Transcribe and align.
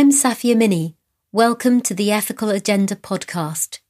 I'm 0.00 0.12
Safia 0.12 0.56
Minney. 0.56 0.96
Welcome 1.30 1.82
to 1.82 1.92
the 1.92 2.10
Ethical 2.10 2.48
Agenda 2.48 2.96
podcast. 2.96 3.80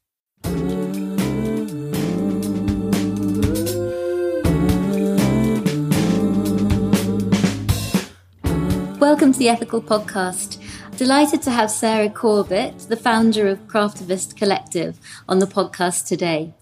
Welcome 8.99 9.33
to 9.33 9.38
the 9.38 9.49
Ethical 9.49 9.81
Podcast. 9.81 10.59
Delighted 10.96 11.43
to 11.43 11.53
have 11.53 11.71
Sarah 11.71 12.11
Corbett, 12.11 12.81
the 12.88 12.97
founder 12.97 13.47
of 13.47 13.69
Craftivist 13.69 14.37
Collective, 14.37 14.99
on 15.29 15.38
the 15.38 15.47
podcast 15.47 16.09
today. 16.09 16.52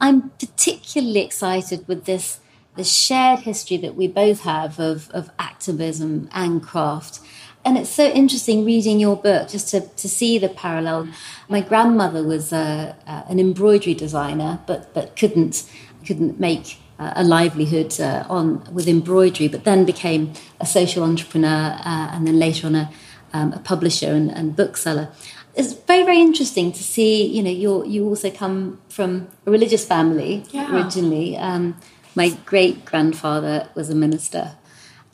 I'm 0.00 0.30
particularly 0.30 1.20
excited 1.20 1.86
with 1.86 2.06
this 2.06 2.40
the 2.76 2.82
shared 2.82 3.38
history 3.40 3.76
that 3.76 3.94
we 3.94 4.08
both 4.08 4.40
have 4.40 4.80
of, 4.80 5.08
of 5.10 5.30
activism 5.38 6.28
and 6.32 6.60
craft. 6.60 7.20
And 7.64 7.78
it's 7.78 7.90
so 7.90 8.04
interesting 8.04 8.64
reading 8.64 9.00
your 9.00 9.16
book 9.16 9.48
just 9.48 9.68
to, 9.70 9.80
to 9.80 10.08
see 10.08 10.38
the 10.38 10.48
parallel. 10.48 11.08
My 11.48 11.62
grandmother 11.62 12.22
was 12.22 12.52
uh, 12.52 12.94
an 13.06 13.40
embroidery 13.40 13.94
designer, 13.94 14.60
but, 14.66 14.92
but 14.92 15.16
couldn't, 15.16 15.64
couldn't 16.06 16.38
make 16.38 16.78
uh, 16.98 17.14
a 17.16 17.24
livelihood 17.24 17.98
uh, 18.00 18.24
on 18.28 18.62
with 18.72 18.86
embroidery, 18.86 19.48
but 19.48 19.64
then 19.64 19.84
became 19.84 20.34
a 20.60 20.66
social 20.66 21.02
entrepreneur 21.02 21.78
uh, 21.84 22.10
and 22.12 22.26
then 22.26 22.38
later 22.38 22.66
on 22.66 22.74
a, 22.74 22.90
um, 23.32 23.52
a 23.54 23.58
publisher 23.58 24.12
and, 24.12 24.30
and 24.30 24.54
bookseller 24.54 25.10
it's 25.56 25.72
very 25.72 26.02
very 26.02 26.20
interesting 26.20 26.72
to 26.72 26.82
see 26.82 27.26
you 27.26 27.42
know 27.42 27.50
you 27.50 27.84
you 27.86 28.06
also 28.06 28.30
come 28.30 28.80
from 28.88 29.28
a 29.46 29.50
religious 29.50 29.86
family 29.86 30.44
yeah. 30.50 30.74
originally 30.74 31.36
um, 31.36 31.76
my 32.14 32.30
great 32.44 32.84
grandfather 32.84 33.68
was 33.74 33.90
a 33.90 33.94
minister 33.94 34.56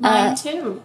mine 0.00 0.32
uh, 0.32 0.36
too. 0.36 0.82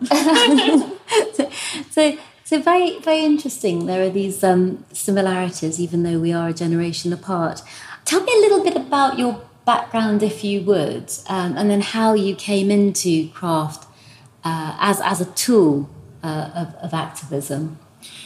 So, 1.33 1.51
so, 1.91 2.17
so 2.43 2.61
very 2.61 2.99
very 2.99 3.23
interesting. 3.23 3.85
There 3.85 4.03
are 4.03 4.09
these 4.09 4.43
um, 4.43 4.85
similarities 4.93 5.79
even 5.79 6.03
though 6.03 6.19
we 6.19 6.33
are 6.33 6.49
a 6.49 6.53
generation 6.53 7.11
apart. 7.13 7.61
Tell 8.03 8.21
me 8.21 8.31
a 8.35 8.41
little 8.41 8.63
bit 8.63 8.75
about 8.75 9.17
your 9.17 9.41
background 9.65 10.21
if 10.21 10.43
you 10.43 10.61
would 10.61 11.11
um, 11.27 11.57
and 11.57 11.69
then 11.71 11.81
how 11.81 12.13
you 12.13 12.35
came 12.35 12.69
into 12.69 13.29
craft 13.29 13.87
uh, 14.43 14.77
as 14.79 15.01
as 15.01 15.21
a 15.21 15.25
tool 15.33 15.89
uh, 16.23 16.51
of, 16.55 16.75
of 16.75 16.93
activism 16.93 17.79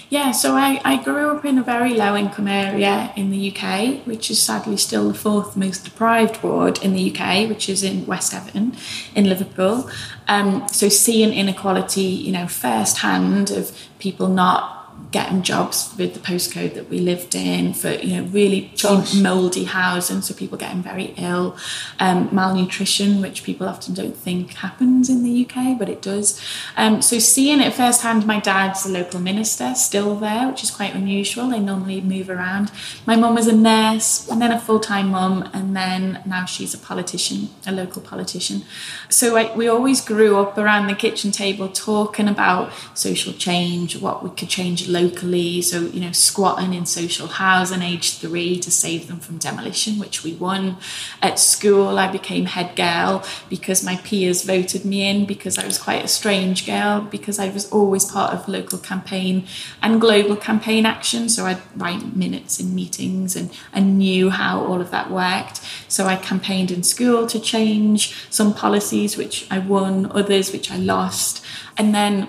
yeah, 0.09 0.31
so 0.31 0.55
I, 0.55 0.81
I 0.83 1.03
grew 1.03 1.29
up 1.29 1.45
in 1.45 1.59
a 1.59 1.63
very 1.63 1.93
low 1.93 2.15
income 2.15 2.47
area 2.47 3.13
in 3.15 3.29
the 3.29 3.55
UK, 3.55 4.07
which 4.07 4.31
is 4.31 4.41
sadly 4.41 4.75
still 4.75 5.09
the 5.09 5.13
fourth 5.13 5.55
most 5.55 5.85
deprived 5.85 6.41
ward 6.41 6.81
in 6.83 6.93
the 6.93 7.11
UK, 7.11 7.47
which 7.47 7.69
is 7.69 7.83
in 7.83 8.07
West 8.07 8.33
Everton 8.33 8.75
in 9.13 9.25
Liverpool. 9.25 9.87
Um, 10.27 10.67
so 10.69 10.89
seeing 10.89 11.31
inequality, 11.31 12.01
you 12.01 12.31
know, 12.31 12.47
firsthand 12.47 13.51
of 13.51 13.71
people 13.99 14.27
not 14.27 14.78
getting 15.11 15.41
jobs 15.41 15.93
with 15.97 16.13
the 16.13 16.19
postcode 16.19 16.75
that 16.75 16.87
we 16.87 16.99
lived 16.99 17.33
in 17.33 17.73
for 17.73 17.89
you 17.89 18.17
know 18.17 18.27
really 18.29 18.71
mouldy 19.15 19.63
housing 19.63 20.21
so 20.21 20.33
people 20.33 20.57
getting 20.57 20.83
very 20.83 21.13
ill. 21.17 21.57
Um, 21.99 22.29
malnutrition 22.31 23.21
which 23.21 23.43
people 23.43 23.67
often 23.67 23.93
don't 23.95 24.15
think 24.15 24.53
happens 24.53 25.09
in 25.09 25.23
the 25.23 25.45
UK 25.45 25.79
but 25.79 25.89
it 25.89 26.01
does. 26.01 26.39
Um, 26.77 27.01
so 27.01 27.17
seeing 27.17 27.59
it 27.59 27.73
firsthand 27.73 28.27
my 28.27 28.39
dad's 28.39 28.85
a 28.85 28.89
local 28.89 29.19
minister 29.19 29.73
still 29.73 30.15
there 30.15 30.47
which 30.47 30.63
is 30.63 30.69
quite 30.69 30.93
unusual. 30.93 31.49
They 31.49 31.59
normally 31.59 32.01
move 32.01 32.29
around. 32.29 32.71
My 33.07 33.15
mum 33.15 33.35
was 33.35 33.47
a 33.47 33.55
nurse 33.55 34.27
and 34.29 34.39
then 34.39 34.51
a 34.51 34.59
full-time 34.59 35.09
mum 35.09 35.49
and 35.53 35.75
then 35.75 36.21
now 36.25 36.45
she's 36.45 36.73
a 36.73 36.77
politician 36.77 37.49
a 37.65 37.71
local 37.71 38.01
politician. 38.01 38.63
So 39.09 39.37
I, 39.37 39.55
we 39.55 39.67
always 39.67 40.01
grew 40.01 40.37
up 40.37 40.57
around 40.57 40.87
the 40.87 40.95
kitchen 40.95 41.31
table 41.31 41.67
talking 41.67 42.27
about 42.27 42.71
social 42.93 43.33
change 43.33 43.99
what 43.99 44.23
we 44.23 44.29
could 44.29 44.49
change 44.49 44.87
locally. 44.87 44.98
Locally, 45.01 45.61
so, 45.61 45.81
you 45.81 46.01
know, 46.01 46.11
squatting 46.11 46.73
in 46.73 46.85
social 46.85 47.27
housing 47.27 47.81
age 47.81 48.17
three 48.17 48.59
to 48.59 48.71
save 48.71 49.07
them 49.07 49.19
from 49.19 49.37
demolition, 49.37 49.99
which 49.99 50.23
we 50.23 50.33
won. 50.33 50.77
At 51.21 51.39
school, 51.39 51.97
I 51.97 52.11
became 52.11 52.45
head 52.45 52.75
girl 52.75 53.23
because 53.49 53.83
my 53.83 53.95
peers 53.97 54.43
voted 54.43 54.83
me 54.85 55.07
in 55.09 55.25
because 55.25 55.57
I 55.57 55.65
was 55.65 55.77
quite 55.77 56.03
a 56.03 56.07
strange 56.07 56.65
girl 56.65 57.01
because 57.01 57.39
I 57.39 57.49
was 57.49 57.71
always 57.71 58.05
part 58.05 58.33
of 58.33 58.47
local 58.47 58.77
campaign 58.77 59.47
and 59.81 60.01
global 60.01 60.35
campaign 60.35 60.85
action. 60.85 61.29
So 61.29 61.45
I'd 61.45 61.61
write 61.75 62.15
minutes 62.15 62.59
in 62.59 62.75
meetings 62.75 63.35
and 63.35 63.51
I 63.73 63.79
knew 63.79 64.29
how 64.29 64.59
all 64.65 64.81
of 64.81 64.91
that 64.91 65.09
worked. 65.09 65.61
So 65.87 66.05
I 66.07 66.15
campaigned 66.17 66.71
in 66.71 66.83
school 66.83 67.25
to 67.27 67.39
change 67.39 68.15
some 68.29 68.53
policies, 68.53 69.17
which 69.17 69.47
I 69.49 69.59
won, 69.59 70.11
others 70.11 70.51
which 70.51 70.71
I 70.71 70.77
lost. 70.77 71.43
And 71.77 71.95
then 71.95 72.27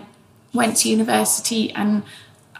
went 0.52 0.76
to 0.78 0.88
university 0.88 1.70
and 1.72 2.02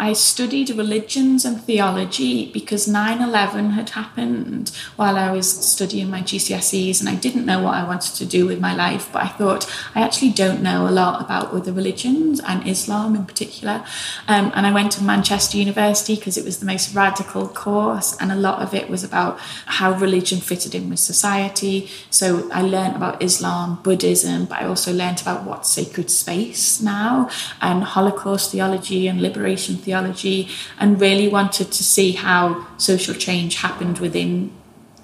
I 0.01 0.15
studied 0.15 0.71
religions 0.71 1.45
and 1.45 1.63
theology 1.63 2.51
because 2.51 2.89
9 2.89 3.21
11 3.21 3.73
had 3.73 3.91
happened 3.91 4.71
while 4.97 5.19
I 5.19 5.31
was 5.31 5.47
studying 5.47 6.09
my 6.09 6.23
GCSEs, 6.23 7.01
and 7.01 7.09
I 7.09 7.17
didn't 7.17 7.45
know 7.45 7.63
what 7.63 7.75
I 7.75 7.87
wanted 7.87 8.15
to 8.15 8.25
do 8.25 8.47
with 8.47 8.61
my 8.61 8.75
life. 8.75 9.11
But 9.13 9.25
I 9.25 9.29
thought, 9.29 9.71
I 9.95 10.01
actually 10.01 10.31
don't 10.31 10.63
know 10.63 10.89
a 10.89 10.91
lot 11.03 11.21
about 11.21 11.53
other 11.53 11.71
religions 11.71 12.41
and 12.41 12.67
Islam 12.67 13.15
in 13.15 13.27
particular. 13.27 13.85
Um, 14.27 14.51
and 14.55 14.67
I 14.67 14.73
went 14.73 14.93
to 14.93 15.05
Manchester 15.05 15.59
University 15.59 16.15
because 16.17 16.39
it 16.39 16.47
was 16.47 16.61
the 16.61 16.67
most 16.67 16.95
radical 16.95 17.47
course, 17.47 18.17
and 18.19 18.33
a 18.33 18.37
lot 18.37 18.63
of 18.63 18.73
it 18.73 18.89
was 18.89 19.05
about 19.05 19.39
how 19.67 19.93
religion 19.93 20.41
fitted 20.41 20.75
in 20.75 20.89
with 20.89 21.01
society. 21.01 21.91
So 22.09 22.51
I 22.51 22.63
learned 22.63 22.97
about 22.97 23.23
Islam, 23.23 23.81
Buddhism, 23.83 24.47
but 24.47 24.63
I 24.63 24.65
also 24.65 24.95
learned 24.95 25.21
about 25.21 25.45
what's 25.45 25.69
sacred 25.69 26.11
space 26.11 26.81
now, 26.81 27.29
and 27.61 27.85
Holocaust 27.85 28.53
theology 28.53 29.07
and 29.07 29.21
liberation 29.21 29.75
theology 29.77 29.90
theology 29.91 30.49
and 30.79 31.01
really 31.01 31.29
wanted 31.29 31.69
to 31.73 31.83
see 31.83 32.13
how 32.13 32.67
social 32.79 33.15
change 33.15 33.57
happened 33.57 33.99
within 33.99 34.53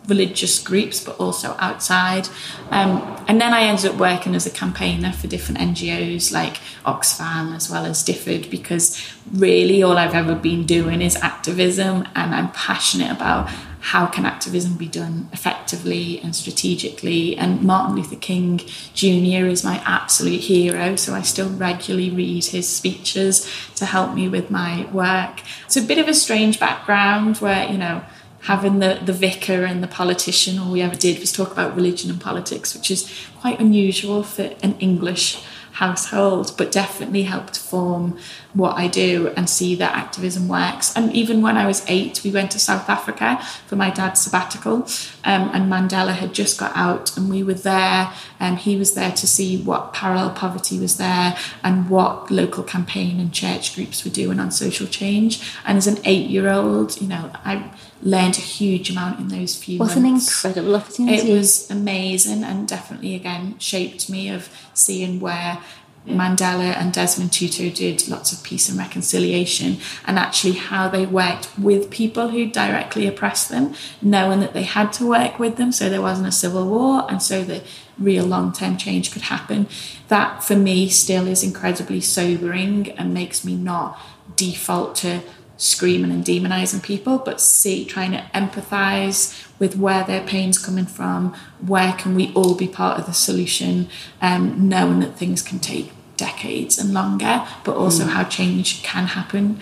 religious 0.08 0.62
groups 0.62 1.02
but 1.04 1.19
also 1.19 1.56
outside. 1.58 2.28
Um, 2.70 2.91
and 3.28 3.41
then 3.41 3.52
I 3.52 3.62
ended 3.62 3.86
up 3.91 3.96
working 3.96 4.34
as 4.36 4.46
a 4.46 4.50
campaigner 4.50 5.12
for 5.12 5.26
different 5.26 5.58
NGOs 5.60 6.32
like 6.32 6.56
Oxfam 6.84 7.54
as 7.54 7.69
well 7.70 7.84
as 7.84 8.04
DFID 8.04 8.48
because 8.50 8.86
really 9.32 9.82
all 9.82 9.98
I've 9.98 10.14
ever 10.14 10.36
been 10.36 10.64
doing 10.64 11.02
is 11.02 11.16
activism 11.16 12.06
and 12.14 12.34
I'm 12.34 12.50
passionate 12.52 13.10
about 13.10 13.50
how 13.86 14.04
can 14.04 14.26
activism 14.26 14.74
be 14.74 14.88
done 14.88 15.28
effectively 15.32 16.19
and 16.19 16.34
strategically? 16.34 17.36
And 17.36 17.62
Martin 17.62 17.94
Luther 17.94 18.16
King 18.16 18.58
Jr. 18.94 19.47
is 19.47 19.62
my 19.62 19.80
absolute 19.84 20.41
hero, 20.41 20.97
so 20.97 21.14
I 21.14 21.22
still 21.22 21.48
regularly 21.50 22.10
read 22.10 22.46
his 22.46 22.69
speeches 22.69 23.48
to 23.76 23.86
help 23.86 24.12
me 24.12 24.28
with 24.28 24.50
my 24.50 24.91
work. 24.92 25.41
It's 25.66 25.76
a 25.76 25.82
bit 25.82 25.98
of 25.98 26.08
a 26.08 26.14
strange 26.14 26.58
background 26.58 27.36
where, 27.36 27.70
you 27.70 27.78
know, 27.78 28.02
having 28.42 28.80
the, 28.80 29.00
the 29.04 29.12
vicar 29.12 29.64
and 29.64 29.84
the 29.84 29.88
politician, 29.88 30.58
all 30.58 30.72
we 30.72 30.82
ever 30.82 30.96
did 30.96 31.20
was 31.20 31.30
talk 31.30 31.52
about 31.52 31.76
religion 31.76 32.10
and 32.10 32.20
politics, 32.20 32.75
which 32.75 32.91
is 32.91 33.08
quite 33.41 33.60
unusual 33.60 34.25
for 34.25 34.52
an 34.64 34.76
English 34.80 35.44
household, 35.76 36.54
but 36.56 36.72
definitely 36.72 37.25
helped 37.25 37.59
form 37.59 38.19
what 38.54 38.78
I 38.78 38.88
do 38.88 39.28
and 39.37 39.48
see 39.48 39.75
that 39.75 39.94
activism 39.94 40.48
works. 40.48 40.97
And 40.97 41.12
even 41.12 41.42
when 41.42 41.59
I 41.59 41.66
was 41.66 41.84
eight, 41.87 42.22
we 42.25 42.31
went 42.31 42.50
to 42.53 42.59
South 42.59 42.88
Africa 42.88 43.38
for 43.66 43.76
my 43.76 43.91
dad's 43.91 44.22
sabbatical, 44.22 44.88
um, 45.25 45.50
and 45.53 45.70
Mandela 45.70 46.14
had 46.14 46.32
just 46.32 46.59
got 46.59 46.75
out, 46.75 47.14
and 47.16 47.28
we 47.28 47.42
were 47.42 47.60
there, 47.75 48.10
and 48.41 48.59
he 48.59 48.76
was 48.76 48.94
there 48.94 49.12
to 49.12 49.26
see 49.26 49.62
what 49.62 49.92
parallel 49.92 50.31
poverty 50.31 50.78
was 50.78 50.97
there 50.97 51.37
and 51.62 51.91
what 51.91 52.31
local 52.31 52.64
campaign 52.64 53.20
and 53.20 53.34
church 53.34 53.75
groups 53.75 54.03
were 54.03 54.10
doing 54.10 54.41
on 54.41 54.50
social 54.50 54.87
change. 54.87 55.47
And 55.66 55.76
as 55.76 55.87
an 55.87 55.98
eight 56.04 56.31
year 56.31 56.48
old, 56.48 56.98
you 57.03 57.08
know, 57.08 57.31
I 57.44 57.70
learned 58.02 58.36
a 58.36 58.40
huge 58.40 58.90
amount 58.90 59.18
in 59.18 59.28
those 59.28 59.56
few 59.56 59.78
what 59.78 59.96
months. 59.96 59.96
an 60.44 60.50
incredible 60.50 60.76
opportunity. 60.76 61.30
It 61.30 61.36
was 61.36 61.70
amazing 61.70 62.44
and 62.44 62.68
definitely 62.68 63.14
again 63.14 63.58
shaped 63.58 64.10
me 64.10 64.28
of 64.28 64.48
seeing 64.74 65.20
where 65.20 65.58
Mandela 66.06 66.76
and 66.76 66.92
Desmond 66.92 67.32
Tutu 67.32 67.70
did 67.70 68.08
lots 68.08 68.32
of 68.32 68.42
peace 68.42 68.68
and 68.68 68.78
reconciliation, 68.78 69.78
and 70.06 70.18
actually 70.18 70.52
how 70.52 70.88
they 70.88 71.04
worked 71.04 71.48
with 71.58 71.90
people 71.90 72.28
who 72.28 72.46
directly 72.46 73.06
oppressed 73.06 73.48
them, 73.48 73.75
knowing 74.00 74.40
that 74.40 74.52
they 74.52 74.62
had 74.62 74.92
to 74.94 75.06
work 75.06 75.38
with 75.38 75.56
them 75.56 75.72
so 75.72 75.88
there 75.88 76.02
wasn't 76.02 76.28
a 76.28 76.32
civil 76.32 76.66
war 76.69 77.06
and 77.10 77.22
so 77.22 77.42
the 77.42 77.62
real 77.99 78.25
long 78.25 78.52
term 78.52 78.76
change 78.76 79.10
could 79.10 79.22
happen. 79.22 79.66
That 80.08 80.44
for 80.44 80.54
me 80.54 80.88
still 80.88 81.26
is 81.26 81.42
incredibly 81.42 82.00
sobering 82.00 82.90
and 82.92 83.12
makes 83.12 83.44
me 83.44 83.56
not 83.56 83.99
default 84.37 84.94
to 84.96 85.22
screaming 85.56 86.11
and 86.11 86.25
demonizing 86.25 86.82
people, 86.82 87.19
but 87.19 87.41
see, 87.41 87.85
trying 87.85 88.12
to 88.12 88.19
empathize 88.35 89.49
with 89.58 89.76
where 89.76 90.05
their 90.05 90.26
pain's 90.26 90.58
coming 90.58 90.87
from, 90.87 91.35
where 91.64 91.93
can 91.94 92.14
we 92.14 92.32
all 92.35 92.55
be 92.55 92.69
part 92.69 92.99
of 92.99 93.06
the 93.06 93.14
solution, 93.14 93.88
um, 94.20 94.69
knowing 94.69 95.00
that 95.00 95.17
things 95.17 95.43
can 95.43 95.58
take 95.58 95.91
decades 96.17 96.79
and 96.79 96.93
longer, 96.93 97.47
but 97.64 97.76
also 97.76 98.05
mm. 98.05 98.08
how 98.08 98.25
change 98.25 98.82
can 98.82 99.06
happen 99.06 99.58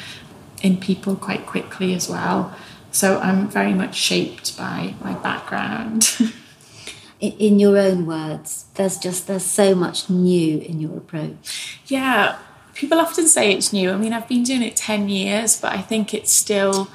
in 0.63 0.79
people 0.79 1.15
quite 1.17 1.47
quickly 1.47 1.95
as 1.95 2.09
well. 2.09 2.55
So 2.91 3.19
I'm 3.19 3.49
very 3.49 3.75
much 3.75 3.95
shaped 3.97 4.57
by 4.57 4.95
my 5.03 5.15
background. 5.15 6.17
in, 7.21 7.33
in 7.33 7.59
your 7.59 7.77
own 7.79 8.07
words, 8.07 8.67
there's 8.75 8.99
just 8.99 9.27
there's 9.27 9.45
so 9.45 9.75
much 9.75 10.09
new 10.09 10.59
in 10.59 10.81
your 10.81 10.97
approach. 10.97 11.81
Yeah, 11.87 12.39
People 12.75 12.99
often 12.99 13.27
say 13.27 13.53
it's 13.53 13.73
new. 13.73 13.91
I 13.91 13.97
mean, 13.97 14.13
I've 14.13 14.29
been 14.29 14.43
doing 14.43 14.63
it 14.63 14.77
10 14.77 15.09
years, 15.09 15.61
but 15.61 15.73
I 15.73 15.81
think 15.81 16.13
it 16.13 16.29
still 16.29 16.89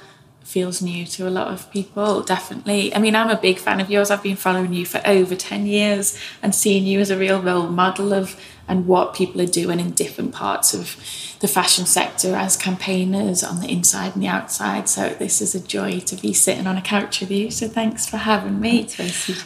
feels 0.49 0.81
new 0.81 1.05
to 1.05 1.27
a 1.27 1.29
lot 1.29 1.49
of 1.53 1.71
people, 1.71 2.23
definitely. 2.23 2.93
I 2.95 2.97
mean, 2.97 3.15
I'm 3.15 3.29
a 3.29 3.39
big 3.39 3.59
fan 3.59 3.79
of 3.79 3.91
yours. 3.91 4.09
I've 4.09 4.23
been 4.23 4.35
following 4.35 4.73
you 4.73 4.83
for 4.83 4.99
over 5.05 5.35
10 5.35 5.67
years 5.67 6.19
and 6.41 6.55
seeing 6.55 6.85
you 6.85 6.99
as 6.99 7.11
a 7.11 7.17
real 7.17 7.39
role 7.39 7.67
model 7.67 8.13
of 8.13 8.35
and 8.67 8.87
what 8.87 9.15
people 9.15 9.41
are 9.41 9.47
doing 9.47 9.79
in 9.79 9.91
different 9.91 10.33
parts 10.33 10.73
of 10.73 10.95
the 11.39 11.47
fashion 11.47 11.85
sector 11.85 12.35
as 12.35 12.57
campaigners 12.57 13.43
on 13.43 13.61
the 13.61 13.67
inside 13.67 14.13
and 14.13 14.23
the 14.23 14.27
outside. 14.27 14.89
So 14.89 15.09
this 15.09 15.41
is 15.41 15.55
a 15.55 15.59
joy 15.59 15.99
to 16.01 16.15
be 16.15 16.33
sitting 16.33 16.67
on 16.67 16.77
a 16.77 16.81
couch 16.81 17.21
with 17.21 17.31
you. 17.31 17.49
So 17.49 17.67
thanks 17.67 18.07
for 18.07 18.17
having 18.17 18.59
me. 18.59 18.87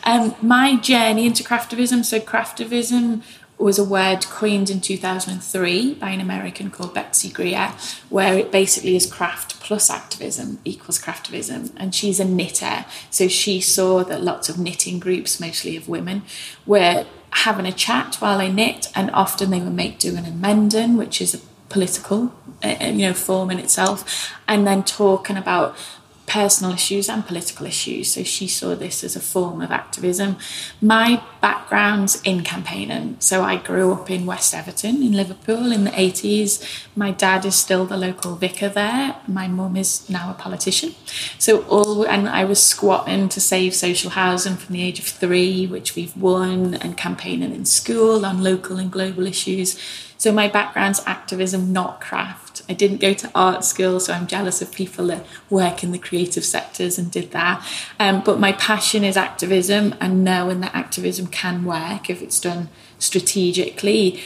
Um, 0.03 0.35
my 0.41 0.75
journey 0.77 1.25
into 1.25 1.43
craftivism. 1.43 2.03
So 2.03 2.19
craftivism 2.19 3.23
was 3.57 3.79
a 3.79 3.83
word 3.83 4.25
coined 4.25 4.69
in 4.69 4.81
2003 4.81 5.93
by 5.95 6.09
an 6.09 6.19
American 6.19 6.69
called 6.69 6.93
Betsy 6.93 7.29
Greer, 7.29 7.73
where 8.09 8.37
it 8.37 8.51
basically 8.51 8.95
is 8.95 9.05
craft 9.05 9.59
plus 9.59 9.89
activism 9.89 10.59
equals 10.65 10.99
craftivism. 10.99 11.71
And 11.77 11.95
she's 11.95 12.19
a 12.19 12.25
knitter. 12.25 12.85
So 13.09 13.27
she 13.27 13.61
saw 13.61 14.03
that 14.03 14.21
lots 14.21 14.49
of 14.49 14.59
knitting 14.59 14.99
groups, 14.99 15.39
mostly 15.39 15.77
of 15.77 15.87
women, 15.87 16.23
were 16.65 17.05
having 17.31 17.65
a 17.65 17.71
chat 17.71 18.15
while 18.15 18.37
they 18.37 18.51
knit, 18.51 18.87
and 18.95 19.09
often 19.11 19.49
they 19.49 19.61
would 19.61 19.73
make 19.73 19.97
doing 19.97 20.25
and 20.25 20.41
mending, 20.41 20.97
which 20.97 21.21
is 21.21 21.33
a 21.33 21.39
political 21.73 22.31
uh, 22.63 22.75
you 22.81 23.07
know 23.07 23.13
form 23.13 23.49
in 23.49 23.57
itself 23.57 24.31
and 24.47 24.67
then 24.67 24.83
talking 24.83 25.35
about 25.35 25.75
personal 26.25 26.73
issues 26.73 27.09
and 27.09 27.25
political 27.25 27.65
issues. 27.65 28.13
So 28.13 28.23
she 28.23 28.47
saw 28.47 28.75
this 28.75 29.03
as 29.03 29.15
a 29.15 29.19
form 29.19 29.61
of 29.61 29.71
activism. 29.71 30.37
My 30.81 31.21
background's 31.41 32.21
in 32.21 32.43
campaigning. 32.43 33.17
So 33.19 33.43
I 33.43 33.57
grew 33.57 33.93
up 33.93 34.09
in 34.09 34.25
West 34.25 34.53
Everton 34.53 35.03
in 35.03 35.11
Liverpool 35.13 35.71
in 35.71 35.83
the 35.83 35.91
80s. 35.91 36.85
My 36.95 37.11
dad 37.11 37.45
is 37.45 37.55
still 37.55 37.85
the 37.85 37.97
local 37.97 38.35
vicar 38.35 38.69
there. 38.69 39.15
My 39.27 39.47
mum 39.47 39.75
is 39.75 40.09
now 40.09 40.31
a 40.31 40.33
politician. 40.33 40.95
So 41.37 41.63
all 41.63 42.05
and 42.07 42.29
I 42.29 42.45
was 42.45 42.61
squatting 42.63 43.29
to 43.29 43.41
save 43.41 43.75
social 43.75 44.11
housing 44.11 44.55
from 44.55 44.73
the 44.73 44.83
age 44.83 44.99
of 44.99 45.05
three, 45.05 45.67
which 45.67 45.95
we've 45.95 46.15
won, 46.15 46.75
and 46.75 46.97
campaigning 46.97 47.53
in 47.53 47.65
school 47.65 48.25
on 48.25 48.43
local 48.43 48.77
and 48.77 48.91
global 48.91 49.27
issues. 49.27 49.79
So 50.17 50.31
my 50.31 50.47
background's 50.47 51.01
activism, 51.05 51.73
not 51.73 51.99
craft. 51.99 52.42
I 52.69 52.73
didn't 52.73 53.01
go 53.01 53.13
to 53.13 53.31
art 53.35 53.65
school, 53.65 53.99
so 53.99 54.13
I'm 54.13 54.27
jealous 54.27 54.61
of 54.61 54.71
people 54.71 55.07
that 55.07 55.25
work 55.49 55.83
in 55.83 55.91
the 55.91 55.97
creative 55.97 56.45
sectors 56.45 56.97
and 56.97 57.11
did 57.11 57.31
that. 57.31 57.65
Um, 57.99 58.21
but 58.23 58.39
my 58.39 58.53
passion 58.53 59.03
is 59.03 59.17
activism 59.17 59.95
and 59.99 60.23
knowing 60.23 60.61
that 60.61 60.73
activism 60.73 61.27
can 61.27 61.65
work 61.65 62.09
if 62.09 62.21
it's 62.21 62.39
done 62.39 62.69
strategically. 62.99 64.21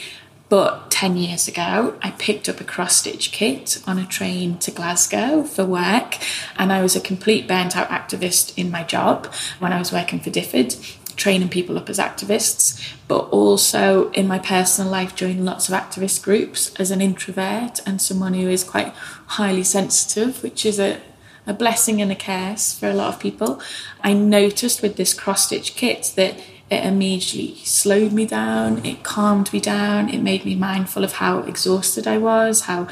But 0.50 0.92
10 0.92 1.18
years 1.18 1.48
ago, 1.50 1.98
I 2.02 2.12
picked 2.12 2.48
up 2.48 2.62
a 2.62 2.64
cross 2.64 2.96
stitch 2.96 3.34
kit 3.34 3.82
on 3.86 4.00
a 4.00 4.06
train 4.06 4.58
to 4.60 4.72
Glasgow 4.72 5.44
for 5.44 5.66
work, 5.66 6.18
and 6.58 6.72
I 6.72 6.82
was 6.82 6.96
a 6.96 7.02
complete 7.02 7.48
burnt 7.48 7.76
out 7.76 7.90
activist 7.90 8.58
in 8.58 8.72
my 8.72 8.84
job 8.84 9.26
when 9.60 9.74
I 9.74 9.80
was 9.80 9.92
working 9.92 10.22
for 10.22 10.30
DFID 10.30 10.98
training 11.18 11.50
people 11.50 11.78
up 11.78 11.90
as 11.90 11.98
activists, 11.98 12.96
but 13.08 13.28
also 13.30 14.10
in 14.12 14.28
my 14.28 14.40
personal 14.40 14.90
life, 14.90 15.16
joining 15.16 15.44
lots 15.44 15.68
of 15.68 15.76
activist 15.76 16.24
groups 16.24 16.74
as 16.76 16.92
an 16.92 17.02
introvert 17.02 17.82
and 17.86 18.02
someone 18.02 18.36
who 18.36 18.48
is 18.48 18.64
quite 18.64 18.94
highly 19.26 19.64
sensitive, 19.64 20.42
which 20.44 20.66
is 20.66 20.80
a, 20.80 21.02
a 21.46 21.54
blessing 21.54 22.02
and 22.02 22.12
a 22.12 22.16
curse 22.16 22.78
for 22.78 22.88
a 22.88 22.94
lot 22.94 23.14
of 23.14 23.20
people. 23.20 23.60
I 24.02 24.14
noticed 24.14 24.82
with 24.82 24.96
this 24.96 25.14
cross 25.14 25.48
stitch 25.48 25.76
kit 25.76 26.14
that 26.16 26.40
it 26.70 26.86
immediately 26.86 27.56
slowed 27.64 28.12
me 28.12 28.26
down, 28.26 28.86
it 28.86 29.04
calmed 29.04 29.52
me 29.52 29.60
down, 29.60 30.10
it 30.10 30.22
made 30.22 30.46
me 30.46 30.54
mindful 30.54 31.04
of 31.04 31.14
how 31.14 31.40
exhausted 31.40 32.08
I 32.08 32.18
was, 32.18 32.62
how 32.62 32.88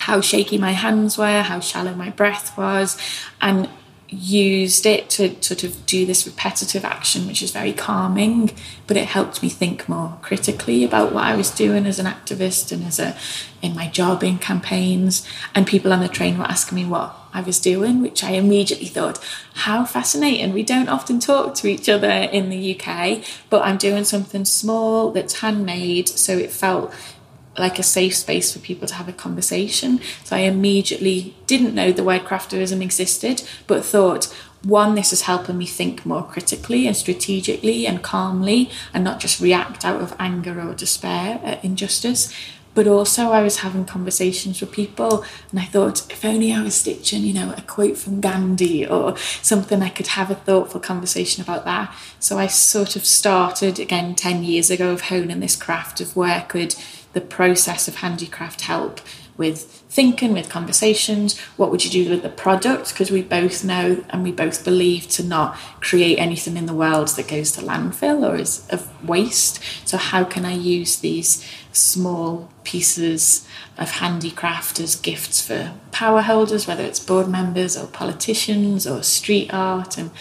how 0.00 0.20
shaky 0.20 0.58
my 0.58 0.72
hands 0.72 1.16
were, 1.16 1.40
how 1.40 1.60
shallow 1.60 1.94
my 1.94 2.10
breath 2.10 2.58
was, 2.58 2.98
and 3.40 3.70
used 4.14 4.86
it 4.86 5.10
to 5.10 5.40
sort 5.42 5.64
of 5.64 5.86
do 5.86 6.06
this 6.06 6.26
repetitive 6.26 6.84
action, 6.84 7.26
which 7.26 7.42
is 7.42 7.50
very 7.50 7.72
calming, 7.72 8.50
but 8.86 8.96
it 8.96 9.06
helped 9.06 9.42
me 9.42 9.48
think 9.48 9.88
more 9.88 10.18
critically 10.22 10.84
about 10.84 11.12
what 11.12 11.24
I 11.24 11.36
was 11.36 11.50
doing 11.50 11.86
as 11.86 11.98
an 11.98 12.06
activist 12.06 12.72
and 12.72 12.84
as 12.84 12.98
a 12.98 13.16
in 13.62 13.74
my 13.74 13.88
job 13.88 14.22
in 14.22 14.38
campaigns. 14.38 15.26
And 15.54 15.66
people 15.66 15.92
on 15.92 16.00
the 16.00 16.08
train 16.08 16.38
were 16.38 16.44
asking 16.44 16.76
me 16.76 16.84
what 16.84 17.16
I 17.32 17.40
was 17.40 17.58
doing, 17.58 18.00
which 18.00 18.22
I 18.22 18.32
immediately 18.32 18.86
thought, 18.86 19.18
how 19.54 19.84
fascinating. 19.84 20.52
We 20.52 20.62
don't 20.62 20.88
often 20.88 21.18
talk 21.18 21.54
to 21.56 21.66
each 21.66 21.88
other 21.88 22.10
in 22.10 22.50
the 22.50 22.78
UK, 22.78 23.24
but 23.50 23.62
I'm 23.62 23.76
doing 23.76 24.04
something 24.04 24.44
small 24.44 25.10
that's 25.10 25.40
handmade, 25.40 26.08
so 26.08 26.36
it 26.36 26.52
felt 26.52 26.94
like 27.58 27.78
a 27.78 27.82
safe 27.82 28.14
space 28.14 28.52
for 28.52 28.58
people 28.58 28.88
to 28.88 28.94
have 28.94 29.08
a 29.08 29.12
conversation. 29.12 30.00
So 30.24 30.36
I 30.36 30.40
immediately 30.40 31.34
didn't 31.46 31.74
know 31.74 31.92
the 31.92 32.04
word 32.04 32.22
craftivism 32.22 32.82
existed, 32.82 33.42
but 33.66 33.84
thought, 33.84 34.34
one, 34.62 34.94
this 34.94 35.12
is 35.12 35.22
helping 35.22 35.58
me 35.58 35.66
think 35.66 36.06
more 36.06 36.22
critically 36.22 36.86
and 36.86 36.96
strategically 36.96 37.86
and 37.86 38.02
calmly 38.02 38.70
and 38.94 39.04
not 39.04 39.20
just 39.20 39.40
react 39.40 39.84
out 39.84 40.00
of 40.00 40.16
anger 40.18 40.60
or 40.60 40.74
despair 40.74 41.40
at 41.44 41.64
injustice. 41.64 42.32
But 42.74 42.88
also, 42.88 43.30
I 43.30 43.42
was 43.42 43.58
having 43.58 43.84
conversations 43.84 44.60
with 44.60 44.72
people, 44.72 45.24
and 45.52 45.60
I 45.60 45.64
thought, 45.64 46.10
if 46.10 46.24
only 46.24 46.52
I 46.52 46.60
was 46.60 46.74
stitching, 46.74 47.22
you 47.22 47.32
know, 47.32 47.54
a 47.56 47.62
quote 47.62 47.96
from 47.96 48.20
Gandhi 48.20 48.84
or 48.84 49.16
something, 49.16 49.80
I 49.80 49.90
could 49.90 50.08
have 50.08 50.28
a 50.28 50.34
thoughtful 50.34 50.80
conversation 50.80 51.40
about 51.40 51.64
that. 51.66 51.94
So 52.18 52.36
I 52.36 52.48
sort 52.48 52.96
of 52.96 53.04
started 53.04 53.78
again 53.78 54.16
10 54.16 54.42
years 54.42 54.70
ago 54.70 54.90
of 54.90 55.02
honing 55.02 55.38
this 55.38 55.54
craft 55.54 56.00
of 56.00 56.16
where 56.16 56.40
could 56.48 56.74
the 57.14 57.20
process 57.20 57.88
of 57.88 57.96
handicraft 57.96 58.62
help 58.62 59.00
with 59.36 59.62
thinking, 59.88 60.32
with 60.32 60.48
conversations. 60.48 61.38
What 61.56 61.70
would 61.70 61.84
you 61.84 61.90
do 61.90 62.10
with 62.10 62.22
the 62.22 62.28
product? 62.28 62.90
Because 62.90 63.10
we 63.10 63.22
both 63.22 63.64
know 63.64 64.04
and 64.10 64.22
we 64.22 64.30
both 64.30 64.64
believe 64.64 65.08
to 65.10 65.24
not 65.24 65.56
create 65.80 66.18
anything 66.18 66.56
in 66.56 66.66
the 66.66 66.74
world 66.74 67.08
that 67.08 67.28
goes 67.28 67.50
to 67.52 67.60
landfill 67.60 68.28
or 68.28 68.36
is 68.36 68.66
of 68.70 68.88
waste. 69.06 69.60
So, 69.84 69.96
how 69.96 70.24
can 70.24 70.44
I 70.44 70.54
use 70.54 70.98
these 70.98 71.44
small 71.72 72.48
pieces 72.62 73.46
of 73.76 73.90
handicraft 73.90 74.78
as 74.78 74.94
gifts 74.94 75.44
for 75.44 75.72
power 75.90 76.22
holders, 76.22 76.68
whether 76.68 76.84
it's 76.84 77.00
board 77.00 77.28
members 77.28 77.76
or 77.76 77.86
politicians 77.86 78.86
or 78.86 79.02
street 79.02 79.52
art? 79.52 79.98
And 79.98 80.12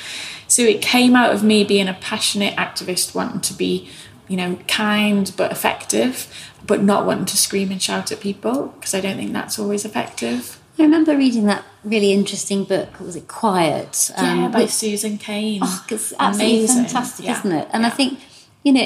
so, 0.48 0.64
it 0.64 0.82
came 0.82 1.16
out 1.16 1.34
of 1.34 1.44
me 1.44 1.64
being 1.64 1.88
a 1.88 1.94
passionate 1.94 2.56
activist, 2.56 3.14
wanting 3.14 3.42
to 3.42 3.54
be 3.54 3.90
you 4.28 4.38
know, 4.38 4.58
kind 4.68 5.32
but 5.38 5.52
effective, 5.52 6.28
but 6.66 6.82
not 6.82 7.06
wanting 7.06 7.26
to 7.26 7.38
scream 7.38 7.72
and 7.72 7.82
shout 7.82 8.12
at 8.12 8.20
people 8.20 8.68
because 8.80 8.94
I 8.94 9.02
don't 9.02 9.18
think 9.18 9.34
that's 9.34 9.60
always 9.60 9.86
effective. 9.86 10.60
I 10.80 10.84
remember 10.84 11.16
reading 11.16 11.46
that 11.46 11.64
really 11.84 12.14
interesting 12.14 12.64
book. 12.64 13.00
Was 13.00 13.16
it 13.16 13.28
Quiet? 13.28 14.12
Um, 14.18 14.42
yeah, 14.42 14.48
by 14.48 14.62
with, 14.62 14.74
Susan 14.74 15.18
Cain. 15.18 15.62
Oh, 15.64 15.86
it's 15.90 16.14
absolutely 16.20 16.58
Amazing. 16.60 16.84
fantastic, 16.86 17.26
yeah. 17.26 17.40
isn't 17.40 17.52
it? 17.52 17.68
And 17.72 17.82
yeah. 17.82 17.88
I 17.88 17.92
think 17.92 18.20
you 18.64 18.74
know 18.74 18.86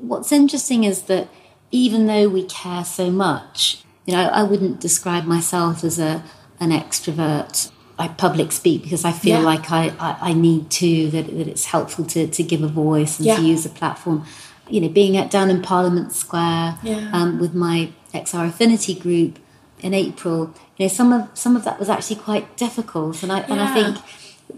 what's 0.00 0.30
interesting 0.30 0.84
is 0.84 1.02
that 1.04 1.28
even 1.70 2.06
though 2.06 2.28
we 2.28 2.44
care 2.44 2.84
so 2.84 3.10
much, 3.10 3.82
you 4.06 4.14
know, 4.14 4.22
I 4.22 4.42
wouldn't 4.42 4.80
describe 4.80 5.24
myself 5.24 5.82
as 5.82 5.98
a 5.98 6.22
an 6.60 6.70
extrovert. 6.70 7.70
I 7.96 8.08
public 8.08 8.50
speak 8.50 8.82
because 8.82 9.04
I 9.04 9.12
feel 9.12 9.38
yeah. 9.38 9.46
like 9.46 9.70
I, 9.70 9.94
I, 10.00 10.30
I, 10.30 10.32
need 10.32 10.68
to, 10.72 11.10
that, 11.10 11.26
that 11.28 11.46
it's 11.46 11.66
helpful 11.66 12.04
to, 12.06 12.26
to 12.26 12.42
give 12.42 12.60
a 12.60 12.66
voice 12.66 13.20
and 13.20 13.28
to 13.28 13.40
use 13.40 13.64
a 13.64 13.68
platform 13.68 14.26
you 14.68 14.80
know, 14.80 14.88
being 14.88 15.16
at 15.16 15.30
down 15.30 15.50
in 15.50 15.62
Parliament 15.62 16.12
Square 16.12 16.78
yeah. 16.82 17.10
um, 17.12 17.38
with 17.38 17.54
my 17.54 17.92
XR 18.12 18.48
Affinity 18.48 18.94
group 18.94 19.38
in 19.80 19.92
April, 19.92 20.54
you 20.76 20.86
know, 20.86 20.88
some 20.88 21.12
of 21.12 21.28
some 21.34 21.56
of 21.56 21.64
that 21.64 21.78
was 21.78 21.88
actually 21.88 22.16
quite 22.16 22.56
difficult, 22.56 23.22
and 23.22 23.30
I 23.30 23.40
yeah. 23.40 23.46
and 23.50 23.60
I 23.60 23.74
think 23.74 23.98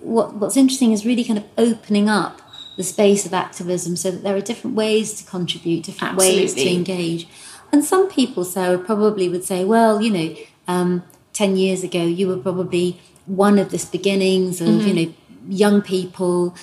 what 0.02 0.34
what's 0.34 0.56
interesting 0.56 0.92
is 0.92 1.04
really 1.04 1.24
kind 1.24 1.38
of 1.38 1.44
opening 1.58 2.08
up 2.08 2.40
the 2.76 2.82
space 2.82 3.24
of 3.24 3.32
activism 3.32 3.96
so 3.96 4.10
that 4.10 4.22
there 4.22 4.36
are 4.36 4.40
different 4.40 4.76
ways 4.76 5.14
to 5.14 5.24
contribute, 5.28 5.84
different 5.84 6.14
Absolutely. 6.14 6.40
ways 6.40 6.54
to 6.54 6.68
engage. 6.70 7.28
And 7.72 7.84
some 7.84 8.08
people, 8.08 8.44
Sarah, 8.44 8.78
probably 8.78 9.28
would 9.28 9.44
say, 9.44 9.64
well, 9.64 10.00
you 10.00 10.10
know, 10.10 10.36
um, 10.68 11.02
10 11.32 11.56
years 11.56 11.82
ago, 11.82 12.04
you 12.04 12.28
were 12.28 12.36
probably 12.36 13.00
one 13.24 13.58
of 13.58 13.70
this 13.70 13.84
beginnings 13.84 14.60
of, 14.60 14.68
mm-hmm. 14.68 14.88
you 14.88 15.06
know, 15.06 15.14
young 15.48 15.82
people 15.82 16.54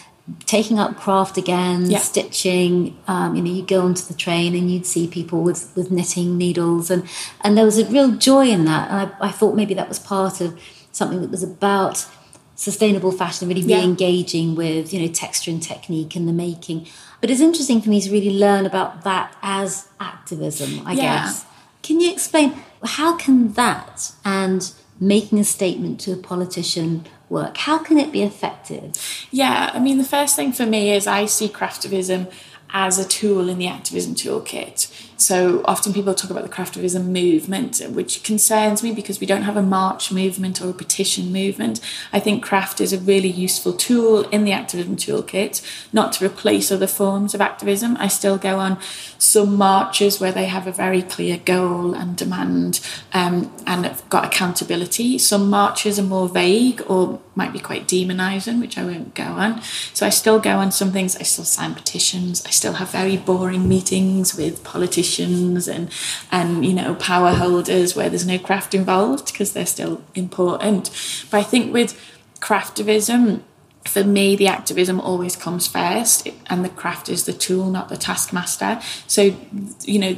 taking 0.46 0.80
up 0.80 0.98
craft 0.98 1.38
again, 1.38 1.90
yeah. 1.90 2.00
stitching. 2.00 2.98
Um, 3.08 3.36
you 3.36 3.42
know, 3.42 3.52
you 3.52 3.64
go 3.64 3.82
onto 3.82 4.04
the 4.04 4.14
train 4.14 4.56
and 4.56 4.72
you'd 4.72 4.86
see 4.86 5.08
people 5.08 5.44
with, 5.44 5.76
with 5.76 5.92
knitting 5.92 6.38
needles, 6.38 6.90
and 6.90 7.08
and 7.42 7.58
there 7.58 7.66
was 7.66 7.78
a 7.78 7.86
real 7.86 8.12
joy 8.12 8.48
in 8.48 8.66
that. 8.66 8.90
And 8.90 9.12
I, 9.20 9.28
I 9.28 9.32
thought 9.32 9.56
maybe 9.56 9.74
that 9.74 9.90
was 9.90 10.00
part 10.00 10.42
of 10.42 10.60
something 10.92 11.22
that 11.22 11.32
was 11.32 11.44
about 11.44 12.08
sustainable 12.56 13.12
fashion, 13.12 13.48
really 13.48 13.62
yeah. 13.62 13.78
re-engaging 13.78 14.56
with 14.56 14.94
you 14.94 15.02
know 15.02 15.12
texture 15.12 15.52
and 15.52 15.62
technique 15.62 16.16
and 16.16 16.28
the 16.28 16.34
making. 16.34 16.88
But 17.20 17.30
it's 17.30 17.42
interesting 17.42 17.82
for 17.82 17.90
me 17.90 18.02
to 18.02 18.12
really 18.12 18.38
learn 18.38 18.66
about 18.66 19.04
that 19.04 19.36
as 19.42 19.88
activism. 20.00 20.86
I 20.86 20.94
yeah. 20.94 21.02
guess. 21.04 21.46
Can 21.82 22.00
you 22.00 22.12
explain 22.12 22.58
how 22.84 23.18
can 23.18 23.54
that 23.54 24.14
and 24.24 24.74
making 25.00 25.40
a 25.40 25.44
statement 25.44 26.00
to 26.02 26.14
a 26.14 26.18
politician 26.18 27.06
work? 27.34 27.58
How 27.58 27.78
can 27.78 27.98
it 27.98 28.12
be 28.12 28.24
effective? 28.24 28.96
Yeah, 29.32 29.72
I 29.74 29.80
mean, 29.80 29.98
the 29.98 30.06
first 30.06 30.36
thing 30.38 30.54
for 30.54 30.66
me 30.66 30.94
is 30.94 31.08
I 31.08 31.26
see 31.26 31.50
craftivism 31.50 32.32
as 32.70 32.98
a 32.98 33.08
tool 33.08 33.50
in 33.50 33.58
the 33.58 33.68
activism 33.68 34.16
toolkit. 34.16 34.88
So 35.24 35.62
often 35.64 35.94
people 35.94 36.14
talk 36.14 36.30
about 36.30 36.44
the 36.44 36.50
craftivism 36.50 37.06
movement, 37.06 37.82
which 37.90 38.24
concerns 38.24 38.84
me 38.84 38.92
because 38.92 39.22
we 39.22 39.26
don't 39.26 39.44
have 39.44 39.56
a 39.56 39.62
march 39.62 40.12
movement 40.12 40.62
or 40.62 40.70
a 40.70 40.74
petition 40.74 41.32
movement. 41.32 41.80
I 42.12 42.20
think 42.20 42.44
craft 42.44 42.82
is 42.82 42.92
a 42.92 42.98
really 42.98 43.30
useful 43.30 43.72
tool 43.72 44.24
in 44.30 44.44
the 44.44 44.52
activism 44.52 44.98
toolkit, 44.98 45.62
not 45.94 46.12
to 46.14 46.26
replace 46.26 46.74
other 46.74 46.88
forms 46.88 47.34
of 47.34 47.40
activism. 47.40 47.96
I 48.02 48.10
still 48.10 48.38
go 48.38 48.60
on 48.60 48.78
some 49.18 49.56
marches 49.58 50.20
where 50.20 50.34
they 50.34 50.46
have 50.46 50.68
a 50.68 50.74
very 50.74 51.02
clear 51.02 51.38
goal 51.38 51.94
and 51.94 52.18
demand 52.18 52.82
um, 53.14 53.50
and 53.66 53.86
have 53.86 54.08
got 54.10 54.26
accountability. 54.26 55.18
Some 55.18 55.50
marches 55.50 55.98
are 55.98 56.04
more 56.04 56.28
vague 56.28 56.82
or 56.88 57.22
might 57.34 57.54
be 57.54 57.60
quite 57.60 57.88
demonizing, 57.88 58.60
which 58.60 58.78
I 58.78 58.84
won't 58.84 59.16
go 59.16 59.24
on. 59.24 59.62
So 59.94 60.06
I 60.06 60.10
still 60.10 60.40
go 60.40 60.58
on 60.58 60.74
some 60.74 60.92
things. 60.92 61.16
I 61.16 61.24
still 61.24 61.46
sign 61.46 61.76
petitions. 61.76 62.46
I 62.46 62.50
still 62.50 62.74
have 62.74 62.92
very 62.92 63.16
boring 63.16 63.70
meetings 63.70 64.36
with 64.36 64.66
politicians 64.66 65.13
and 65.20 65.92
and 66.32 66.66
you 66.66 66.74
know 66.74 66.96
power 66.96 67.34
holders 67.34 67.96
where 67.96 68.10
there's 68.10 68.26
no 68.26 68.40
craft 68.40 68.74
involved 68.74 69.28
because 69.28 69.54
they're 69.54 69.66
still 69.66 70.02
important. 70.16 70.90
But 71.30 71.38
I 71.38 71.44
think 71.44 71.74
with 71.74 72.00
craftivism, 72.40 73.42
for 73.86 74.04
me, 74.04 74.36
the 74.36 74.48
activism 74.48 75.00
always 75.00 75.36
comes 75.36 75.68
first, 75.68 76.28
and 76.48 76.64
the 76.64 76.70
craft 76.70 77.10
is 77.10 77.26
the 77.26 77.34
tool, 77.34 77.70
not 77.70 77.90
the 77.90 77.98
taskmaster. 77.98 78.82
So, 79.08 79.36
you 79.84 80.00
know, 80.00 80.18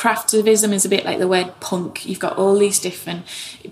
craftivism 0.00 0.72
is 0.72 0.86
a 0.86 0.88
bit 0.88 1.04
like 1.04 1.18
the 1.18 1.28
word 1.28 1.52
punk. 1.60 2.06
You've 2.06 2.18
got 2.18 2.38
all 2.38 2.58
these 2.58 2.78
different, 2.78 3.26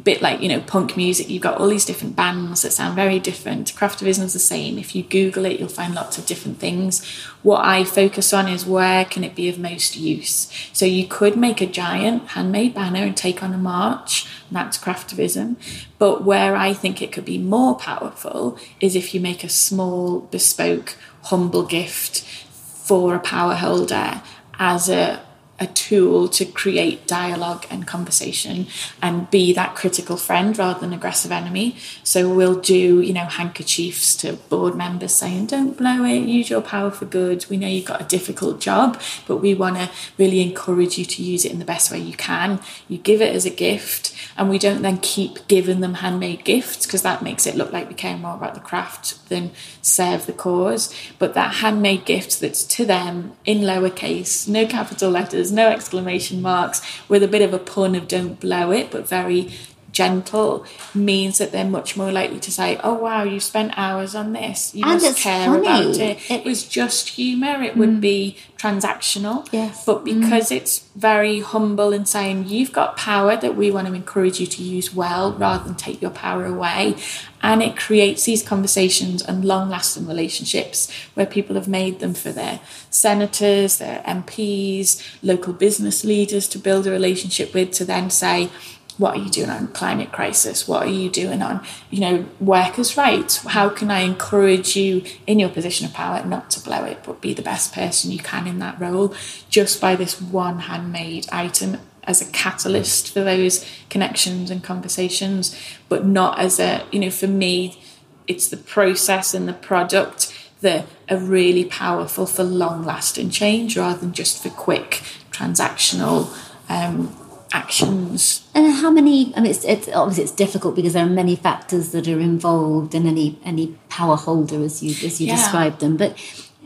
bit 0.04 0.20
like 0.20 0.42
you 0.42 0.48
know 0.50 0.60
punk 0.60 0.94
music. 0.94 1.30
You've 1.30 1.42
got 1.42 1.58
all 1.58 1.68
these 1.68 1.86
different 1.86 2.16
bands 2.16 2.60
that 2.60 2.72
sound 2.72 2.96
very 2.96 3.18
different. 3.18 3.74
Craftivism 3.74 4.24
is 4.24 4.34
the 4.34 4.38
same. 4.38 4.76
If 4.76 4.94
you 4.94 5.02
Google 5.02 5.46
it, 5.46 5.58
you'll 5.58 5.70
find 5.70 5.94
lots 5.94 6.18
of 6.18 6.26
different 6.26 6.58
things. 6.58 7.02
What 7.42 7.64
I 7.64 7.82
focus 7.82 8.34
on 8.34 8.46
is 8.46 8.66
where 8.66 9.06
can 9.06 9.24
it 9.24 9.34
be 9.34 9.48
of 9.48 9.58
most 9.58 9.96
use. 9.96 10.52
So 10.74 10.84
you 10.84 11.06
could 11.06 11.34
make 11.34 11.62
a 11.62 11.66
giant 11.66 12.28
handmade 12.28 12.74
banner 12.74 13.04
and 13.04 13.16
take 13.16 13.42
on 13.42 13.54
a 13.54 13.58
march. 13.58 14.26
That's 14.50 14.76
craftivism. 14.76 15.56
But 15.98 16.24
where 16.24 16.54
I 16.54 16.74
think 16.74 17.00
it 17.00 17.10
could 17.10 17.24
be 17.24 17.38
more 17.38 17.74
powerful 17.76 18.58
is 18.80 18.94
if 18.94 19.14
you 19.14 19.20
make 19.20 19.44
a 19.44 19.48
small, 19.48 20.20
bespoke, 20.20 20.94
humble 21.22 21.64
gift 21.64 22.20
for 22.20 23.14
a 23.14 23.20
power 23.20 23.54
holder 23.54 24.20
as 24.58 24.90
a 24.90 25.22
a 25.60 25.66
tool 25.66 26.28
to 26.28 26.44
create 26.44 27.06
dialogue 27.06 27.66
and 27.70 27.86
conversation 27.86 28.66
and 29.02 29.30
be 29.30 29.52
that 29.52 29.74
critical 29.74 30.16
friend 30.16 30.56
rather 30.56 30.80
than 30.80 30.92
aggressive 30.92 31.32
enemy. 31.32 31.76
So 32.04 32.32
we'll 32.32 32.60
do, 32.60 33.00
you 33.00 33.12
know, 33.12 33.24
handkerchiefs 33.24 34.14
to 34.16 34.34
board 34.34 34.76
members 34.76 35.14
saying, 35.14 35.46
don't 35.46 35.76
blow 35.76 36.04
it, 36.04 36.20
use 36.20 36.48
your 36.50 36.60
power 36.60 36.90
for 36.90 37.06
good. 37.06 37.46
We 37.50 37.56
know 37.56 37.66
you've 37.66 37.86
got 37.86 38.00
a 38.00 38.04
difficult 38.04 38.60
job, 38.60 39.00
but 39.26 39.38
we 39.38 39.54
want 39.54 39.76
to 39.76 39.90
really 40.16 40.40
encourage 40.40 40.98
you 40.98 41.04
to 41.04 41.22
use 41.22 41.44
it 41.44 41.52
in 41.52 41.58
the 41.58 41.64
best 41.64 41.90
way 41.90 41.98
you 41.98 42.14
can. 42.14 42.60
You 42.88 42.98
give 42.98 43.20
it 43.20 43.34
as 43.34 43.44
a 43.44 43.50
gift 43.50 44.14
and 44.38 44.48
we 44.48 44.58
don't 44.58 44.82
then 44.82 44.98
keep 44.98 45.46
giving 45.48 45.80
them 45.80 45.94
handmade 45.94 46.44
gifts 46.44 46.86
because 46.86 47.02
that 47.02 47.22
makes 47.22 47.44
it 47.44 47.56
look 47.56 47.72
like 47.72 47.88
we 47.88 47.94
care 47.94 48.16
more 48.16 48.34
about 48.34 48.54
the 48.54 48.60
craft 48.60 49.28
than 49.28 49.50
serve 49.82 50.26
the 50.26 50.32
cause. 50.32 50.94
But 51.18 51.34
that 51.34 51.56
handmade 51.56 52.04
gift 52.04 52.40
that's 52.40 52.62
to 52.64 52.86
them 52.86 53.32
in 53.44 53.58
lowercase, 53.58 54.46
no 54.46 54.64
capital 54.64 55.10
letters, 55.10 55.50
no 55.50 55.68
exclamation 55.68 56.40
marks, 56.40 56.80
with 57.08 57.24
a 57.24 57.28
bit 57.28 57.42
of 57.42 57.52
a 57.52 57.58
pun 57.58 57.96
of 57.96 58.06
don't 58.06 58.38
blow 58.38 58.70
it, 58.70 58.92
but 58.92 59.08
very 59.08 59.52
gentle 59.98 60.64
means 60.94 61.38
that 61.38 61.50
they're 61.50 61.74
much 61.78 61.96
more 61.96 62.12
likely 62.20 62.38
to 62.38 62.52
say, 62.52 62.68
"Oh 62.84 62.94
wow, 63.04 63.22
you 63.32 63.40
spent 63.40 63.72
hours 63.76 64.14
on 64.14 64.32
this. 64.32 64.58
You 64.74 64.84
and 64.86 65.02
must 65.02 65.18
care 65.18 65.46
funny. 65.46 65.66
about 65.66 65.96
it. 66.08 66.30
It 66.30 66.44
was 66.44 66.60
just 66.78 67.04
humour. 67.20 67.56
It 67.68 67.74
mm. 67.74 67.78
would 67.80 68.00
be 68.00 68.36
transactional. 68.62 69.38
Yes. 69.52 69.84
But 69.84 69.98
Mm. 70.04 70.20
because 70.20 70.48
mm. 70.50 70.56
it's 70.58 70.74
very 70.94 71.40
humble 71.40 71.92
and 71.92 72.06
saying 72.06 72.36
you've 72.48 72.72
got 72.72 72.96
power 72.96 73.36
that 73.36 73.54
we 73.56 73.70
want 73.70 73.86
to 73.88 73.94
encourage 73.94 74.38
you 74.40 74.46
to 74.56 74.62
use 74.62 74.88
well 74.94 75.32
rather 75.32 75.64
than 75.64 75.74
take 75.76 76.00
your 76.02 76.10
power 76.10 76.44
away. 76.44 76.96
And 77.40 77.62
it 77.62 77.76
creates 77.76 78.24
these 78.24 78.42
conversations 78.42 79.22
and 79.22 79.44
long 79.44 79.68
lasting 79.68 80.06
relationships 80.08 80.90
where 81.14 81.26
people 81.26 81.54
have 81.54 81.68
made 81.68 82.00
them 82.00 82.14
for 82.14 82.32
their 82.32 82.58
senators, 82.90 83.78
their 83.78 84.02
MPs, 84.18 84.88
local 85.22 85.52
business 85.52 86.04
leaders 86.04 86.48
to 86.48 86.58
build 86.58 86.86
a 86.86 86.90
relationship 86.90 87.54
with 87.54 87.70
to 87.78 87.84
then 87.84 88.10
say, 88.10 88.50
what 88.98 89.16
are 89.16 89.20
you 89.20 89.30
doing 89.30 89.48
on 89.48 89.68
climate 89.68 90.12
crisis? 90.12 90.68
What 90.68 90.86
are 90.86 90.90
you 90.90 91.08
doing 91.08 91.40
on 91.40 91.64
you 91.90 92.00
know 92.00 92.26
workers 92.40 92.96
rights? 92.96 93.38
How 93.38 93.68
can 93.68 93.90
i 93.90 94.00
encourage 94.00 94.76
you 94.76 95.02
in 95.26 95.38
your 95.38 95.48
position 95.48 95.86
of 95.86 95.94
power 95.94 96.24
not 96.24 96.50
to 96.50 96.60
blow 96.60 96.84
it 96.84 96.98
but 97.04 97.20
be 97.20 97.32
the 97.32 97.42
best 97.42 97.72
person 97.72 98.10
you 98.10 98.18
can 98.18 98.46
in 98.46 98.58
that 98.58 98.78
role? 98.80 99.14
Just 99.48 99.80
by 99.80 99.96
this 99.96 100.20
one 100.20 100.60
handmade 100.60 101.26
item 101.30 101.78
as 102.04 102.20
a 102.20 102.26
catalyst 102.32 103.12
for 103.12 103.22
those 103.22 103.64
connections 103.88 104.50
and 104.50 104.64
conversations 104.64 105.56
but 105.88 106.04
not 106.04 106.38
as 106.38 106.58
a 106.58 106.84
you 106.90 106.98
know 106.98 107.10
for 107.10 107.26
me 107.26 107.80
it's 108.26 108.48
the 108.48 108.56
process 108.56 109.34
and 109.34 109.48
the 109.48 109.52
product 109.52 110.34
that 110.60 110.86
are 111.08 111.18
really 111.18 111.64
powerful 111.64 112.26
for 112.26 112.42
long 112.42 112.84
lasting 112.84 113.30
change 113.30 113.76
rather 113.76 114.00
than 114.00 114.12
just 114.12 114.42
for 114.42 114.50
quick 114.50 115.02
transactional 115.30 116.34
um, 116.68 117.14
actions. 117.52 118.46
And 118.54 118.72
how 118.72 118.90
many? 118.90 119.32
I 119.36 119.40
mean, 119.40 119.50
it's, 119.50 119.64
it's, 119.64 119.88
obviously 119.88 120.24
it's 120.24 120.32
difficult 120.32 120.76
because 120.76 120.92
there 120.92 121.04
are 121.04 121.10
many 121.10 121.36
factors 121.36 121.92
that 121.92 122.08
are 122.08 122.20
involved 122.20 122.94
in 122.94 123.06
any 123.06 123.38
any 123.44 123.76
power 123.88 124.16
holder 124.16 124.62
as 124.62 124.82
you 124.82 124.90
as 125.06 125.20
you 125.20 125.28
yeah. 125.28 125.36
describe 125.36 125.78
them. 125.78 125.96
But 125.96 126.12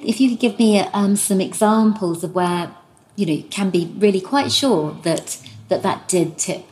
if 0.02 0.20
you 0.20 0.30
could 0.30 0.40
give 0.40 0.58
me 0.58 0.80
um, 0.80 1.16
some 1.16 1.40
examples 1.40 2.24
of 2.24 2.34
where 2.34 2.74
you 3.16 3.26
know 3.26 3.32
you 3.32 3.44
can 3.44 3.70
be 3.70 3.92
really 3.98 4.20
quite 4.20 4.52
sure 4.52 4.98
that 5.02 5.38
that 5.68 5.82
that 5.82 6.08
did 6.08 6.38
tip. 6.38 6.64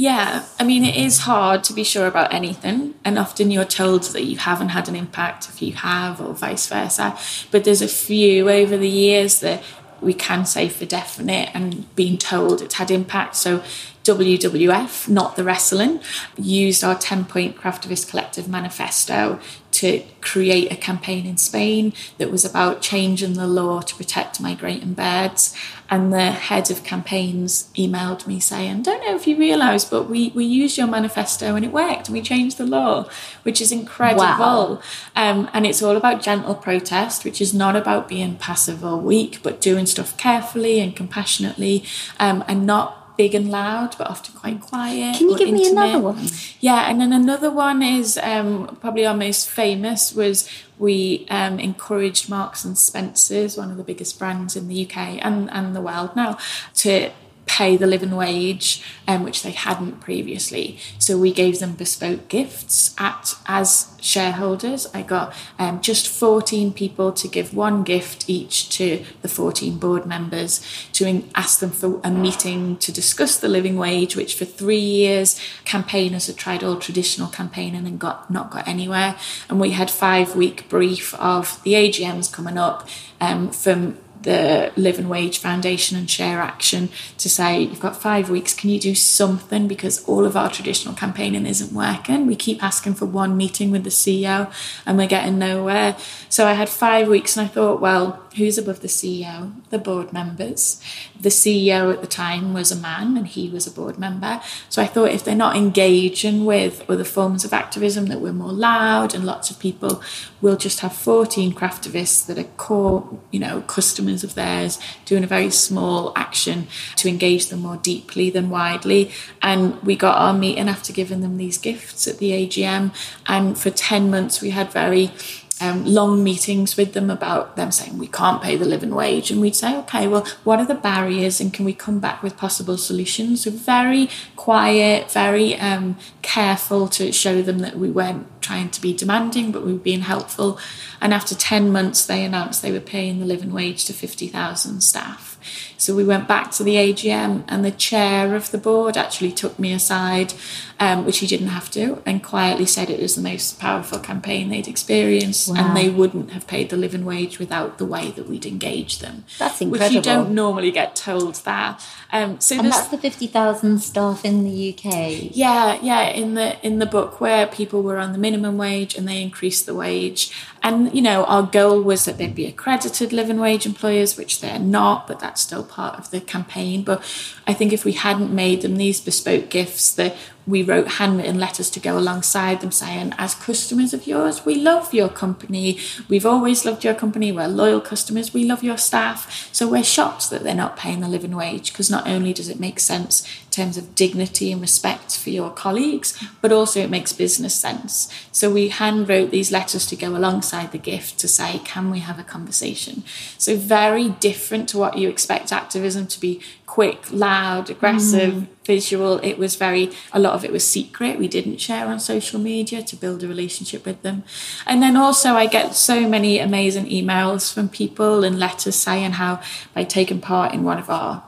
Yeah, 0.00 0.44
I 0.60 0.62
mean, 0.62 0.84
it 0.84 0.94
is 0.94 1.18
hard 1.18 1.64
to 1.64 1.72
be 1.72 1.82
sure 1.82 2.06
about 2.06 2.32
anything, 2.32 2.94
and 3.04 3.18
often 3.18 3.50
you're 3.50 3.64
told 3.64 4.04
that 4.04 4.22
you 4.22 4.36
haven't 4.36 4.68
had 4.68 4.88
an 4.88 4.94
impact 4.94 5.48
if 5.48 5.60
you 5.60 5.72
have, 5.72 6.20
or 6.20 6.34
vice 6.34 6.68
versa. 6.68 7.18
But 7.50 7.64
there's 7.64 7.82
a 7.82 7.88
few 7.88 8.48
over 8.48 8.76
the 8.76 8.88
years 8.88 9.40
that 9.40 9.60
we 10.00 10.14
can 10.14 10.44
say 10.44 10.68
for 10.68 10.86
definite 10.86 11.50
and 11.54 11.94
being 11.94 12.18
told 12.18 12.62
it's 12.62 12.74
had 12.74 12.90
impact. 12.90 13.36
So 13.36 13.62
WWF, 14.04 15.08
not 15.08 15.36
the 15.36 15.44
wrestling, 15.44 16.00
used 16.36 16.82
our 16.82 16.94
10 16.94 17.26
point 17.26 17.56
Craftivist 17.56 18.08
Collective 18.10 18.48
manifesto 18.48 19.38
to 19.78 20.02
create 20.20 20.72
a 20.72 20.76
campaign 20.76 21.24
in 21.24 21.36
Spain 21.36 21.92
that 22.18 22.32
was 22.32 22.44
about 22.44 22.82
changing 22.82 23.34
the 23.34 23.46
law 23.46 23.80
to 23.80 23.94
protect 23.94 24.40
migrating 24.40 24.92
birds. 24.92 25.54
And 25.88 26.12
the 26.12 26.32
head 26.32 26.70
of 26.70 26.82
campaigns 26.82 27.70
emailed 27.76 28.26
me 28.26 28.40
saying, 28.40 28.82
Don't 28.82 29.00
know 29.06 29.14
if 29.14 29.26
you 29.28 29.38
realise, 29.38 29.84
but 29.84 30.02
we, 30.10 30.30
we 30.34 30.44
used 30.44 30.76
your 30.76 30.88
manifesto 30.88 31.54
and 31.54 31.64
it 31.64 31.72
worked 31.72 32.08
and 32.08 32.14
we 32.14 32.20
changed 32.20 32.58
the 32.58 32.66
law, 32.66 33.08
which 33.44 33.60
is 33.60 33.70
incredible. 33.70 34.24
Wow. 34.24 34.82
Um, 35.14 35.48
and 35.52 35.64
it's 35.64 35.80
all 35.80 35.96
about 35.96 36.22
gentle 36.22 36.56
protest, 36.56 37.24
which 37.24 37.40
is 37.40 37.54
not 37.54 37.76
about 37.76 38.08
being 38.08 38.36
passive 38.36 38.84
or 38.84 38.96
weak, 38.96 39.38
but 39.44 39.60
doing 39.60 39.86
stuff 39.86 40.16
carefully 40.16 40.80
and 40.80 40.94
compassionately 40.96 41.84
um, 42.18 42.44
and 42.48 42.66
not 42.66 42.97
big 43.18 43.34
and 43.34 43.50
loud, 43.50 43.96
but 43.98 44.08
often 44.08 44.32
quite 44.34 44.60
quiet. 44.60 45.16
Can 45.16 45.28
you 45.28 45.36
give 45.36 45.48
intimate. 45.48 45.72
me 45.72 45.72
another 45.72 45.98
one? 45.98 46.26
Yeah, 46.60 46.88
and 46.88 47.00
then 47.00 47.12
another 47.12 47.50
one 47.50 47.82
is 47.82 48.16
um, 48.22 48.78
probably 48.80 49.04
our 49.04 49.14
most 49.14 49.50
famous 49.50 50.14
was 50.14 50.48
we 50.78 51.26
um, 51.28 51.58
encouraged 51.58 52.30
Marks 52.30 52.64
and 52.64 52.78
Spencers, 52.78 53.58
one 53.58 53.70
of 53.72 53.76
the 53.76 53.82
biggest 53.82 54.18
brands 54.18 54.54
in 54.56 54.68
the 54.68 54.86
UK 54.86 55.18
and, 55.20 55.50
and 55.50 55.74
the 55.74 55.82
world 55.82 56.14
now, 56.14 56.38
to 56.76 57.10
pay 57.48 57.76
the 57.76 57.86
living 57.86 58.14
wage, 58.14 58.84
um, 59.08 59.24
which 59.24 59.42
they 59.42 59.50
hadn't 59.50 60.00
previously. 60.00 60.78
So 60.98 61.18
we 61.18 61.32
gave 61.32 61.58
them 61.58 61.74
bespoke 61.74 62.28
gifts 62.28 62.94
at 62.98 63.34
as 63.46 63.96
shareholders. 64.00 64.86
I 64.94 65.02
got 65.02 65.34
um, 65.58 65.80
just 65.80 66.06
14 66.08 66.72
people 66.72 67.10
to 67.12 67.26
give 67.26 67.54
one 67.54 67.82
gift 67.82 68.28
each 68.28 68.68
to 68.76 69.04
the 69.22 69.28
14 69.28 69.78
board 69.78 70.06
members 70.06 70.60
to 70.92 71.24
ask 71.34 71.60
them 71.60 71.70
for 71.70 72.00
a 72.04 72.10
meeting 72.10 72.76
to 72.76 72.92
discuss 72.92 73.38
the 73.38 73.48
living 73.48 73.76
wage, 73.76 74.14
which 74.14 74.34
for 74.34 74.44
three 74.44 74.78
years 74.78 75.40
campaigners 75.64 76.26
had 76.26 76.36
tried 76.36 76.62
all 76.62 76.76
traditional 76.76 77.28
campaigning 77.28 77.86
and 77.86 77.98
got 77.98 78.30
not 78.30 78.50
got 78.50 78.68
anywhere. 78.68 79.16
And 79.48 79.58
we 79.58 79.70
had 79.70 79.90
five 79.90 80.36
week 80.36 80.68
brief 80.68 81.14
of 81.14 81.62
the 81.64 81.72
AGMs 81.72 82.32
coming 82.32 82.58
up 82.58 82.88
um, 83.20 83.50
from 83.50 83.98
the 84.28 84.70
Living 84.76 85.08
Wage 85.08 85.38
Foundation 85.38 85.96
and 85.96 86.08
Share 86.08 86.40
Action 86.40 86.90
to 87.16 87.30
say, 87.30 87.62
you've 87.62 87.80
got 87.80 87.96
five 87.96 88.28
weeks, 88.28 88.52
can 88.52 88.68
you 88.68 88.78
do 88.78 88.94
something? 88.94 89.66
Because 89.66 90.04
all 90.04 90.26
of 90.26 90.36
our 90.36 90.50
traditional 90.50 90.94
campaigning 90.94 91.46
isn't 91.46 91.72
working. 91.72 92.26
We 92.26 92.36
keep 92.36 92.62
asking 92.62 92.96
for 92.96 93.06
one 93.06 93.38
meeting 93.38 93.70
with 93.70 93.84
the 93.84 93.90
CEO 93.90 94.52
and 94.84 94.98
we're 94.98 95.06
getting 95.06 95.38
nowhere. 95.38 95.96
So 96.28 96.46
I 96.46 96.52
had 96.52 96.68
five 96.68 97.08
weeks 97.08 97.38
and 97.38 97.46
I 97.46 97.48
thought, 97.48 97.80
well, 97.80 98.22
who's 98.38 98.58
above 98.58 98.80
the 98.80 98.88
CEO, 98.88 99.52
the 99.70 99.78
board 99.78 100.12
members. 100.12 100.82
The 101.20 101.28
CEO 101.28 101.92
at 101.92 102.00
the 102.00 102.06
time 102.06 102.54
was 102.54 102.72
a 102.72 102.76
man 102.76 103.16
and 103.16 103.26
he 103.26 103.48
was 103.50 103.66
a 103.66 103.70
board 103.70 103.98
member. 103.98 104.40
So 104.68 104.80
I 104.80 104.86
thought 104.86 105.10
if 105.10 105.24
they're 105.24 105.34
not 105.34 105.56
engaging 105.56 106.44
with 106.44 106.88
other 106.88 107.04
forms 107.04 107.44
of 107.44 107.52
activism 107.52 108.06
that 108.06 108.20
we're 108.20 108.32
more 108.32 108.52
loud 108.52 109.14
and 109.14 109.24
lots 109.24 109.50
of 109.50 109.58
people 109.58 110.02
we'll 110.40 110.56
just 110.56 110.80
have 110.80 110.92
14 110.92 111.52
craftivists 111.52 112.26
that 112.26 112.38
are 112.38 112.44
core, 112.56 113.18
you 113.30 113.40
know, 113.40 113.60
customers 113.62 114.22
of 114.22 114.34
theirs 114.34 114.78
doing 115.04 115.24
a 115.24 115.26
very 115.26 115.50
small 115.50 116.12
action 116.16 116.68
to 116.96 117.08
engage 117.08 117.46
them 117.48 117.60
more 117.60 117.76
deeply 117.76 118.30
than 118.30 118.50
widely. 118.50 119.10
And 119.42 119.80
we 119.82 119.96
got 119.96 120.16
our 120.16 120.32
meeting 120.32 120.68
after 120.68 120.92
giving 120.92 121.20
them 121.20 121.36
these 121.36 121.58
gifts 121.58 122.06
at 122.06 122.18
the 122.18 122.30
AGM. 122.30 122.94
And 123.26 123.58
for 123.58 123.70
10 123.70 124.10
months 124.10 124.40
we 124.40 124.50
had 124.50 124.72
very 124.72 125.10
um, 125.60 125.84
long 125.84 126.22
meetings 126.22 126.76
with 126.76 126.92
them 126.92 127.10
about 127.10 127.56
them 127.56 127.70
saying 127.70 127.98
we 127.98 128.06
can't 128.06 128.42
pay 128.42 128.56
the 128.56 128.64
living 128.64 128.94
wage. 128.94 129.30
And 129.30 129.40
we'd 129.40 129.56
say 129.56 129.76
okay 129.78 130.08
well 130.08 130.26
what 130.44 130.58
are 130.58 130.66
the 130.66 130.74
barriers 130.74 131.40
and 131.40 131.52
can 131.52 131.64
we 131.64 131.74
come 131.74 131.98
back 131.98 132.22
with 132.22 132.36
possible 132.36 132.76
solutions? 132.76 133.44
So 133.44 133.50
very 133.50 134.08
quiet 134.36 135.10
very 135.10 135.56
um, 135.56 135.96
careful 136.22 136.88
to 136.88 137.12
show 137.12 137.42
them 137.42 137.58
that 137.60 137.76
we 137.76 137.90
weren't 137.90 138.26
trying 138.40 138.70
to 138.70 138.80
be 138.80 138.92
demanding 138.92 139.52
but 139.52 139.64
we 139.64 139.72
were 139.72 139.78
being 139.78 140.02
helpful. 140.02 140.58
And 141.00 141.14
after 141.14 141.34
10 141.34 141.72
months 141.72 142.06
they 142.06 142.24
announced 142.24 142.62
they 142.62 142.72
were 142.72 142.80
paying 142.80 143.18
the 143.18 143.26
living 143.26 143.52
wage 143.52 143.84
to 143.86 143.92
50,000 143.92 144.80
staff 144.80 145.38
so 145.78 145.94
we 145.94 146.02
went 146.02 146.26
back 146.26 146.50
to 146.52 146.64
the 146.64 146.74
AGM, 146.74 147.44
and 147.46 147.64
the 147.64 147.70
chair 147.70 148.34
of 148.34 148.50
the 148.50 148.58
board 148.58 148.96
actually 148.96 149.30
took 149.30 149.60
me 149.60 149.72
aside, 149.72 150.34
um, 150.80 151.06
which 151.06 151.18
he 151.18 151.26
didn't 151.28 151.48
have 151.48 151.70
to, 151.70 152.02
and 152.04 152.22
quietly 152.22 152.66
said 152.66 152.90
it 152.90 153.00
was 153.00 153.14
the 153.14 153.22
most 153.22 153.60
powerful 153.60 154.00
campaign 154.00 154.48
they'd 154.48 154.66
experienced, 154.66 155.48
wow. 155.48 155.54
and 155.56 155.76
they 155.76 155.88
wouldn't 155.88 156.32
have 156.32 156.48
paid 156.48 156.70
the 156.70 156.76
living 156.76 157.04
wage 157.04 157.38
without 157.38 157.78
the 157.78 157.86
way 157.86 158.10
that 158.10 158.28
we'd 158.28 158.44
engaged 158.44 159.00
them. 159.00 159.24
That's 159.38 159.60
incredible. 159.60 159.86
Which 159.86 159.94
you 159.94 160.02
don't 160.02 160.34
normally 160.34 160.72
get 160.72 160.96
told 160.96 161.36
that. 161.44 161.80
Um, 162.12 162.40
so 162.40 162.58
and 162.58 162.72
that's 162.72 162.88
the 162.88 162.98
fifty 162.98 163.28
thousand 163.28 163.78
staff 163.78 164.24
in 164.24 164.42
the 164.42 164.74
UK. 164.74 165.30
Yeah, 165.30 165.78
yeah. 165.80 166.08
In 166.08 166.34
the 166.34 166.64
in 166.66 166.80
the 166.80 166.86
book 166.86 167.20
where 167.20 167.46
people 167.46 167.82
were 167.82 167.98
on 167.98 168.10
the 168.12 168.18
minimum 168.18 168.58
wage 168.58 168.96
and 168.96 169.06
they 169.06 169.22
increased 169.22 169.64
the 169.66 169.74
wage, 169.74 170.32
and 170.60 170.92
you 170.92 171.02
know 171.02 171.24
our 171.24 171.44
goal 171.44 171.80
was 171.82 172.04
that 172.06 172.18
they'd 172.18 172.34
be 172.34 172.46
accredited 172.46 173.12
living 173.12 173.38
wage 173.38 173.64
employers, 173.64 174.16
which 174.16 174.40
they're 174.40 174.58
not, 174.58 175.06
but 175.06 175.20
that's 175.20 175.40
still 175.40 175.67
part 175.68 175.98
of 175.98 176.10
the 176.10 176.20
campaign. 176.20 176.82
But 176.82 177.00
I 177.46 177.54
think 177.54 177.72
if 177.72 177.84
we 177.84 177.92
hadn't 177.92 178.34
made 178.34 178.62
them 178.62 178.76
these 178.76 179.00
bespoke 179.00 179.50
gifts, 179.50 179.92
that 179.94 180.16
we 180.48 180.62
wrote 180.62 180.88
handwritten 180.92 181.38
letters 181.38 181.68
to 181.68 181.78
go 181.78 181.98
alongside 181.98 182.62
them 182.62 182.72
saying, 182.72 183.14
as 183.18 183.34
customers 183.34 183.92
of 183.92 184.06
yours, 184.06 184.46
we 184.46 184.54
love 184.54 184.94
your 184.94 185.10
company. 185.10 185.78
We've 186.08 186.24
always 186.24 186.64
loved 186.64 186.84
your 186.84 186.94
company. 186.94 187.30
We're 187.30 187.48
loyal 187.48 187.82
customers. 187.82 188.32
We 188.32 188.44
love 188.44 188.64
your 188.64 188.78
staff. 188.78 189.50
So 189.52 189.68
we're 189.68 189.84
shocked 189.84 190.30
that 190.30 190.44
they're 190.44 190.54
not 190.54 190.78
paying 190.78 191.00
the 191.00 191.08
living 191.08 191.36
wage 191.36 191.70
because 191.70 191.90
not 191.90 192.08
only 192.08 192.32
does 192.32 192.48
it 192.48 192.58
make 192.58 192.80
sense 192.80 193.26
in 193.44 193.50
terms 193.50 193.76
of 193.76 193.94
dignity 193.94 194.50
and 194.50 194.62
respect 194.62 195.18
for 195.18 195.28
your 195.28 195.50
colleagues, 195.50 196.18
but 196.40 196.50
also 196.50 196.80
it 196.80 196.90
makes 196.90 197.12
business 197.12 197.54
sense. 197.54 198.10
So 198.32 198.50
we 198.50 198.68
hand 198.68 199.06
wrote 199.06 199.30
these 199.30 199.52
letters 199.52 199.84
to 199.86 199.96
go 199.96 200.16
alongside 200.16 200.72
the 200.72 200.78
gift 200.78 201.18
to 201.18 201.28
say, 201.28 201.60
can 201.62 201.90
we 201.90 201.98
have 201.98 202.18
a 202.18 202.24
conversation? 202.24 203.02
So 203.36 203.54
very 203.54 204.08
different 204.08 204.70
to 204.70 204.78
what 204.78 204.96
you 204.96 205.10
expect 205.10 205.52
activism 205.52 206.06
to 206.06 206.18
be 206.18 206.40
quick, 206.64 207.12
loud, 207.12 207.68
aggressive, 207.68 208.32
mm. 208.32 208.46
Visual. 208.68 209.18
It 209.30 209.36
was 209.38 209.56
very, 209.56 209.90
a 210.12 210.20
lot 210.20 210.34
of 210.34 210.44
it 210.44 210.52
was 210.52 210.64
secret. 210.64 211.18
We 211.18 211.26
didn't 211.26 211.58
share 211.58 211.86
on 211.86 211.98
social 211.98 212.38
media 212.38 212.82
to 212.82 212.94
build 212.94 213.24
a 213.24 213.28
relationship 213.34 213.84
with 213.84 214.02
them. 214.02 214.22
And 214.66 214.80
then 214.82 214.96
also, 214.96 215.30
I 215.32 215.46
get 215.46 215.74
so 215.74 216.08
many 216.08 216.38
amazing 216.38 216.86
emails 216.98 217.52
from 217.52 217.68
people 217.68 218.22
and 218.24 218.38
letters 218.38 218.76
saying 218.76 219.12
how 219.12 219.40
by 219.74 219.84
taking 219.84 220.20
part 220.20 220.54
in 220.54 220.62
one 220.62 220.78
of 220.78 220.88
our 220.88 221.24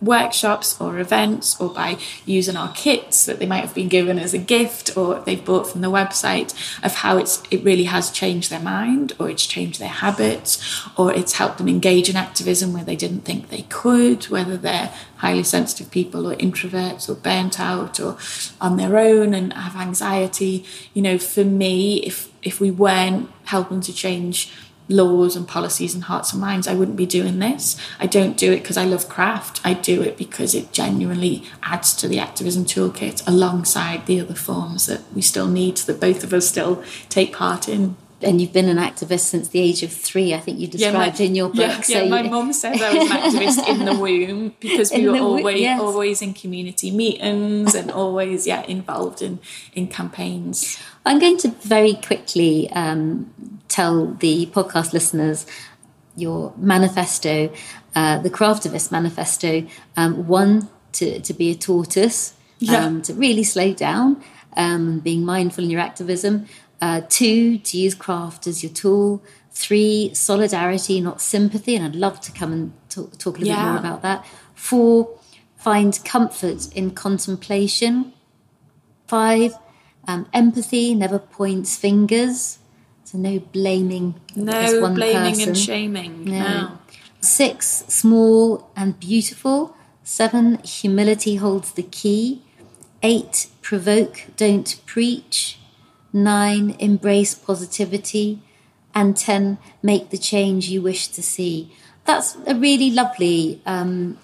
workshops 0.00 0.80
or 0.80 0.98
events 0.98 1.60
or 1.60 1.68
by 1.68 1.98
using 2.24 2.56
our 2.56 2.72
kits 2.72 3.26
that 3.26 3.38
they 3.38 3.46
might 3.46 3.60
have 3.60 3.74
been 3.74 3.88
given 3.88 4.18
as 4.18 4.32
a 4.32 4.38
gift 4.38 4.96
or 4.96 5.20
they've 5.20 5.44
bought 5.44 5.66
from 5.66 5.82
the 5.82 5.90
website 5.90 6.52
of 6.82 6.94
how 6.96 7.18
it's 7.18 7.42
it 7.50 7.62
really 7.62 7.84
has 7.84 8.10
changed 8.10 8.50
their 8.50 8.60
mind 8.60 9.12
or 9.18 9.28
it's 9.28 9.46
changed 9.46 9.78
their 9.78 9.88
habits 9.88 10.88
or 10.96 11.12
it's 11.12 11.34
helped 11.34 11.58
them 11.58 11.68
engage 11.68 12.08
in 12.08 12.16
activism 12.16 12.72
where 12.72 12.84
they 12.84 12.96
didn't 12.96 13.20
think 13.20 13.48
they 13.48 13.62
could 13.68 14.24
whether 14.24 14.56
they're 14.56 14.92
highly 15.20 15.42
sensitive 15.42 15.90
people 15.90 16.26
or 16.26 16.34
introverts 16.36 17.08
or 17.08 17.14
burnt 17.14 17.60
out 17.60 18.00
or 18.00 18.16
on 18.60 18.78
their 18.78 18.96
own 18.96 19.34
and 19.34 19.52
have 19.52 19.76
anxiety. 19.76 20.64
You 20.94 21.02
know 21.02 21.18
for 21.18 21.44
me 21.44 21.98
if 21.98 22.30
if 22.42 22.58
we 22.58 22.70
weren't 22.70 23.28
helping 23.44 23.82
to 23.82 23.92
change 23.92 24.50
laws 24.90 25.36
and 25.36 25.46
policies 25.46 25.94
and 25.94 26.04
hearts 26.04 26.32
and 26.32 26.40
minds, 26.40 26.66
I 26.66 26.74
wouldn't 26.74 26.96
be 26.96 27.06
doing 27.06 27.38
this. 27.38 27.76
I 27.98 28.06
don't 28.06 28.36
do 28.36 28.52
it 28.52 28.60
because 28.60 28.76
I 28.76 28.84
love 28.84 29.08
craft. 29.08 29.60
I 29.64 29.74
do 29.74 30.02
it 30.02 30.18
because 30.18 30.54
it 30.54 30.72
genuinely 30.72 31.44
adds 31.62 31.94
to 31.96 32.08
the 32.08 32.18
activism 32.18 32.64
toolkit 32.64 33.26
alongside 33.26 34.06
the 34.06 34.20
other 34.20 34.34
forms 34.34 34.86
that 34.86 35.00
we 35.14 35.22
still 35.22 35.48
need, 35.48 35.78
that 35.78 36.00
both 36.00 36.24
of 36.24 36.32
us 36.32 36.48
still 36.48 36.82
take 37.08 37.34
part 37.34 37.68
in. 37.68 37.96
And 38.22 38.38
you've 38.38 38.52
been 38.52 38.68
an 38.68 38.76
activist 38.76 39.20
since 39.20 39.48
the 39.48 39.60
age 39.60 39.82
of 39.82 39.90
three, 39.90 40.34
I 40.34 40.40
think 40.40 40.58
you 40.58 40.66
described 40.66 41.18
yeah, 41.20 41.24
my, 41.24 41.28
in 41.28 41.34
your 41.34 41.48
book. 41.48 41.56
Yeah, 41.56 41.80
so 41.80 42.02
yeah 42.02 42.08
my 42.10 42.22
mum 42.22 42.52
said 42.52 42.78
I 42.78 42.92
was 42.92 43.10
an 43.10 43.16
activist 43.56 43.68
in 43.68 43.84
the 43.86 43.94
womb 43.94 44.54
because 44.60 44.92
we 44.92 45.08
were 45.08 45.16
always 45.16 45.58
yes. 45.58 45.80
always 45.80 46.20
in 46.20 46.34
community 46.34 46.90
meetings 46.90 47.74
and 47.74 47.90
always 47.90 48.46
yeah 48.46 48.62
involved 48.64 49.22
in 49.22 49.38
in 49.72 49.88
campaigns. 49.88 50.78
I'm 51.06 51.18
going 51.18 51.38
to 51.38 51.48
very 51.48 51.94
quickly 51.94 52.70
um, 52.72 53.59
tell 53.70 54.12
the 54.14 54.46
podcast 54.46 54.92
listeners 54.92 55.46
your 56.16 56.52
manifesto, 56.56 57.52
uh, 57.94 58.18
the 58.18 58.30
Craftivist 58.30 58.92
manifesto. 58.92 59.66
Um, 59.96 60.26
one, 60.26 60.68
to, 60.92 61.20
to 61.20 61.32
be 61.32 61.50
a 61.50 61.54
tortoise, 61.54 62.34
yeah. 62.58 62.84
um, 62.84 63.02
to 63.02 63.14
really 63.14 63.44
slow 63.44 63.72
down, 63.72 64.22
um, 64.56 64.98
being 65.00 65.24
mindful 65.24 65.64
in 65.64 65.70
your 65.70 65.80
activism. 65.80 66.46
Uh, 66.80 67.02
two, 67.08 67.58
to 67.58 67.78
use 67.78 67.94
craft 67.94 68.46
as 68.46 68.62
your 68.62 68.72
tool. 68.72 69.22
Three, 69.52 70.12
solidarity, 70.14 71.00
not 71.00 71.20
sympathy. 71.20 71.76
And 71.76 71.84
I'd 71.84 71.94
love 71.94 72.20
to 72.22 72.32
come 72.32 72.52
and 72.52 72.72
talk, 72.88 73.18
talk 73.18 73.36
a 73.36 73.40
little 73.40 73.54
yeah. 73.54 73.64
bit 73.64 73.70
more 73.70 73.78
about 73.78 74.02
that. 74.02 74.26
Four, 74.54 75.18
find 75.56 75.98
comfort 76.04 76.72
in 76.74 76.92
contemplation. 76.92 78.12
Five, 79.06 79.54
um, 80.08 80.26
empathy 80.32 80.94
never 80.94 81.18
points 81.18 81.76
fingers. 81.76 82.59
So 83.10 83.18
no 83.18 83.40
blaming. 83.40 84.14
No 84.36 84.88
blaming 84.94 85.34
person. 85.34 85.48
and 85.48 85.58
shaming. 85.58 86.24
No. 86.26 86.38
no. 86.38 86.78
Six, 87.20 87.82
small 87.88 88.70
and 88.76 89.00
beautiful. 89.00 89.74
Seven, 90.04 90.58
humility 90.62 91.34
holds 91.34 91.72
the 91.72 91.82
key. 91.82 92.42
Eight, 93.02 93.48
provoke, 93.62 94.26
don't 94.36 94.80
preach. 94.86 95.58
Nine, 96.12 96.76
embrace 96.78 97.34
positivity. 97.34 98.42
And 98.94 99.16
ten, 99.16 99.58
make 99.82 100.10
the 100.10 100.18
change 100.18 100.68
you 100.68 100.80
wish 100.80 101.08
to 101.08 101.22
see. 101.22 101.72
That's 102.04 102.36
a 102.46 102.54
really 102.54 102.92
lovely, 102.92 103.60
um, 103.66 104.18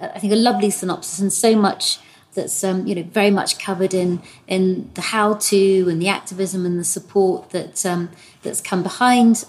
I 0.00 0.18
think, 0.18 0.32
a 0.32 0.36
lovely 0.36 0.70
synopsis, 0.70 1.18
and 1.18 1.30
so 1.30 1.54
much 1.54 1.98
that's 2.34 2.62
um, 2.62 2.86
you 2.86 2.94
know 2.94 3.02
very 3.02 3.30
much 3.30 3.58
covered 3.58 3.94
in 3.94 4.22
in 4.46 4.90
the 4.94 5.00
how 5.00 5.34
to 5.34 5.86
and 5.88 6.00
the 6.00 6.08
activism 6.08 6.64
and 6.64 6.78
the 6.78 6.84
support 6.84 7.50
that 7.50 7.84
um, 7.84 8.10
that's 8.42 8.60
come 8.60 8.82
behind 8.82 9.44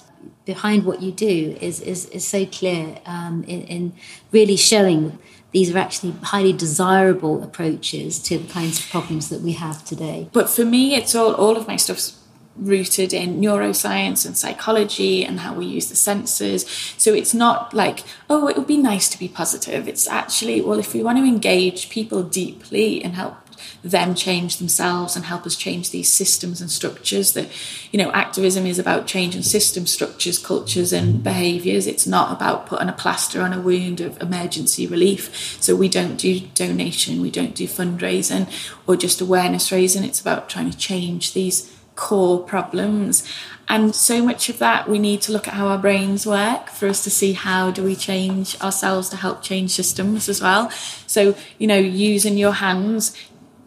behind 0.46 0.86
what 0.86 1.02
you 1.02 1.12
do 1.12 1.58
is 1.62 1.80
is, 1.82 2.06
is 2.08 2.28
so 2.28 2.46
clear 2.46 3.00
um, 3.06 3.44
in, 3.44 3.62
in 3.64 3.94
really 4.32 4.56
showing 4.56 5.18
these 5.52 5.74
are 5.74 5.78
actually 5.78 6.14
highly 6.24 6.54
desirable 6.54 7.44
approaches 7.44 8.20
to 8.20 8.38
the 8.38 8.52
kinds 8.52 8.80
of 8.80 8.90
problems 8.90 9.30
that 9.30 9.42
we 9.42 9.52
have 9.52 9.84
today. 9.84 10.30
But 10.32 10.50
for 10.50 10.66
me, 10.66 10.96
it's 10.96 11.14
all 11.14 11.34
all 11.34 11.58
of 11.58 11.68
my 11.68 11.76
stuff's 11.76 12.18
rooted 12.56 13.14
in 13.14 13.40
neuroscience 13.40 14.26
and 14.26 14.38
psychology 14.38 15.24
and 15.24 15.40
how 15.40 15.54
we 15.54 15.66
use 15.66 15.88
the 15.88 15.96
senses. 15.96 16.68
So 16.98 17.14
it's 17.14 17.34
not 17.34 17.74
like, 17.74 18.04
oh, 18.30 18.48
it 18.48 18.58
would 18.58 18.68
be 18.68 18.78
nice 18.78 19.10
to 19.10 19.20
be 19.20 19.28
positive. 19.28 19.88
It's 19.88 20.08
actually, 20.08 20.62
well, 20.62 20.80
if 20.80 20.94
we 20.94 21.04
want 21.04 21.18
to 21.18 21.24
engage 21.24 21.90
people 21.90 22.24
deeply 22.24 23.04
and 23.04 23.16
help 23.16 23.36
them 23.84 24.14
change 24.14 24.58
themselves 24.58 25.16
and 25.16 25.26
help 25.26 25.46
us 25.46 25.56
change 25.56 25.90
these 25.90 26.12
systems 26.12 26.62
and 26.62 26.70
structures 26.70 27.34
that 27.34 27.48
you 27.92 27.98
know 27.98 28.12
activism 28.12 28.66
is 28.66 28.78
about 28.78 29.08
changing 29.08 29.42
system 29.42 29.86
structures 29.86 30.38
cultures 30.38 30.94
and 30.94 31.24
behaviors 31.24 31.88
it's 31.88 32.08
not 32.08 32.32
about 32.32 32.66
putting 32.66 32.90
a 32.90 32.94
plaster 32.94 33.42
on 33.42 33.54
a 33.54 33.62
wound 33.62 34.02
of 34.02 34.22
emergency 34.22 34.86
relief 34.86 35.58
so 35.62 35.76
we 35.76 35.90
don't 35.90 36.18
do 36.18 36.40
donation 36.54 37.22
we 37.22 37.32
don't 37.32 37.56
do 37.56 37.68
fundraising 37.68 38.48
or 38.88 38.96
just 38.96 39.22
awareness 39.22 39.72
raising 39.72 40.04
it's 40.04 40.22
about 40.22 40.50
trying 40.50 40.70
to 40.70 40.78
change 40.78 41.34
these 41.34 41.76
core 41.96 42.40
problems. 42.40 43.28
And 43.68 43.96
so 43.96 44.24
much 44.24 44.50
of 44.50 44.58
that, 44.60 44.90
we 44.90 45.00
need 45.00 45.22
to 45.22 45.32
look 45.32 45.48
at 45.48 45.54
how 45.54 45.68
our 45.68 45.78
brains 45.78 46.26
work 46.26 46.70
for 46.70 46.88
us 46.88 47.04
to 47.06 47.10
see 47.10 47.34
how 47.34 47.72
do 47.72 47.84
we 47.84 47.96
change 47.96 48.60
ourselves 48.62 49.08
to 49.10 49.18
help 49.18 49.42
change 49.42 49.72
systems 49.72 50.28
as 50.28 50.42
well. 50.42 50.70
So, 51.08 51.36
you 51.58 51.68
know, 51.68 51.78
using 51.78 52.38
your 52.38 52.54
hands, 52.54 53.16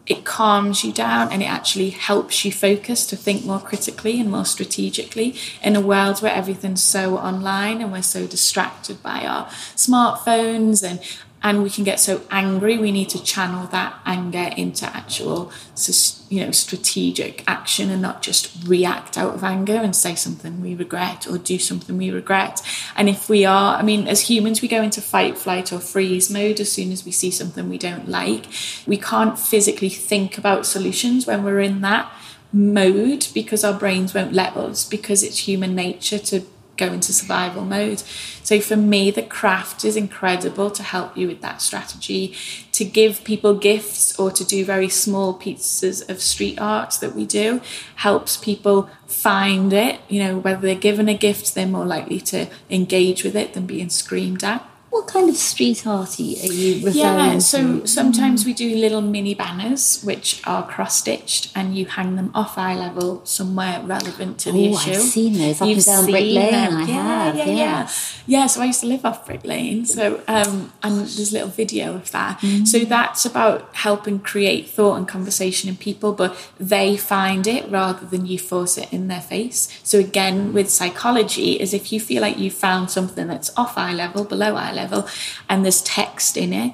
it 0.05 0.23
calms 0.23 0.83
you 0.83 0.91
down 0.91 1.31
and 1.31 1.41
it 1.41 1.47
actually 1.47 1.89
helps 1.89 2.45
you 2.45 2.51
focus 2.51 3.07
to 3.07 3.15
think 3.15 3.45
more 3.45 3.59
critically 3.59 4.19
and 4.19 4.29
more 4.29 4.45
strategically 4.45 5.35
in 5.63 5.75
a 5.75 5.81
world 5.81 6.21
where 6.21 6.33
everything's 6.33 6.83
so 6.83 7.17
online 7.17 7.81
and 7.81 7.91
we're 7.91 8.03
so 8.03 8.27
distracted 8.27 9.01
by 9.01 9.25
our 9.25 9.45
smartphones 9.75 10.87
and 10.87 10.99
and 11.45 11.61
we 11.61 11.69
can 11.69 11.83
get 11.83 11.99
so 11.99 12.21
angry 12.31 12.75
we 12.75 12.91
need 12.91 13.07
to 13.07 13.23
channel 13.23 13.67
that 13.67 13.93
anger 14.03 14.49
into 14.57 14.83
actual 14.87 15.51
you 16.27 16.43
know 16.43 16.49
strategic 16.49 17.43
action 17.47 17.91
and 17.91 18.01
not 18.01 18.23
just 18.23 18.51
react 18.67 19.15
out 19.15 19.35
of 19.35 19.43
anger 19.43 19.75
and 19.75 19.95
say 19.95 20.15
something 20.15 20.59
we 20.59 20.73
regret 20.73 21.27
or 21.29 21.37
do 21.37 21.59
something 21.59 21.97
we 21.97 22.09
regret. 22.09 22.61
And 22.95 23.07
if 23.07 23.29
we 23.29 23.45
are 23.45 23.77
i 23.77 23.83
mean 23.83 24.07
as 24.07 24.21
humans 24.21 24.61
we 24.63 24.67
go 24.67 24.81
into 24.81 25.01
fight 25.01 25.37
flight 25.37 25.71
or 25.71 25.79
freeze 25.79 26.31
mode 26.31 26.59
as 26.59 26.71
soon 26.71 26.91
as 26.91 27.05
we 27.05 27.11
see 27.11 27.29
something 27.29 27.69
we 27.69 27.77
don't 27.77 28.09
like. 28.09 28.45
We 28.87 28.97
can't 28.97 29.37
physically 29.37 29.89
think 29.89 30.39
about 30.39 30.65
solutions 30.65 31.27
when 31.27 31.43
we're 31.43 31.59
in 31.61 31.81
that 31.81 32.11
mode 32.51 33.27
because 33.33 33.63
our 33.63 33.77
brains 33.77 34.13
won't 34.15 34.33
let 34.33 34.57
us 34.57 34.87
because 34.87 35.21
it's 35.21 35.39
human 35.39 35.75
nature 35.75 36.17
to 36.17 36.41
go 36.77 36.87
into 36.87 37.13
survival 37.13 37.63
mode. 37.63 37.99
So 38.43 38.59
for 38.59 38.75
me, 38.75 39.11
the 39.11 39.23
craft 39.23 39.83
is 39.85 39.95
incredible 39.95 40.69
to 40.71 40.83
help 40.83 41.17
you 41.17 41.27
with 41.27 41.41
that 41.41 41.61
strategy, 41.61 42.35
to 42.73 42.85
give 42.85 43.23
people 43.23 43.55
gifts 43.55 44.17
or 44.19 44.31
to 44.31 44.43
do 44.43 44.63
very 44.65 44.89
small 44.89 45.33
pieces 45.33 46.01
of 46.09 46.21
street 46.21 46.59
art 46.59 46.97
that 47.01 47.15
we 47.15 47.25
do 47.25 47.61
helps 47.95 48.37
people 48.37 48.89
find 49.07 49.73
it. 49.73 49.99
You 50.09 50.23
know, 50.23 50.37
whether 50.37 50.61
they're 50.61 50.75
given 50.75 51.09
a 51.09 51.17
gift, 51.17 51.55
they're 51.55 51.65
more 51.65 51.85
likely 51.85 52.19
to 52.21 52.47
engage 52.69 53.23
with 53.23 53.35
it 53.35 53.53
than 53.53 53.65
being 53.65 53.89
screamed 53.89 54.43
at. 54.43 54.69
What 54.95 55.07
kind 55.07 55.29
of 55.29 55.35
street 55.35 55.85
art 55.85 56.17
are 56.21 56.23
you 56.23 56.75
referring 56.77 56.93
to? 56.93 56.97
yeah, 56.97 57.39
so 57.39 57.81
to? 57.81 57.85
sometimes 57.85 58.45
we 58.45 58.53
do 58.53 58.77
little 58.77 59.01
mini 59.01 59.35
banners 59.35 60.01
which 60.03 60.41
are 60.47 60.65
cross 60.65 60.95
stitched 60.95 61.51
and 61.53 61.75
you 61.77 61.85
hang 61.85 62.15
them 62.15 62.31
off 62.33 62.57
eye 62.57 62.75
level 62.75 63.19
somewhere 63.25 63.81
relevant 63.83 64.39
to 64.39 64.53
the 64.53 64.69
oh, 64.69 64.73
issue. 64.73 64.91
I've 64.91 65.01
seen 65.01 65.33
those 65.33 65.61
up 65.61 65.67
You've 65.67 65.79
and 65.79 65.85
down 65.85 66.05
Brick 66.05 66.23
Lane. 66.23 66.51
Them. 66.51 66.77
I 66.77 66.85
yeah, 66.85 66.93
have. 66.93 67.35
Yeah, 67.35 67.45
yeah, 67.45 67.53
yeah. 67.53 67.89
Yeah, 68.25 68.47
so 68.47 68.61
I 68.61 68.65
used 68.67 68.79
to 68.79 68.85
live 68.87 69.03
off 69.03 69.25
Brick 69.25 69.43
Lane. 69.43 69.85
So 69.85 70.23
um, 70.29 70.71
and 70.81 70.99
there's 70.99 71.31
a 71.31 71.33
little 71.33 71.49
video 71.49 71.95
of 71.95 72.09
that. 72.11 72.39
Mm-hmm. 72.39 72.63
So 72.63 72.79
that's 72.85 73.25
about 73.25 73.75
helping 73.75 74.19
create 74.19 74.69
thought 74.69 74.95
and 74.95 75.05
conversation 75.05 75.69
in 75.69 75.75
people, 75.75 76.13
but 76.13 76.37
they 76.57 76.95
find 76.95 77.47
it 77.47 77.69
rather 77.69 78.05
than 78.05 78.25
you 78.25 78.39
force 78.39 78.77
it 78.77 78.93
in 78.93 79.09
their 79.09 79.19
face. 79.19 79.77
So 79.83 79.99
again, 79.99 80.53
with 80.53 80.69
psychology, 80.69 81.59
is 81.59 81.73
if 81.73 81.91
you 81.91 81.99
feel 81.99 82.21
like 82.21 82.37
you've 82.37 82.53
found 82.53 82.89
something 82.89 83.27
that's 83.27 83.51
off 83.57 83.77
eye 83.77 83.93
level, 83.93 84.23
below 84.23 84.55
eye 84.55 84.71
level 84.71 84.84
level 84.85 85.07
and 85.49 85.63
there's 85.63 85.81
text 85.81 86.37
in 86.37 86.53
it 86.53 86.73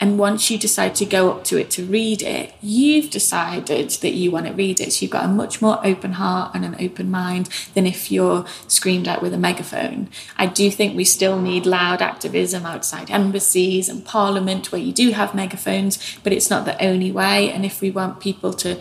and 0.00 0.18
once 0.18 0.50
you 0.50 0.58
decide 0.58 0.94
to 0.94 1.04
go 1.04 1.30
up 1.30 1.44
to 1.44 1.58
it 1.58 1.70
to 1.72 1.84
read 1.84 2.22
it, 2.22 2.54
you've 2.62 3.10
decided 3.10 3.90
that 3.90 4.12
you 4.12 4.30
want 4.30 4.46
to 4.46 4.52
read 4.54 4.80
it. 4.80 4.94
So 4.94 5.02
you've 5.02 5.10
got 5.10 5.26
a 5.26 5.28
much 5.28 5.60
more 5.60 5.78
open 5.86 6.12
heart 6.12 6.52
and 6.54 6.64
an 6.64 6.74
open 6.80 7.10
mind 7.10 7.50
than 7.74 7.86
if 7.86 8.10
you're 8.10 8.46
screamed 8.66 9.06
at 9.06 9.20
with 9.20 9.34
a 9.34 9.38
megaphone. 9.38 10.08
I 10.38 10.46
do 10.46 10.70
think 10.70 10.96
we 10.96 11.04
still 11.04 11.38
need 11.38 11.66
loud 11.66 12.00
activism 12.00 12.64
outside 12.64 13.10
embassies 13.10 13.90
and 13.90 14.02
parliament 14.02 14.72
where 14.72 14.80
you 14.80 14.92
do 14.92 15.10
have 15.10 15.34
megaphones, 15.34 16.18
but 16.24 16.32
it's 16.32 16.48
not 16.48 16.64
the 16.64 16.82
only 16.82 17.12
way. 17.12 17.52
And 17.52 17.66
if 17.66 17.82
we 17.82 17.90
want 17.90 18.20
people 18.20 18.54
to 18.54 18.80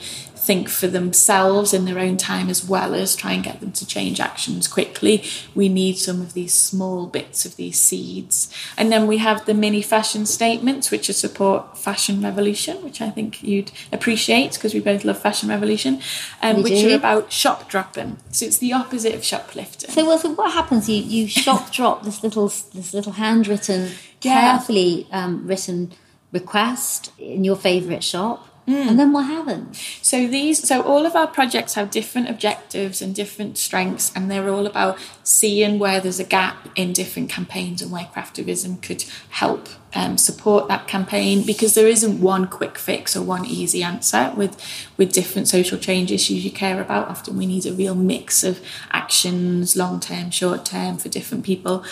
think 0.49 0.67
for 0.67 0.87
themselves 0.87 1.75
in 1.75 1.85
their 1.85 1.99
own 1.99 2.17
time 2.17 2.49
as 2.49 2.65
well 2.65 2.95
as 2.95 3.15
try 3.15 3.33
and 3.33 3.43
get 3.43 3.59
them 3.59 3.71
to 3.71 3.85
change 3.85 4.19
actions 4.19 4.67
quickly. 4.67 5.23
We 5.53 5.69
need 5.69 5.99
some 5.99 6.21
of 6.21 6.33
these 6.33 6.55
small 6.55 7.05
bits 7.05 7.45
of 7.45 7.55
these 7.55 7.79
seeds. 7.79 8.51
And 8.75 8.91
then 8.91 9.05
we 9.05 9.17
have 9.17 9.45
the 9.45 9.53
mini 9.53 9.83
fashion 9.83 10.25
statements, 10.25 10.89
which 10.89 11.07
are 11.07 11.13
support 11.13 11.77
fashion 11.77 12.23
revolution, 12.23 12.83
which 12.83 12.99
I 12.99 13.11
think 13.11 13.43
you'd 13.43 13.71
appreciate 13.91 14.53
because 14.55 14.73
we 14.73 14.79
both 14.79 15.05
love 15.05 15.21
fashion 15.21 15.49
revolution, 15.49 16.01
um, 16.41 16.63
which 16.63 16.81
do. 16.81 16.93
are 16.93 16.95
about 16.95 17.31
shop 17.31 17.69
dropping. 17.69 18.17
So 18.31 18.47
it's 18.47 18.57
the 18.57 18.73
opposite 18.73 19.13
of 19.13 19.23
shoplifting. 19.23 19.91
So, 19.91 20.03
well, 20.03 20.17
so 20.17 20.33
what 20.33 20.51
happens? 20.51 20.89
You 20.89 21.03
you 21.03 21.27
shop 21.27 21.71
drop 21.77 22.01
this 22.01 22.23
little 22.23 22.47
this 22.73 22.91
little 22.91 23.11
handwritten, 23.11 23.91
yeah. 24.23 24.57
carefully 24.57 25.05
um, 25.11 25.45
written 25.45 25.91
request 26.31 27.11
in 27.19 27.43
your 27.43 27.55
favourite 27.55 28.03
shop 28.03 28.48
Mm. 28.69 28.87
And 28.89 28.99
then 28.99 29.11
what 29.11 29.25
happens? 29.25 29.81
So 30.03 30.27
these, 30.27 30.67
so 30.67 30.83
all 30.83 31.07
of 31.07 31.15
our 31.15 31.25
projects 31.25 31.73
have 31.73 31.89
different 31.89 32.29
objectives 32.29 33.01
and 33.01 33.15
different 33.15 33.57
strengths, 33.57 34.15
and 34.15 34.29
they're 34.29 34.49
all 34.49 34.67
about 34.67 34.99
seeing 35.29 35.77
where 35.77 35.99
there's 36.01 36.19
a 36.19 36.23
gap 36.23 36.67
in 36.75 36.91
different 36.91 37.29
campaigns 37.29 37.83
and 37.83 37.91
where 37.91 38.05
craftivism 38.05 38.81
could 38.81 39.03
help 39.29 39.69
um, 39.93 40.17
support 40.17 40.67
that 40.67 40.87
campaign 40.87 41.45
because 41.45 41.73
there 41.73 41.87
isn't 41.87 42.21
one 42.21 42.47
quick 42.47 42.77
fix 42.77 43.15
or 43.15 43.23
one 43.23 43.45
easy 43.45 43.83
answer. 43.83 44.31
With 44.35 44.59
with 44.97 45.11
different 45.11 45.47
social 45.47 45.77
change 45.77 46.11
issues 46.11 46.43
you 46.43 46.51
care 46.51 46.81
about 46.81 47.07
often 47.07 47.37
we 47.37 47.45
need 47.45 47.65
a 47.65 47.73
real 47.73 47.95
mix 47.95 48.43
of 48.43 48.59
actions 48.91 49.75
long 49.75 49.99
term 49.99 50.31
short 50.31 50.65
term 50.65 50.97
for 50.97 51.09
different 51.09 51.43
people. 51.43 51.83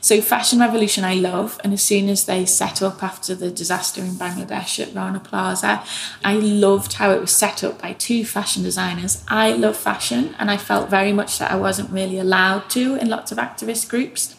So 0.00 0.20
fashion 0.20 0.60
revolution 0.60 1.02
i 1.04 1.14
love 1.14 1.58
and 1.64 1.72
as 1.72 1.82
soon 1.82 2.08
as 2.08 2.26
they 2.26 2.44
set 2.44 2.80
up 2.80 3.02
after 3.02 3.34
the 3.34 3.50
disaster 3.50 4.00
in 4.00 4.10
bangladesh 4.10 4.78
at 4.78 4.94
rana 4.94 5.18
plaza 5.18 5.82
i 6.24 6.34
loved 6.34 6.92
how 6.92 7.10
it 7.10 7.20
was 7.20 7.32
set 7.32 7.64
up 7.64 7.82
by 7.82 7.92
two 7.92 8.24
fashion 8.24 8.62
designers. 8.62 9.24
I 9.26 9.50
love 9.52 9.76
fashion 9.76 10.36
and 10.38 10.48
i 10.48 10.58
felt 10.58 10.90
very 10.90 11.12
much 11.12 11.38
that 11.38 11.50
i 11.50 11.56
wasn't 11.56 11.90
really 11.90 12.18
allowed 12.18 12.70
to 12.70 12.85
in 12.94 13.08
lots 13.08 13.32
of 13.32 13.38
activist 13.38 13.88
groups 13.88 14.36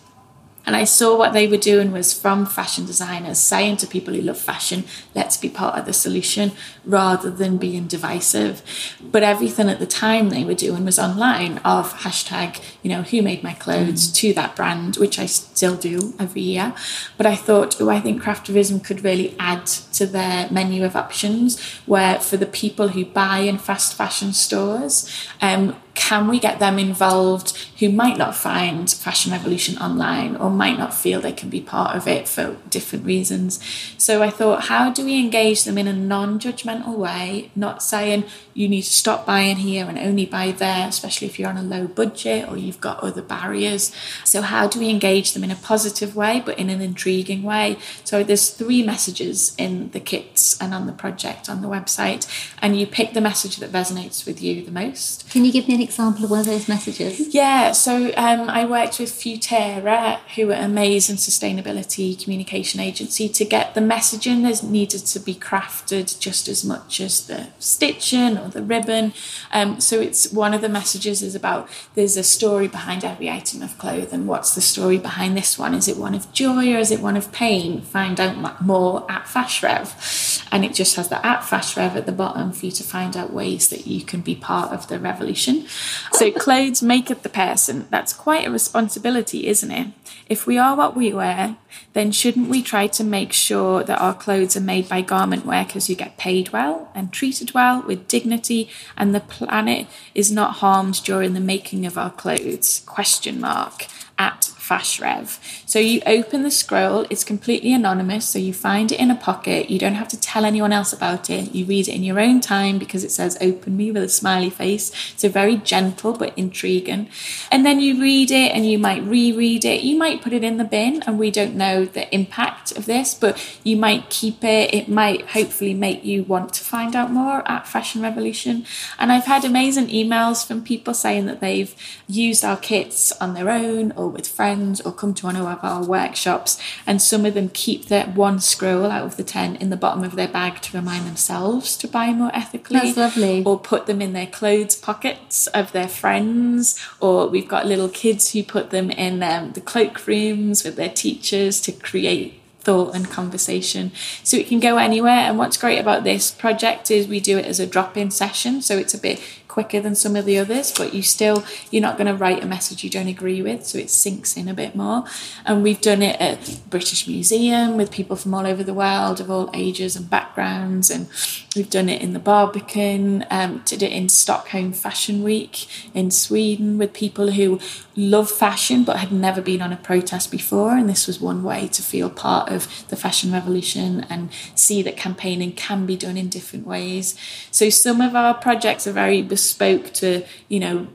and 0.67 0.75
I 0.75 0.83
saw 0.83 1.17
what 1.17 1.31
they 1.31 1.47
were 1.47 1.55
doing 1.55 1.93
was 1.93 2.13
from 2.13 2.45
fashion 2.45 2.85
designers 2.85 3.39
saying 3.39 3.77
to 3.77 3.87
people 3.87 4.13
who 4.13 4.21
love 4.21 4.37
fashion, 4.37 4.83
let's 5.15 5.37
be 5.37 5.47
part 5.47 5.79
of 5.79 5.85
the 5.85 5.93
solution 5.93 6.51
rather 6.83 7.31
than 7.31 7.55
being 7.55 7.87
divisive. 7.87 8.61
But 9.01 9.23
everything 9.23 9.69
at 9.69 9.79
the 9.79 9.87
time 9.87 10.27
they 10.27 10.43
were 10.43 10.53
doing 10.53 10.83
was 10.83 10.99
online 10.99 11.59
of 11.59 11.93
hashtag, 11.99 12.61
you 12.83 12.89
know, 12.89 13.03
who 13.03 13.21
made 13.21 13.43
my 13.43 13.53
clothes 13.53 14.09
mm. 14.09 14.15
to 14.15 14.33
that 14.33 14.57
brand, 14.57 14.97
which 14.97 15.17
I 15.17 15.25
still 15.25 15.77
do 15.77 16.13
every 16.19 16.41
year. 16.41 16.75
But 17.15 17.27
I 17.27 17.35
thought, 17.35 17.79
oh, 17.79 17.89
I 17.89 18.01
think 18.01 18.21
craftivism 18.21 18.83
could 18.83 19.05
really 19.05 19.37
add 19.39 19.67
to 19.67 20.05
their 20.05 20.49
menu 20.51 20.83
of 20.83 20.97
options 20.97 21.63
where 21.85 22.19
for 22.19 22.35
the 22.35 22.45
people 22.45 22.89
who 22.89 23.05
buy 23.05 23.39
in 23.39 23.57
fast 23.57 23.95
fashion 23.95 24.33
stores, 24.33 25.09
um, 25.41 25.77
can 25.97 26.27
we 26.27 26.39
get 26.39 26.59
them 26.59 26.77
involved 26.77 27.57
who 27.79 27.89
might 27.89 28.17
not 28.17 28.35
find 28.35 28.89
Fashion 28.89 29.31
Revolution 29.31 29.77
online 29.79 30.35
or 30.35 30.51
might 30.51 30.77
not 30.77 30.93
feel 30.93 31.19
they 31.19 31.31
can 31.31 31.49
be 31.49 31.59
part 31.59 31.97
of 31.97 32.07
it 32.07 32.27
for 32.27 32.55
different 32.69 33.03
reasons? 33.03 33.59
So 33.97 34.21
I 34.21 34.29
thought, 34.29 34.65
how 34.65 34.91
do 34.91 35.03
we 35.03 35.19
engage 35.19 35.63
them 35.63 35.77
in 35.77 35.87
a 35.87 35.93
non 35.93 36.39
judgmental 36.39 36.95
way, 36.95 37.51
not 37.55 37.81
saying 37.81 38.25
you 38.53 38.69
need 38.69 38.83
to 38.83 38.89
stop 38.89 39.25
buying 39.25 39.57
here 39.57 39.85
and 39.85 39.97
only 39.97 40.25
buy 40.27 40.51
there, 40.51 40.87
especially 40.87 41.27
if 41.27 41.39
you're 41.39 41.49
on 41.49 41.57
a 41.57 41.63
low 41.63 41.87
budget 41.87 42.47
or 42.47 42.57
you've 42.57 42.79
got 42.79 42.99
other 42.99 43.23
barriers. 43.23 43.91
So, 44.23 44.43
how 44.43 44.67
do 44.67 44.79
we 44.79 44.89
engage 44.89 45.33
them 45.33 45.43
in 45.43 45.51
a 45.51 45.55
positive 45.55 46.15
way 46.15 46.41
but 46.45 46.59
in 46.59 46.69
an 46.69 46.79
intriguing 46.79 47.41
way? 47.41 47.77
So, 48.03 48.23
there's 48.23 48.49
three 48.49 48.83
messages 48.83 49.55
in 49.57 49.89
the 49.91 49.99
kits 49.99 50.59
and 50.61 50.73
on 50.75 50.85
the 50.85 50.93
project 50.93 51.49
on 51.49 51.61
the 51.61 51.67
website, 51.67 52.27
and 52.61 52.79
you 52.79 52.85
pick 52.85 53.13
the 53.13 53.21
message 53.21 53.57
that 53.57 53.71
resonates 53.71 54.25
with 54.25 54.41
you 54.41 54.63
the 54.63 54.71
most. 54.71 55.29
Can 55.29 55.43
you 55.43 55.51
give 55.51 55.67
me 55.67 55.75
an 55.75 55.81
example 55.87 56.25
of 56.25 56.31
one 56.31 56.41
of 56.41 56.45
those 56.45 56.67
messages? 56.67 57.33
Yeah, 57.33 57.71
so 57.71 58.11
um, 58.15 58.49
I 58.49 58.65
worked 58.65 58.99
with 58.99 59.11
Futerra, 59.11 60.19
who 60.35 60.49
are 60.49 60.53
an 60.53 60.65
amazing 60.65 61.15
sustainability 61.15 62.21
communication 62.21 62.79
agency, 62.79 63.29
to 63.29 63.45
get 63.45 63.73
the 63.73 63.81
messaging 63.81 64.43
that 64.43 64.67
needed 64.67 65.05
to 65.05 65.19
be 65.19 65.33
crafted 65.33 66.19
just 66.19 66.47
as 66.47 66.63
much 66.63 66.99
as 66.99 67.27
the 67.27 67.47
stitching 67.59 68.37
or 68.37 68.49
the 68.49 68.61
ribbon. 68.61 69.13
Um, 69.51 69.79
so 69.79 69.99
it's 69.99 70.31
one 70.31 70.53
of 70.53 70.61
the 70.61 70.69
messages 70.69 71.21
is 71.21 71.35
about 71.35 71.69
there's 71.95 72.17
a 72.17 72.23
story 72.23 72.67
behind 72.67 73.03
every 73.03 73.29
item 73.29 73.61
of 73.61 73.77
clothing. 73.77 74.17
And 74.17 74.27
what's 74.27 74.55
the 74.55 74.61
story 74.61 74.97
behind 74.97 75.37
this 75.37 75.57
one? 75.57 75.73
Is 75.73 75.87
it 75.87 75.97
one 75.97 76.15
of 76.15 76.31
joy 76.31 76.73
or 76.73 76.77
is 76.77 76.91
it 76.91 77.01
one 77.01 77.17
of 77.17 77.31
pain? 77.31 77.81
Find 77.81 78.19
out 78.19 78.61
more 78.61 79.09
at 79.11 79.25
Fashrev. 79.25 80.47
And 80.51 80.65
it 80.65 80.73
just 80.73 80.95
has 80.95 81.09
the 81.09 81.25
at 81.25 81.41
Fashrev 81.41 81.95
at 81.95 82.05
the 82.05 82.11
bottom 82.11 82.51
for 82.51 82.65
you 82.65 82.71
to 82.71 82.83
find 82.83 83.15
out 83.15 83.33
ways 83.33 83.67
that 83.69 83.85
you 83.85 84.01
can 84.01 84.21
be 84.21 84.35
part 84.35 84.71
of 84.71 84.87
the 84.87 84.99
revolution. 84.99 85.67
So 86.13 86.31
clothes 86.31 86.81
make 86.81 87.11
up 87.11 87.23
the 87.23 87.29
person. 87.29 87.87
That's 87.89 88.13
quite 88.13 88.47
a 88.47 88.51
responsibility, 88.51 89.47
isn't 89.47 89.71
it? 89.71 89.87
If 90.29 90.45
we 90.45 90.57
are 90.57 90.75
what 90.75 90.95
we 90.95 91.13
wear, 91.13 91.55
then 91.93 92.11
shouldn't 92.11 92.49
we 92.49 92.61
try 92.61 92.87
to 92.87 93.03
make 93.03 93.31
sure 93.31 93.83
that 93.83 94.01
our 94.01 94.13
clothes 94.13 94.57
are 94.57 94.61
made 94.61 94.89
by 94.89 95.01
garment 95.01 95.45
workers 95.45 95.87
who 95.87 95.95
get 95.95 96.17
paid 96.17 96.49
well 96.49 96.91
and 96.93 97.13
treated 97.13 97.53
well 97.53 97.81
with 97.81 98.07
dignity 98.07 98.69
and 98.97 99.15
the 99.15 99.19
planet 99.21 99.87
is 100.13 100.31
not 100.31 100.55
harmed 100.55 101.01
during 101.03 101.33
the 101.33 101.39
making 101.39 101.85
of 101.85 101.97
our 101.97 102.11
clothes? 102.11 102.83
Question 102.85 103.39
mark 103.39 103.87
at 104.17 104.51
Fashrev. 104.67 105.39
So 105.65 105.79
you 105.79 106.01
open 106.05 106.43
the 106.43 106.51
scroll, 106.51 107.05
it's 107.09 107.23
completely 107.23 107.73
anonymous, 107.73 108.27
so 108.27 108.39
you 108.39 108.53
find 108.53 108.91
it 108.91 108.99
in 108.99 109.09
a 109.09 109.15
pocket. 109.15 109.69
You 109.69 109.79
don't 109.79 109.95
have 109.95 110.09
to 110.09 110.19
tell 110.19 110.43
anyone 110.43 110.73
else 110.73 110.91
about 110.91 111.29
it. 111.29 111.55
You 111.55 111.65
read 111.65 111.87
it 111.87 111.95
in 111.95 112.03
your 112.03 112.19
own 112.19 112.41
time 112.41 112.77
because 112.77 113.03
it 113.03 113.11
says 113.11 113.37
open 113.39 113.77
me 113.77 113.91
with 113.91 114.03
a 114.03 114.09
smiley 114.09 114.49
face. 114.49 114.91
So 115.15 115.29
very 115.29 115.55
gentle 115.57 116.13
but 116.13 116.37
intriguing. 116.37 117.09
And 117.51 117.65
then 117.65 117.79
you 117.79 118.01
read 118.01 118.31
it 118.31 118.51
and 118.51 118.65
you 118.65 118.77
might 118.77 119.03
reread 119.03 119.63
it. 119.63 119.83
You 119.83 119.97
might 119.97 120.21
put 120.21 120.33
it 120.33 120.43
in 120.43 120.57
the 120.57 120.65
bin 120.65 121.03
and 121.03 121.17
we 121.17 121.31
don't 121.31 121.55
know 121.55 121.85
the 121.85 122.13
impact 122.13 122.77
of 122.77 122.85
this, 122.85 123.13
but 123.13 123.41
you 123.63 123.77
might 123.77 124.09
keep 124.09 124.43
it. 124.43 124.73
It 124.73 124.89
might 124.89 125.27
hopefully 125.27 125.73
make 125.73 126.03
you 126.03 126.23
want 126.23 126.53
to 126.53 126.63
find 126.63 126.95
out 126.95 127.11
more 127.11 127.49
at 127.49 127.67
Fashion 127.67 128.01
Revolution. 128.01 128.65
And 128.99 129.11
I've 129.11 129.25
had 129.25 129.45
amazing 129.45 129.87
emails 129.87 130.45
from 130.45 130.63
people 130.63 130.93
saying 130.93 131.25
that 131.27 131.39
they've 131.39 131.73
used 132.07 132.43
our 132.43 132.57
kits 132.57 133.11
on 133.13 133.33
their 133.33 133.49
own 133.49 133.93
or 133.93 134.09
with 134.09 134.27
friends 134.27 134.56
or 134.85 134.91
come 134.91 135.13
to 135.15 135.25
one 135.25 135.35
of 135.35 135.63
our 135.63 135.83
workshops. 135.83 136.59
And 136.85 137.01
some 137.01 137.25
of 137.25 137.33
them 137.33 137.49
keep 137.49 137.87
that 137.87 138.15
one 138.15 138.39
scroll 138.39 138.91
out 138.91 139.05
of 139.05 139.17
the 139.17 139.23
10 139.23 139.57
in 139.57 139.69
the 139.69 139.77
bottom 139.77 140.03
of 140.03 140.15
their 140.15 140.27
bag 140.27 140.61
to 140.61 140.77
remind 140.77 141.05
themselves 141.05 141.77
to 141.77 141.87
buy 141.87 142.11
more 142.13 142.31
ethically. 142.33 142.79
That's 142.79 142.97
lovely. 142.97 143.43
Or 143.43 143.59
put 143.59 143.85
them 143.85 144.01
in 144.01 144.13
their 144.13 144.27
clothes 144.27 144.75
pockets 144.75 145.47
of 145.47 145.71
their 145.71 145.87
friends. 145.87 146.79
Or 146.99 147.27
we've 147.27 147.47
got 147.47 147.65
little 147.65 147.89
kids 147.89 148.31
who 148.31 148.43
put 148.43 148.69
them 148.69 148.91
in 148.91 149.23
um, 149.23 149.51
the 149.53 149.61
cloakrooms 149.61 150.63
with 150.63 150.75
their 150.75 150.89
teachers 150.89 151.61
to 151.61 151.71
create 151.71 152.41
thought 152.67 152.93
and 152.93 153.09
conversation. 153.09 153.93
So 154.23 154.35
it 154.35 154.47
can 154.47 154.59
go 154.59 154.75
anywhere. 154.75 155.23
And 155.27 155.37
what's 155.37 155.55
great 155.55 155.79
about 155.79 156.03
this 156.03 156.31
project 156.31 156.91
is 156.91 157.07
we 157.07 157.21
do 157.21 157.37
it 157.37 157.45
as 157.45 157.61
a 157.61 157.65
drop 157.65 157.95
in 157.95 158.11
session. 158.11 158.61
So 158.61 158.77
it's 158.77 158.93
a 158.93 158.97
bit 158.97 159.23
quicker 159.47 159.79
than 159.79 159.95
some 159.95 160.15
of 160.15 160.25
the 160.25 160.37
others, 160.37 160.71
but 160.71 160.93
you 160.93 161.01
still, 161.01 161.43
you're 161.71 161.81
not 161.81 161.97
going 161.97 162.07
to 162.07 162.13
write 162.13 162.43
a 162.43 162.47
message 162.47 162.83
you 162.83 162.89
don't 162.89 163.07
agree 163.07 163.41
with. 163.41 163.65
So 163.65 163.77
it 163.77 163.89
sinks 163.89 164.37
in 164.37 164.47
a 164.47 164.53
bit 164.53 164.75
more. 164.75 165.03
And 165.45 165.63
we've 165.63 165.81
done 165.81 166.01
it 166.01 166.19
at 166.19 166.59
British 166.69 167.07
Museum 167.07 167.77
with 167.77 167.91
people 167.91 168.15
from 168.15 168.33
all 168.33 168.45
over 168.45 168.63
the 168.63 168.73
world 168.73 169.19
of 169.19 169.31
all 169.31 169.49
ages 169.53 169.95
and 169.95 170.09
backgrounds. 170.09 170.89
And 170.89 171.07
we've 171.55 171.69
done 171.69 171.89
it 171.89 172.01
in 172.01 172.13
the 172.13 172.19
Barbican, 172.19 173.25
um, 173.29 173.61
did 173.65 173.81
it 173.81 173.91
in 173.91 174.09
Stockholm 174.09 174.73
Fashion 174.73 175.23
Week 175.23 175.67
in 175.93 176.11
Sweden 176.11 176.77
with 176.77 176.93
people 176.93 177.31
who 177.31 177.59
love 177.95 178.29
fashion 178.29 178.83
but 178.83 178.97
had 178.97 179.11
never 179.11 179.41
been 179.41 179.61
on 179.61 179.73
a 179.73 179.77
protest 179.77 180.31
before. 180.31 180.77
And 180.77 180.87
this 180.87 181.07
was 181.07 181.19
one 181.19 181.43
way 181.43 181.67
to 181.69 181.81
feel 181.81 182.09
part 182.09 182.49
of 182.51 182.87
the 182.89 182.95
fashion 182.95 183.31
revolution 183.31 184.05
and 184.09 184.29
see 184.55 184.81
that 184.83 184.97
campaigning 184.97 185.53
can 185.53 185.85
be 185.85 185.97
done 185.97 186.17
in 186.17 186.29
different 186.29 186.67
ways. 186.67 187.17
So 187.51 187.69
some 187.69 188.01
of 188.01 188.15
our 188.15 188.33
projects 188.33 188.85
are 188.87 188.91
very 188.91 189.21
to, 189.53 190.25
you 190.47 190.59
know, 190.59 190.87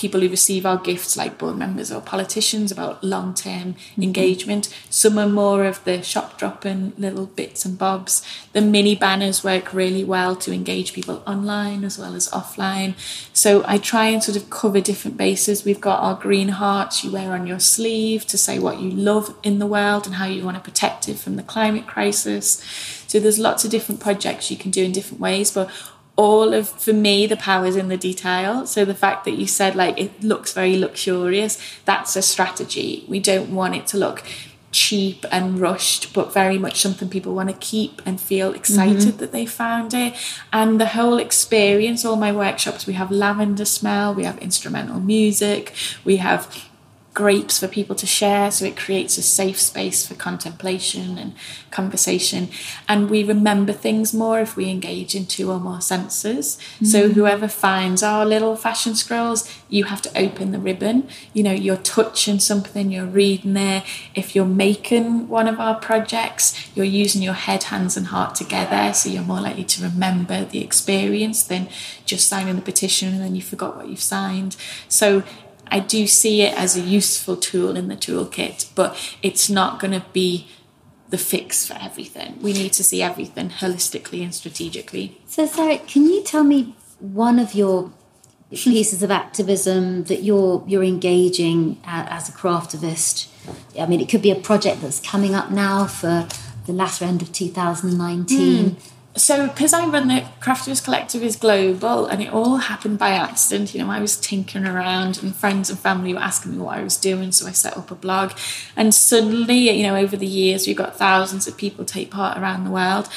people 0.00 0.20
who 0.22 0.28
receive 0.30 0.64
our 0.64 0.78
gifts 0.78 1.14
like 1.14 1.36
board 1.36 1.56
members 1.56 1.92
or 1.92 2.00
politicians 2.00 2.72
about 2.72 3.04
long 3.04 3.34
term 3.34 3.74
mm-hmm. 3.74 4.02
engagement. 4.02 4.74
Some 4.88 5.18
are 5.18 5.28
more 5.28 5.66
of 5.66 5.84
the 5.84 6.02
shop 6.02 6.38
dropping 6.38 6.94
little 6.96 7.26
bits 7.26 7.66
and 7.66 7.76
bobs. 7.76 8.22
The 8.52 8.62
mini 8.62 8.94
banners 8.94 9.44
work 9.44 9.74
really 9.74 10.02
well 10.02 10.36
to 10.36 10.52
engage 10.52 10.94
people 10.94 11.22
online 11.26 11.84
as 11.84 11.98
well 11.98 12.14
as 12.14 12.30
offline. 12.30 12.94
So 13.36 13.62
I 13.66 13.76
try 13.76 14.06
and 14.06 14.22
sort 14.22 14.36
of 14.36 14.48
cover 14.48 14.80
different 14.80 15.18
bases. 15.18 15.64
We've 15.64 15.80
got 15.80 16.00
our 16.00 16.14
green 16.14 16.48
hearts 16.48 17.04
you 17.04 17.12
wear 17.12 17.32
on 17.32 17.46
your 17.46 17.60
sleeve 17.60 18.26
to 18.28 18.38
say 18.38 18.58
what 18.58 18.80
you 18.80 18.90
love 18.90 19.36
in 19.42 19.58
the 19.58 19.66
world 19.66 20.06
and 20.06 20.14
how 20.14 20.26
you 20.26 20.44
want 20.44 20.56
to 20.56 20.62
protect 20.62 21.08
it 21.10 21.18
from 21.18 21.36
the 21.36 21.42
climate 21.42 21.86
crisis. 21.86 22.64
So 23.06 23.20
there's 23.20 23.38
lots 23.38 23.64
of 23.64 23.70
different 23.70 24.00
projects 24.00 24.50
you 24.50 24.56
can 24.56 24.70
do 24.70 24.84
in 24.84 24.92
different 24.92 25.20
ways, 25.20 25.50
but 25.50 25.68
all 26.20 26.52
of 26.52 26.68
for 26.68 26.92
me 26.92 27.26
the 27.26 27.36
power 27.36 27.64
is 27.64 27.76
in 27.76 27.88
the 27.88 27.96
detail. 27.96 28.66
So 28.66 28.84
the 28.84 28.94
fact 28.94 29.24
that 29.24 29.38
you 29.40 29.46
said 29.46 29.74
like 29.74 29.98
it 29.98 30.22
looks 30.22 30.52
very 30.52 30.76
luxurious 30.76 31.58
that's 31.86 32.14
a 32.14 32.20
strategy. 32.20 33.06
We 33.08 33.20
don't 33.20 33.54
want 33.54 33.74
it 33.74 33.86
to 33.88 33.96
look 33.96 34.22
cheap 34.70 35.24
and 35.32 35.58
rushed 35.58 36.12
but 36.12 36.32
very 36.32 36.58
much 36.58 36.80
something 36.80 37.08
people 37.08 37.34
want 37.34 37.48
to 37.48 37.56
keep 37.56 38.02
and 38.04 38.20
feel 38.20 38.52
excited 38.52 38.98
mm-hmm. 38.98 39.16
that 39.16 39.32
they 39.32 39.46
found 39.46 39.94
it. 39.94 40.14
And 40.52 40.78
the 40.78 40.90
whole 40.98 41.18
experience 41.18 42.04
all 42.04 42.16
my 42.16 42.32
workshops 42.32 42.86
we 42.86 42.92
have 42.92 43.10
lavender 43.10 43.64
smell 43.64 44.14
we 44.14 44.24
have 44.24 44.38
instrumental 44.38 45.00
music 45.00 45.72
we 46.04 46.18
have 46.18 46.69
grapes 47.20 47.58
for 47.58 47.68
people 47.68 47.94
to 47.94 48.06
share 48.06 48.50
so 48.50 48.64
it 48.64 48.78
creates 48.78 49.18
a 49.18 49.22
safe 49.22 49.60
space 49.60 50.06
for 50.06 50.14
contemplation 50.14 51.18
and 51.18 51.34
conversation. 51.70 52.48
And 52.88 53.10
we 53.10 53.22
remember 53.24 53.74
things 53.74 54.14
more 54.14 54.40
if 54.40 54.56
we 54.56 54.70
engage 54.70 55.14
in 55.14 55.26
two 55.26 55.50
or 55.50 55.60
more 55.60 55.82
senses. 55.82 56.56
Mm-hmm. 56.56 56.86
so 56.86 56.98
whoever 57.10 57.46
finds 57.46 58.02
our 58.02 58.24
little 58.24 58.56
fashion 58.56 58.94
scrolls 58.94 59.40
you 59.68 59.84
have 59.84 60.00
to 60.06 60.10
open 60.24 60.50
the 60.50 60.58
ribbon. 60.70 60.96
You 61.34 61.42
know 61.42 61.52
you're 61.52 61.84
touching 61.98 62.38
something 62.38 62.90
you're 62.90 63.14
reading 63.22 63.52
there. 63.52 63.82
If 64.14 64.34
you're 64.34 64.56
making 64.68 65.28
one 65.28 65.48
of 65.52 65.60
our 65.60 65.76
projects 65.88 66.44
you're 66.74 66.94
using 67.04 67.20
your 67.20 67.40
head 67.46 67.64
hands 67.64 67.98
and 67.98 68.06
heart 68.06 68.34
together 68.34 68.94
so 68.94 69.10
you're 69.10 69.30
more 69.34 69.42
likely 69.48 69.66
to 69.74 69.82
remember 69.90 70.38
the 70.46 70.62
experience 70.68 71.42
than 71.42 71.68
just 72.06 72.28
signing 72.28 72.56
the 72.56 72.68
petition 72.72 73.08
and 73.14 73.20
then 73.24 73.34
you 73.34 73.42
forgot 73.42 73.76
what 73.76 73.88
you've 73.90 74.08
signed. 74.16 74.56
So 74.88 75.22
I 75.70 75.80
do 75.80 76.06
see 76.06 76.42
it 76.42 76.56
as 76.56 76.76
a 76.76 76.80
useful 76.80 77.36
tool 77.36 77.76
in 77.76 77.88
the 77.88 77.96
toolkit, 77.96 78.70
but 78.74 78.96
it's 79.22 79.48
not 79.48 79.78
going 79.78 79.92
to 79.92 80.04
be 80.12 80.48
the 81.10 81.18
fix 81.18 81.66
for 81.66 81.74
everything. 81.74 82.38
We 82.40 82.52
need 82.52 82.72
to 82.74 82.84
see 82.84 83.02
everything 83.02 83.50
holistically 83.50 84.22
and 84.22 84.34
strategically. 84.34 85.20
So, 85.26 85.46
Sarah, 85.46 85.78
can 85.78 86.06
you 86.06 86.22
tell 86.22 86.44
me 86.44 86.74
one 86.98 87.38
of 87.38 87.54
your 87.54 87.92
pieces 88.50 89.02
of 89.02 89.10
activism 89.10 90.04
that 90.04 90.22
you're 90.24 90.64
you're 90.66 90.82
engaging 90.82 91.80
as 91.84 92.28
a 92.28 92.32
craftivist? 92.32 93.28
I 93.78 93.86
mean, 93.86 94.00
it 94.00 94.08
could 94.08 94.22
be 94.22 94.30
a 94.30 94.36
project 94.36 94.82
that's 94.82 95.00
coming 95.00 95.34
up 95.34 95.50
now 95.50 95.86
for 95.86 96.28
the 96.66 96.72
latter 96.72 97.04
end 97.04 97.22
of 97.22 97.32
2019. 97.32 98.70
Mm 98.70 98.76
so 99.16 99.48
because 99.48 99.72
I 99.72 99.86
run 99.86 100.08
the 100.08 100.24
Craftivist 100.40 100.84
Collective 100.84 101.22
is 101.22 101.34
global 101.36 102.06
and 102.06 102.22
it 102.22 102.32
all 102.32 102.58
happened 102.58 102.98
by 102.98 103.10
accident. 103.10 103.74
You 103.74 103.82
know, 103.82 103.90
I 103.90 104.00
was 104.00 104.16
tinkering 104.16 104.66
around 104.66 105.20
and 105.22 105.34
friends 105.34 105.68
and 105.68 105.78
family 105.78 106.14
were 106.14 106.20
asking 106.20 106.52
me 106.52 106.58
what 106.58 106.78
I 106.78 106.82
was 106.82 106.96
doing, 106.96 107.32
so 107.32 107.46
I 107.46 107.52
set 107.52 107.76
up 107.76 107.90
a 107.90 107.96
blog. 107.96 108.32
And 108.76 108.94
suddenly, 108.94 109.70
you 109.70 109.82
know, 109.82 109.96
over 109.96 110.16
the 110.16 110.26
years 110.26 110.66
we've 110.66 110.76
got 110.76 110.96
thousands 110.96 111.48
of 111.48 111.56
people 111.56 111.84
take 111.84 112.10
part 112.10 112.38
around 112.38 112.64
the 112.64 112.70
world. 112.70 113.08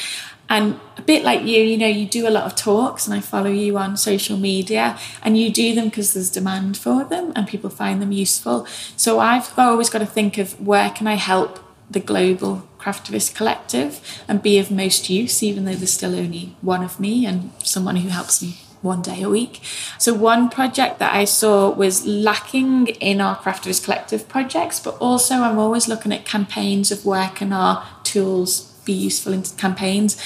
And 0.50 0.80
a 0.98 1.02
bit 1.02 1.24
like 1.24 1.42
you, 1.42 1.62
you 1.62 1.78
know, 1.78 1.88
you 1.88 2.06
do 2.06 2.28
a 2.28 2.30
lot 2.30 2.46
of 2.46 2.56
talks 2.56 3.08
and 3.08 3.14
I 3.16 3.22
follow 3.22 3.50
you 3.50 3.78
on 3.78 3.96
social 3.96 4.38
media 4.38 4.98
and 5.22 5.38
you 5.38 5.52
do 5.52 5.74
them 5.74 5.86
because 5.86 6.14
there's 6.14 6.30
demand 6.30 6.78
for 6.78 7.04
them 7.06 7.32
and 7.36 7.48
people 7.48 7.70
find 7.70 8.02
them 8.02 8.12
useful. 8.12 8.66
So 8.98 9.20
I've 9.20 9.58
always 9.58 9.90
got 9.90 10.00
to 10.00 10.06
think 10.06 10.38
of 10.38 10.60
where 10.60 10.90
can 10.90 11.08
I 11.08 11.16
help 11.16 11.60
the 11.90 12.00
global 12.00 12.68
Craftivist 12.80 13.36
Collective 13.36 14.02
and 14.28 14.42
be 14.42 14.58
of 14.58 14.70
most 14.70 15.10
use, 15.10 15.42
even 15.42 15.66
though 15.66 15.76
there's 15.76 15.94
still 15.94 16.16
only 16.16 16.56
one 16.62 16.84
of 16.84 17.00
me 17.00 17.26
and 17.26 17.52
someone 17.64 17.98
who 17.98 18.10
helps 18.10 18.42
me 18.42 18.58
one 18.82 19.02
day 19.02 19.22
a 19.22 19.30
week. 19.30 19.62
So, 19.98 20.14
one 20.14 20.50
project 20.50 21.00
that 21.00 21.16
I 21.16 21.26
saw 21.26 21.70
was 21.70 22.06
lacking 22.06 22.88
in 22.88 23.22
our 23.22 23.38
Craftivist 23.38 23.86
Collective 23.86 24.28
projects, 24.28 24.80
but 24.80 24.98
also 24.98 25.36
I'm 25.36 25.58
always 25.58 25.88
looking 25.88 26.12
at 26.12 26.26
campaigns 26.26 26.92
of 26.92 27.06
where 27.06 27.30
can 27.30 27.54
our 27.54 27.86
tools 28.04 28.74
be 28.86 28.94
useful 28.94 29.34
in 29.34 29.44
campaigns. 29.44 30.22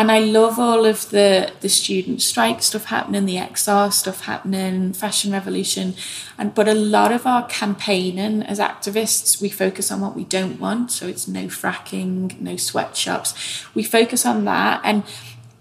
And 0.00 0.10
I 0.10 0.20
love 0.20 0.58
all 0.58 0.86
of 0.86 1.10
the 1.10 1.52
the 1.60 1.68
student 1.68 2.22
strike 2.22 2.62
stuff 2.62 2.86
happening, 2.86 3.26
the 3.26 3.36
XR 3.36 3.92
stuff 3.92 4.22
happening, 4.22 4.94
fashion 4.94 5.30
revolution, 5.30 5.94
and 6.38 6.54
but 6.54 6.68
a 6.68 6.72
lot 6.72 7.12
of 7.12 7.26
our 7.26 7.46
campaigning 7.48 8.42
as 8.42 8.58
activists, 8.58 9.42
we 9.42 9.50
focus 9.50 9.92
on 9.92 10.00
what 10.00 10.16
we 10.16 10.24
don't 10.24 10.58
want. 10.58 10.90
So 10.90 11.06
it's 11.06 11.28
no 11.28 11.48
fracking, 11.48 12.40
no 12.40 12.56
sweatshops. 12.56 13.34
We 13.74 13.82
focus 13.82 14.24
on 14.24 14.46
that 14.46 14.80
and 14.84 15.04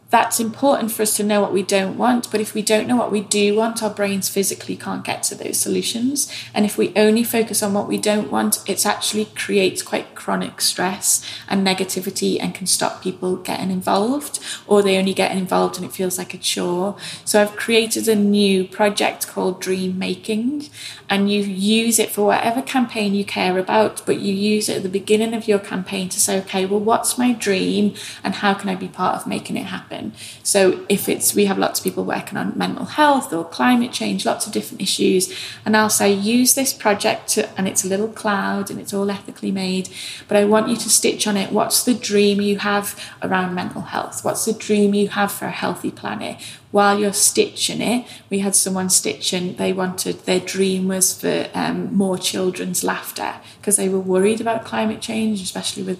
that's 0.10 0.40
important 0.40 0.92
for 0.92 1.04
us 1.04 1.16
to 1.18 1.24
know 1.24 1.40
what 1.40 1.54
we 1.54 1.62
don't 1.62 1.98
want. 1.98 2.32
But 2.32 2.42
if 2.42 2.54
we 2.54 2.62
don't 2.62 2.88
know 2.88 2.96
what 2.96 3.12
we 3.12 3.22
do 3.22 3.56
want, 3.56 3.84
our 3.84 3.90
brains 3.90 4.28
physically 4.28 4.76
can't 4.76 5.06
get 5.06 5.22
to 5.24 5.36
those 5.36 5.60
solutions. 5.60 6.32
And 6.54 6.66
if 6.66 6.78
we 6.78 6.94
only 6.96 7.24
focus 7.24 7.62
on 7.62 7.74
what 7.74 7.88
we 7.88 7.98
don't 7.98 8.32
want, 8.32 8.68
it 8.68 8.86
actually 8.86 9.26
creates 9.26 9.84
quite 9.84 10.16
chronic 10.16 10.62
stress 10.62 11.24
and 11.48 11.66
negativity 11.66 12.38
and 12.40 12.56
can 12.56 12.66
stop 12.66 13.04
people 13.04 13.36
getting 13.36 13.70
involved, 13.70 14.40
or 14.66 14.82
they 14.82 14.98
only 14.98 15.14
get 15.14 15.36
involved 15.36 15.76
and 15.76 15.86
it 15.86 15.94
feels 15.94 16.18
like 16.18 16.34
a 16.34 16.38
chore. 16.38 16.96
So 17.24 17.42
I've 17.42 17.56
created 17.56 18.08
a 18.08 18.16
new 18.16 18.68
project 18.68 19.28
called 19.28 19.62
Dream 19.62 20.00
Making, 20.00 20.70
and 21.10 21.32
you 21.32 21.42
use 21.42 21.98
it 21.98 22.12
for 22.12 22.28
whatever 22.28 22.62
campaign 22.62 23.16
you 23.16 23.26
care 23.26 23.58
about, 23.58 24.06
but 24.06 24.20
you 24.20 24.34
use 24.34 24.70
it 24.70 24.78
at 24.78 24.84
the 24.84 24.90
beginning 24.90 25.34
of 25.34 25.48
your 25.48 25.60
campaign 25.60 26.08
to 26.10 26.20
say, 26.20 26.38
okay, 26.40 26.66
well, 26.66 26.80
what's 26.80 27.18
my 27.18 27.34
dream 27.34 27.96
and 28.24 28.36
how 28.36 28.54
can 28.54 28.70
I 28.70 28.76
be 28.76 28.88
part 28.88 29.16
of 29.16 29.28
making 29.28 29.58
it 29.58 29.66
happen? 29.66 30.14
So 30.44 30.86
if 30.88 31.10
it's 31.10 31.34
we 31.34 31.46
have 31.46 31.58
lots 31.58 31.80
of 31.80 31.84
people 31.84 32.06
working 32.06 32.38
on 32.38 32.58
mental 32.58 32.86
health 32.86 33.34
or 33.34 33.44
climate 33.44 33.92
change, 33.92 34.26
lots 34.26 34.46
of 34.46 34.54
different 34.54 34.82
issues, 34.82 35.34
and 35.66 35.76
I'll 35.76 35.90
say 35.90 36.12
use 36.14 36.54
this 36.54 36.74
project 36.74 37.30
to, 37.30 37.50
and 37.58 37.68
it's 37.68 37.84
a 37.84 37.88
little 37.88 38.08
cloud 38.08 38.70
and 38.70 38.80
it's 38.80 38.94
all 38.94 39.10
ethically 39.10 39.52
made, 39.52 39.90
but 40.28 40.38
I 40.38 40.46
want 40.46 40.70
you 40.70 40.76
to 40.76 40.90
stitch 40.90 41.26
on 41.26 41.38
it. 41.38 41.52
What's 41.52 41.84
the 41.84 41.96
dream 41.96 42.40
you 42.40 42.60
have 42.60 43.00
around 43.24 43.56
mental 43.56 43.82
health? 43.82 44.24
What's 44.24 44.46
the 44.46 44.54
dream 44.54 44.94
you 44.94 45.10
have 45.10 45.32
for 45.32 45.46
a 45.46 45.52
healthy 45.52 45.92
planet? 45.92 46.38
While 46.72 47.00
you're 47.00 47.14
stitching 47.14 47.82
it, 47.82 48.06
we 48.30 48.40
had 48.40 48.56
someone 48.56 48.90
stitching, 48.90 49.56
they 49.56 49.74
wanted, 49.74 50.20
their 50.26 50.40
dream 50.40 50.88
was 50.88 51.20
for 51.20 51.50
um, 51.56 51.92
more 51.94 52.18
children's 52.18 52.84
laughter 52.84 53.36
because 53.58 53.76
they 53.76 53.90
were 53.90 54.00
worried 54.00 54.40
about 54.40 54.66
climate 54.66 55.02
change, 55.02 55.42
especially 55.42 55.82
with, 55.82 56.00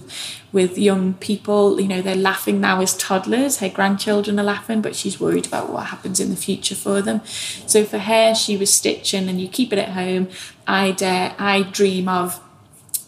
with 0.52 0.78
young 0.78 1.16
people. 1.16 1.82
You 1.82 1.88
know, 1.88 2.02
they're 2.04 2.16
laughing 2.16 2.62
now 2.62 2.82
as 2.82 2.96
toddlers, 2.96 3.58
her 3.60 3.70
grandchildren 3.70 4.40
are 4.40 4.44
laughing, 4.44 4.82
but 4.82 4.96
she's 4.96 5.20
worried 5.20 5.48
about 5.48 5.72
what 5.72 5.88
happens 5.88 6.20
in 6.20 6.30
the 6.30 6.36
future 6.36 6.76
for 6.76 7.02
them. 7.02 7.22
So 7.26 7.84
for 7.84 7.98
her, 8.00 8.36
she 8.36 8.56
was 8.56 8.72
stitching, 8.72 9.28
and 9.28 9.42
you 9.42 9.48
keep 9.48 9.74
it 9.74 9.80
at 9.80 9.90
home. 9.90 10.30
I 10.68 10.92
dare, 10.92 11.34
I 11.40 11.64
dream 11.64 12.08
of 12.08 12.40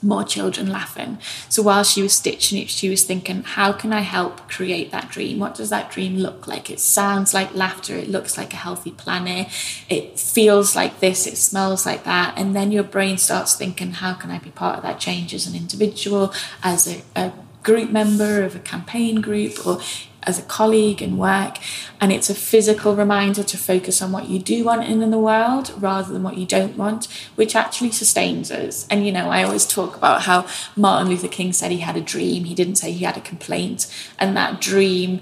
more 0.02 0.24
children 0.24 0.72
laughing. 0.72 1.20
So 1.50 1.62
while 1.62 1.84
she 1.84 2.02
was 2.02 2.14
stitching 2.14 2.60
it, 2.60 2.70
she 2.70 2.90
was 2.90 3.04
thinking, 3.04 3.44
how 3.44 3.72
can 3.72 3.94
I 3.94 4.02
help 4.02 4.50
create 4.50 4.92
that 4.92 5.10
dream? 5.10 5.40
What 5.40 5.56
does 5.56 5.70
that 5.70 5.92
dream 5.92 6.18
look 6.18 6.48
like? 6.48 6.70
It 6.70 6.80
sounds 6.80 7.34
like 7.34 7.54
laughter, 7.54 7.96
it 7.96 8.10
looks 8.10 8.38
like 8.38 8.54
a 8.54 8.58
healthy 8.58 8.92
planet, 8.92 9.48
it 9.90 10.20
feels 10.20 10.76
like 10.76 11.00
this, 11.00 11.28
it 11.28 11.38
smells 11.38 11.86
like 11.86 12.04
that. 12.04 12.34
And 12.38 12.56
then 12.56 12.72
your 12.72 12.84
brain 12.84 13.18
starts 13.18 13.56
thinking, 13.56 13.92
how 13.92 14.14
can 14.14 14.32
I 14.32 14.40
be 14.40 14.50
part 14.50 14.78
of 14.78 14.84
that 14.84 15.00
change 15.00 15.34
as 15.34 15.46
an 15.46 15.56
individual, 15.56 16.34
as 16.64 16.88
a, 16.88 17.04
a 17.16 17.32
group 17.64 17.92
member 17.92 18.44
of 18.44 18.56
a 18.56 18.60
campaign 18.60 19.22
group, 19.22 19.66
or 19.66 19.80
as 20.24 20.40
a 20.40 20.44
colleague 20.44 21.02
in 21.02 21.18
work 21.18 21.58
and 22.00 22.12
it's 22.12 22.30
a 22.30 22.36
physical 22.36 22.96
reminder 22.96 23.44
to 23.44 23.58
focus 23.58 24.02
on 24.02 24.12
what 24.12 24.30
you 24.30 24.40
do 24.40 24.64
want 24.64 24.84
in 24.84 25.10
the 25.12 25.18
world 25.18 25.74
rather 25.78 26.14
than 26.14 26.24
what 26.24 26.38
you 26.38 26.46
don't 26.46 26.78
want 26.78 27.08
which 27.36 27.56
actually 27.56 27.92
sustains 27.92 28.52
us. 28.52 28.88
And 28.90 29.06
you 29.06 29.12
know 29.12 29.30
i 29.30 29.44
always 29.44 29.66
talk 29.66 29.96
about 29.96 30.24
how 30.24 30.46
martin 30.76 31.10
luther 31.10 31.28
king 31.28 31.54
said 31.54 31.72
he 31.72 31.80
had 31.80 31.98
a 31.98 32.02
dream. 32.02 32.44
He 32.46 32.56
didn't 32.56 32.76
say 32.76 32.92
he 32.92 33.06
had 33.06 33.18
a 33.18 33.22
complaint. 33.22 33.92
And 34.20 34.36
that 34.38 34.62
dream 34.62 35.22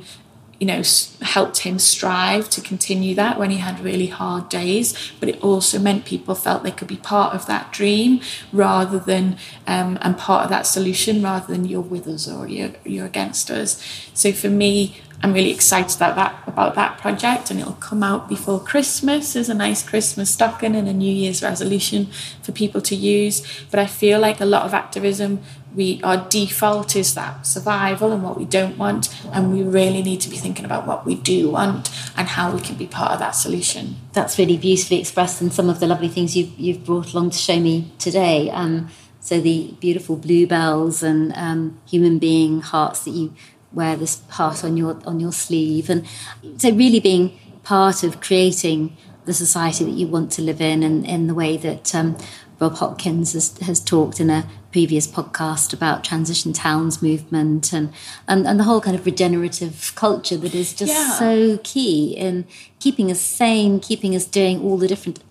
you 0.60 0.68
know, 0.68 0.82
helped 1.22 1.60
him 1.60 1.80
strive 1.80 2.50
to 2.50 2.60
continue 2.62 3.16
that 3.16 3.40
when 3.40 3.50
he 3.50 3.58
had 3.58 3.80
really 3.80 4.08
hard 4.08 4.50
days. 4.50 5.14
But 5.20 5.30
it 5.30 5.42
also 5.42 5.80
meant 5.80 6.06
people 6.06 6.36
felt 6.36 6.64
they 6.64 6.72
could 6.72 6.88
be 6.88 6.98
part 6.98 7.34
of 7.34 7.46
that 7.46 7.72
dream 7.72 8.20
rather 8.52 9.00
than, 9.00 9.38
um, 9.66 9.98
and 10.02 10.18
part 10.18 10.44
of 10.44 10.50
that 10.50 10.66
solution 10.66 11.24
rather 11.24 11.48
than 11.48 11.66
you're 11.66 11.80
with 11.80 12.08
us 12.08 12.28
or 12.28 12.48
you're, 12.48 12.72
you're 12.84 13.06
against 13.06 13.50
us. 13.50 13.82
So 14.14 14.34
for 14.34 14.50
me, 14.50 14.98
I'm 15.22 15.34
really 15.34 15.52
excited 15.52 15.98
about 15.98 16.16
that 16.16 16.48
about 16.48 16.76
that 16.76 16.98
project, 16.98 17.52
and 17.52 17.60
it'll 17.60 17.74
come 17.74 18.04
out 18.04 18.30
before 18.30 18.60
Christmas 18.60 19.36
as 19.36 19.50
a 19.50 19.54
nice 19.54 19.84
Christmas 19.84 20.30
stocking 20.30 20.76
and 20.76 20.88
a 20.88 20.94
New 20.94 21.12
Year's 21.12 21.42
resolution 21.44 22.08
for 22.42 22.52
people 22.54 22.82
to 22.82 22.96
use. 22.96 23.46
But 23.70 23.80
I 23.80 23.86
feel 23.86 24.20
like 24.20 24.40
a 24.40 24.46
lot 24.46 24.64
of 24.64 24.74
activism, 24.74 25.42
we 25.76 26.02
our 26.04 26.28
default 26.30 26.96
is 26.96 27.16
that 27.16 27.46
survival 27.46 28.14
and 28.14 28.24
what 28.24 28.38
we 28.38 28.46
don't 28.46 28.78
want, 28.78 29.10
and 29.34 29.52
we 29.52 29.62
really 29.62 30.02
need 30.02 30.22
to 30.22 30.30
be 30.30 30.38
thinking 30.38 30.64
about 30.64 30.88
what 30.88 31.06
we 31.06 31.16
do 31.16 31.50
want 31.50 31.90
and 32.16 32.30
how 32.30 32.52
we 32.52 32.62
can 32.62 32.76
be 32.76 32.88
part 32.88 33.12
of 33.12 33.20
that 33.20 33.32
solution. 33.32 33.98
That's 34.14 34.40
really 34.40 34.58
beautifully 34.58 35.00
expressed 35.00 35.42
in 35.42 35.52
some 35.52 35.70
of 35.70 35.82
the 35.82 35.88
lovely 35.88 36.08
things 36.08 36.38
you've 36.38 36.58
you've 36.58 36.86
brought 36.86 37.14
along 37.14 37.32
to 37.32 37.38
show 37.38 37.60
me 37.60 37.92
today. 38.00 38.50
Um, 38.52 38.90
so 39.22 39.42
the 39.42 39.76
beautiful 39.82 40.16
bluebells 40.16 41.04
and 41.04 41.34
um, 41.36 41.80
human 41.86 42.20
being 42.20 42.62
hearts 42.62 43.04
that 43.04 43.12
you 43.12 43.34
wear 43.74 43.96
this 43.96 44.22
heart 44.30 44.64
on 44.64 44.78
your 44.78 45.00
on 45.06 45.20
your 45.20 45.32
sleeve, 45.32 45.90
and 45.90 46.06
so 46.58 46.72
really 46.72 47.00
being 47.00 47.40
part 47.64 48.04
of 48.04 48.22
creating 48.22 48.98
the 49.26 49.34
society 49.34 49.84
that 49.84 49.92
you 49.92 50.08
want 50.08 50.32
to 50.34 50.42
live 50.42 50.62
in, 50.62 50.84
and 50.84 51.06
in 51.06 51.28
the 51.28 51.36
way 51.36 51.58
that 51.58 51.94
um, 51.94 52.18
Rob 52.60 52.76
Hopkins 52.76 53.34
has, 53.34 53.58
has 53.60 53.80
talked 53.80 54.20
in 54.20 54.30
a 54.30 54.46
previous 54.72 55.08
podcast 55.08 55.74
about 55.74 56.04
transition 56.04 56.54
towns 56.54 57.02
movement 57.02 57.74
and, 57.74 57.92
and, 58.28 58.46
and 58.46 58.60
the 58.60 58.66
whole 58.66 58.82
kind 58.82 58.96
of 58.96 59.06
regenerative 59.06 59.94
culture 59.96 60.38
that 60.38 60.54
is 60.54 60.74
just 60.74 60.94
yeah. 60.94 61.14
so 61.14 61.60
key 61.64 62.16
in 62.16 62.46
keeping 62.80 63.10
us 63.10 63.20
sane, 63.20 63.80
keeping 63.80 64.16
us 64.16 64.26
doing 64.26 64.62
all 64.62 64.78
the 64.78 64.88
different 64.88 65.24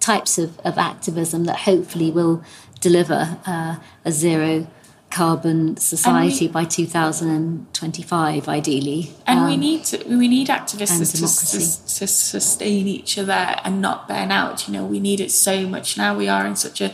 types 0.00 0.38
of, 0.38 0.58
of 0.60 0.76
activism 0.76 1.44
that 1.44 1.60
hopefully 1.60 2.10
will 2.10 2.42
deliver 2.80 3.38
uh, 3.46 3.76
a 4.04 4.12
zero 4.12 4.66
carbon 5.10 5.76
society 5.76 6.46
we, 6.46 6.52
by 6.52 6.64
2025 6.64 8.48
ideally. 8.48 9.10
And 9.26 9.40
um, 9.40 9.46
we 9.46 9.56
need 9.56 9.84
to, 9.84 10.04
we 10.08 10.28
need 10.28 10.48
activists 10.48 11.12
to, 11.12 11.98
to, 11.98 12.06
sustain 12.06 12.86
each 12.86 13.18
other 13.18 13.56
and 13.64 13.80
not 13.80 14.08
burn 14.08 14.30
out. 14.30 14.66
You 14.66 14.74
know 14.74 14.84
we 14.84 15.00
need 15.00 15.20
it 15.20 15.30
so 15.30 15.66
much 15.68 15.96
now. 15.96 16.16
We 16.16 16.28
are 16.28 16.46
in 16.46 16.56
such 16.56 16.80
a 16.80 16.92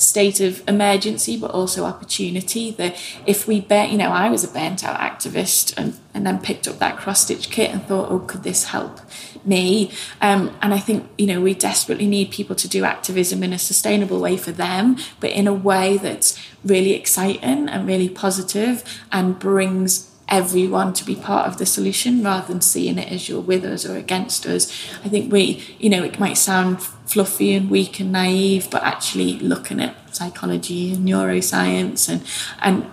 state 0.00 0.40
of 0.40 0.66
emergency 0.68 1.36
but 1.36 1.50
also 1.50 1.84
opportunity 1.84 2.70
that 2.72 2.96
if 3.26 3.46
we 3.46 3.60
bet 3.60 3.90
you 3.90 3.98
know 3.98 4.10
I 4.10 4.30
was 4.30 4.44
a 4.44 4.48
burnt 4.48 4.84
out 4.84 4.98
activist 4.98 5.74
and, 5.76 5.98
and 6.14 6.26
then 6.26 6.40
picked 6.40 6.66
up 6.66 6.78
that 6.78 6.96
cross 6.96 7.22
stitch 7.22 7.50
kit 7.50 7.70
and 7.70 7.82
thought 7.84 8.10
oh 8.10 8.20
could 8.20 8.42
this 8.42 8.64
help 8.64 9.00
me? 9.44 9.90
Um, 10.20 10.54
and 10.60 10.74
I 10.74 10.78
think 10.78 11.08
you 11.16 11.26
know 11.26 11.40
we 11.40 11.54
desperately 11.54 12.06
need 12.06 12.30
people 12.30 12.56
to 12.56 12.68
do 12.68 12.84
activism 12.84 13.42
in 13.42 13.52
a 13.52 13.58
sustainable 13.58 14.20
way 14.20 14.36
for 14.36 14.52
them 14.52 14.96
but 15.20 15.30
in 15.30 15.46
a 15.46 15.54
way 15.54 15.96
that's 15.96 16.38
really 16.64 16.92
exciting 16.92 17.68
and 17.68 17.86
really 17.86 18.08
positive 18.08 18.84
and 19.12 19.38
brings 19.38 20.09
everyone 20.30 20.92
to 20.94 21.04
be 21.04 21.16
part 21.16 21.46
of 21.46 21.58
the 21.58 21.66
solution 21.66 22.22
rather 22.22 22.46
than 22.46 22.60
seeing 22.60 22.98
it 22.98 23.10
as 23.10 23.28
you're 23.28 23.40
with 23.40 23.64
us 23.64 23.84
or 23.84 23.96
against 23.96 24.46
us. 24.46 24.70
I 25.04 25.08
think 25.08 25.32
we, 25.32 25.62
you 25.78 25.90
know, 25.90 26.04
it 26.04 26.20
might 26.20 26.34
sound 26.34 26.82
fluffy 26.82 27.52
and 27.52 27.68
weak 27.68 27.98
and 28.00 28.12
naive, 28.12 28.70
but 28.70 28.82
actually 28.82 29.38
looking 29.40 29.80
at 29.80 30.14
psychology 30.14 30.92
and 30.92 31.06
neuroscience 31.06 32.08
and 32.08 32.22
and 32.60 32.90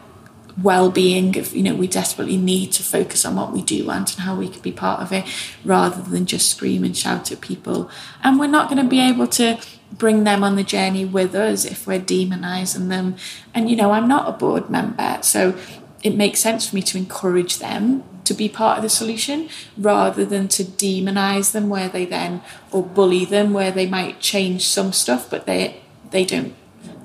well-being 0.62 1.38
of 1.38 1.56
you 1.56 1.62
know 1.62 1.76
we 1.76 1.88
desperately 1.88 2.38
need 2.38 2.71
to 2.71 2.82
focus 2.82 3.26
on 3.26 3.36
what 3.36 3.52
we 3.52 3.62
do 3.62 3.86
want 3.86 4.13
and 4.15 4.23
how 4.23 4.36
we 4.36 4.50
can 4.50 4.62
be 4.62 4.71
part 4.71 5.02
of 5.02 5.12
it 5.12 5.23
rather 5.63 6.02
than 6.02 6.26
just 6.26 6.50
scream 6.50 6.84
and 6.84 6.97
shout 6.97 7.32
at 7.32 7.41
people 7.41 7.89
and 8.23 8.39
we're 8.39 8.47
not 8.47 8.67
going 8.67 8.82
to 8.82 8.89
be 8.89 9.00
able 9.00 9.28
to 9.28 9.60
bring 9.91 10.23
them 10.23 10.43
on 10.43 10.56
the 10.56 10.63
journey 10.63 11.06
with 11.06 11.36
us 11.36 11.63
if 11.63 11.86
we're 11.86 12.00
demonizing 12.00 12.89
them 12.89 13.15
and 13.54 13.69
you 13.69 13.76
know 13.76 13.91
i'm 13.91 14.08
not 14.08 14.28
a 14.28 14.32
board 14.32 14.67
member 14.67 15.19
so 15.21 15.56
it 16.03 16.15
makes 16.15 16.39
sense 16.39 16.69
for 16.69 16.75
me 16.75 16.81
to 16.81 16.97
encourage 16.97 17.57
them 17.57 18.03
to 18.23 18.33
be 18.33 18.49
part 18.49 18.77
of 18.77 18.83
the 18.83 18.89
solution 18.89 19.49
rather 19.77 20.25
than 20.25 20.47
to 20.49 20.63
demonize 20.63 21.53
them 21.53 21.69
where 21.69 21.88
they 21.88 22.05
then 22.05 22.41
or 22.71 22.83
bully 22.83 23.23
them 23.23 23.53
where 23.53 23.71
they 23.71 23.88
might 23.88 24.19
change 24.19 24.67
some 24.67 24.91
stuff 24.91 25.29
but 25.29 25.45
they 25.45 25.81
they 26.12 26.25
don't 26.25 26.53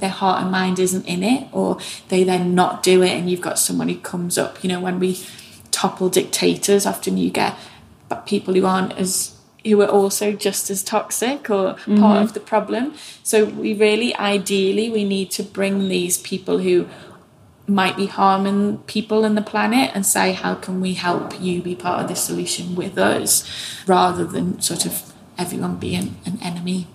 their 0.01 0.11
heart 0.11 0.43
and 0.43 0.51
mind 0.51 0.79
isn't 0.81 1.07
in 1.07 1.23
it 1.23 1.49
or 1.53 1.79
they 2.09 2.25
then 2.25 2.55
not 2.55 2.83
do 2.83 3.03
it 3.03 3.11
and 3.11 3.31
you've 3.31 3.41
got 3.41 3.59
someone 3.59 3.89
who 3.89 3.99
comes 3.99 4.37
up 4.37 4.63
you 4.63 4.69
know 4.69 4.81
when 4.81 4.99
we 4.99 5.25
topple 5.71 6.09
dictators 6.09 6.85
often 6.85 7.17
you 7.17 7.31
get 7.31 7.57
but 8.09 8.27
people 8.27 8.55
who 8.55 8.67
aren't 8.67 8.93
as 8.99 9.39
who 9.65 9.81
are 9.81 9.89
also 9.89 10.33
just 10.33 10.71
as 10.71 10.83
toxic 10.83 11.49
or 11.49 11.75
mm-hmm. 11.75 12.01
part 12.01 12.21
of 12.21 12.35
the 12.35 12.41
problem 12.41 12.95
so 13.23 13.45
we 13.45 13.73
really 13.75 14.15
ideally 14.17 14.91
we 14.91 15.05
need 15.05 15.31
to 15.31 15.43
bring 15.43 15.89
these 15.89 16.19
people 16.19 16.59
who 16.59 16.89
might 17.67 17.97
be 17.97 18.07
harming 18.07 18.79
people 18.79 19.25
and 19.25 19.37
the 19.37 19.43
planet 19.43 19.91
and 19.95 20.05
say 20.05 20.33
how 20.33 20.55
can 20.55 20.81
we 20.81 20.95
help 20.95 21.41
you 21.41 21.63
be 21.63 21.75
part 21.75 22.03
of 22.03 22.09
the 22.09 22.17
solution 22.17 22.75
with 22.75 22.99
us? 22.99 23.49
Rather 23.87 24.25
than 24.25 24.61
sort 24.61 24.85
of 24.85 25.13
everyone 25.39 25.77
being 25.77 26.17
an 26.25 26.39
enemy. 26.43 26.87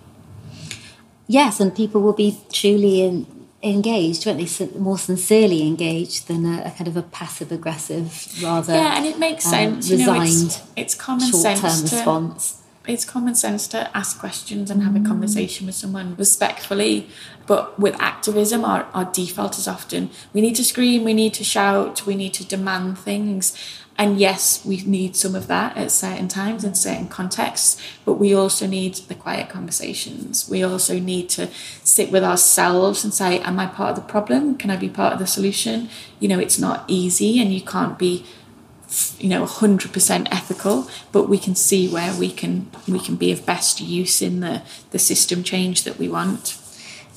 Yes 1.28 1.60
and 1.60 1.76
people 1.76 2.02
will 2.02 2.14
be 2.14 2.38
truly 2.52 3.02
in, 3.02 3.26
engaged 3.64 4.26
won't 4.26 4.40
they? 4.40 4.80
More 4.80 4.98
sincerely 4.98 5.66
engaged 5.66 6.28
than 6.28 6.46
a, 6.46 6.64
a 6.66 6.72
kind 6.72 6.88
of 6.88 6.96
a 6.96 7.02
passive 7.02 7.52
aggressive 7.52 8.28
rather 8.44 8.74
yeah 8.74 8.96
and 8.96 9.06
it 9.06 9.18
makes 9.18 9.46
um, 9.46 9.52
sense 9.52 9.90
resigned 9.90 10.30
you 10.30 10.36
know, 10.36 10.46
it's, 10.46 10.62
it's 10.76 10.96
common 10.96 11.30
short-term 11.30 11.58
sense 11.58 11.90
to, 11.90 11.96
response 11.96 12.62
it's 12.88 13.06
common 13.06 13.36
sense 13.36 13.68
to 13.68 13.96
ask 13.96 14.20
questions 14.20 14.72
and 14.72 14.82
have 14.84 14.96
a 14.96 15.00
mm. 15.00 15.08
conversation 15.08 15.66
with 15.66 15.76
someone 15.76 16.16
respectfully. 16.16 17.10
But 17.46 17.80
with 17.80 18.00
activism, 18.00 18.66
our, 18.66 18.88
our 18.94 19.06
default 19.06 19.58
is 19.58 19.68
often 19.68 20.10
we 20.34 20.42
need 20.42 20.56
to 20.56 20.64
scream, 20.64 21.04
we 21.04 21.14
need 21.14 21.34
to 21.36 21.44
shout, 21.44 22.06
we 22.06 22.16
need 22.16 22.34
to 22.36 22.46
demand 22.46 22.98
things. 22.98 23.58
And 24.00 24.20
yes, 24.20 24.64
we 24.64 24.82
need 24.82 25.16
some 25.16 25.34
of 25.34 25.48
that 25.48 25.76
at 25.76 25.92
certain 25.92 26.28
times 26.28 26.64
in 26.64 26.76
certain 26.76 27.08
contexts, 27.08 27.82
but 28.06 28.14
we 28.14 28.32
also 28.32 28.68
need 28.68 28.94
the 28.96 29.16
quiet 29.16 29.50
conversations. 29.50 30.48
We 30.48 30.62
also 30.62 31.00
need 31.00 31.30
to 31.30 31.50
sit 31.84 32.12
with 32.12 32.24
ourselves 32.24 33.04
and 33.04 33.12
say, 33.12 33.40
Am 33.40 33.60
I 33.60 33.66
part 33.66 33.92
of 33.92 33.96
the 33.96 34.12
problem? 34.12 34.56
Can 34.56 34.70
I 34.70 34.78
be 34.78 34.90
part 34.90 35.14
of 35.14 35.20
the 35.20 35.26
solution? 35.26 35.90
You 36.20 36.28
know, 36.28 36.38
it's 36.38 36.60
not 36.60 36.86
easy 36.88 37.42
and 37.42 37.52
you 37.52 37.62
can't 37.62 37.98
be 37.98 38.24
you 39.20 39.28
know 39.28 39.46
100% 39.46 40.28
ethical 40.32 40.90
but 41.12 41.28
we 41.28 41.38
can 41.38 41.56
see 41.56 41.90
where 41.90 42.18
we 42.18 42.32
can 42.32 42.72
we 42.88 43.00
can 43.00 43.16
be 43.16 43.32
of 43.32 43.46
best 43.46 43.82
use 43.82 44.22
in 44.22 44.40
the 44.40 44.62
the 44.92 45.00
system 45.00 45.44
change 45.44 45.84
that 45.84 45.98
we 46.00 46.08
want 46.08 46.58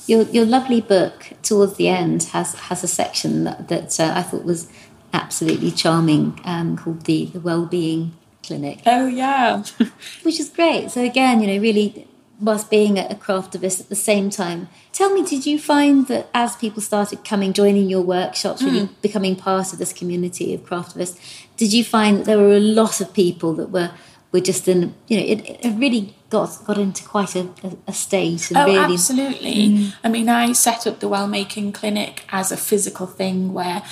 your 0.05 0.23
your 0.23 0.45
lovely 0.45 0.81
book 0.81 1.29
towards 1.41 1.75
the 1.75 1.87
end 1.87 2.23
has 2.23 2.55
has 2.55 2.83
a 2.83 2.87
section 2.87 3.45
that, 3.45 3.69
that 3.69 3.99
uh, 3.99 4.11
I 4.13 4.21
thought 4.21 4.43
was 4.43 4.69
absolutely 5.13 5.71
charming 5.71 6.39
um, 6.43 6.77
called 6.77 7.05
the 7.05 7.25
the 7.27 7.39
well-being 7.39 8.13
clinic 8.43 8.81
oh 8.85 9.07
yeah 9.07 9.63
which 10.23 10.39
is 10.41 10.49
great 10.49 10.91
so 10.91 11.01
again 11.01 11.39
you 11.41 11.47
know 11.47 11.61
really 11.61 12.05
whilst 12.41 12.71
being 12.71 12.97
a 12.97 13.15
craftivist 13.15 13.79
at 13.79 13.89
the 13.89 13.95
same 13.95 14.29
time. 14.29 14.67
Tell 14.91 15.13
me, 15.13 15.23
did 15.23 15.45
you 15.45 15.59
find 15.59 16.07
that 16.07 16.27
as 16.33 16.55
people 16.55 16.81
started 16.81 17.23
coming, 17.23 17.53
joining 17.53 17.87
your 17.87 18.01
workshops, 18.01 18.63
really 18.63 18.87
mm. 18.87 19.01
becoming 19.01 19.35
part 19.35 19.71
of 19.71 19.79
this 19.79 19.93
community 19.93 20.53
of 20.53 20.61
craftivists, 20.61 21.40
did 21.61 21.73
you 21.73 21.83
find 21.83 22.17
that 22.17 22.25
there 22.25 22.39
were 22.39 22.55
a 22.55 22.59
lot 22.59 23.01
of 23.01 23.13
people 23.13 23.53
that 23.53 23.69
were 23.69 23.91
we're 24.31 24.41
just 24.41 24.67
in, 24.67 24.95
you 25.07 25.17
know, 25.17 25.23
it, 25.23 25.59
it 25.63 25.77
really 25.77 26.15
got 26.31 26.49
got 26.65 26.79
into 26.79 27.03
quite 27.03 27.35
a, 27.35 27.49
a, 27.63 27.77
a 27.89 27.93
state. 27.93 28.49
And 28.49 28.57
oh, 28.57 28.65
really, 28.65 28.93
absolutely. 28.93 29.69
Mm. 29.69 29.93
I 30.03 30.09
mean, 30.09 30.27
I 30.27 30.53
set 30.53 30.87
up 30.87 31.01
the 31.01 31.07
Well 31.07 31.27
Making 31.27 31.71
Clinic 31.71 32.23
as 32.29 32.51
a 32.51 32.57
physical 32.57 33.05
thing 33.05 33.53
where 33.53 33.83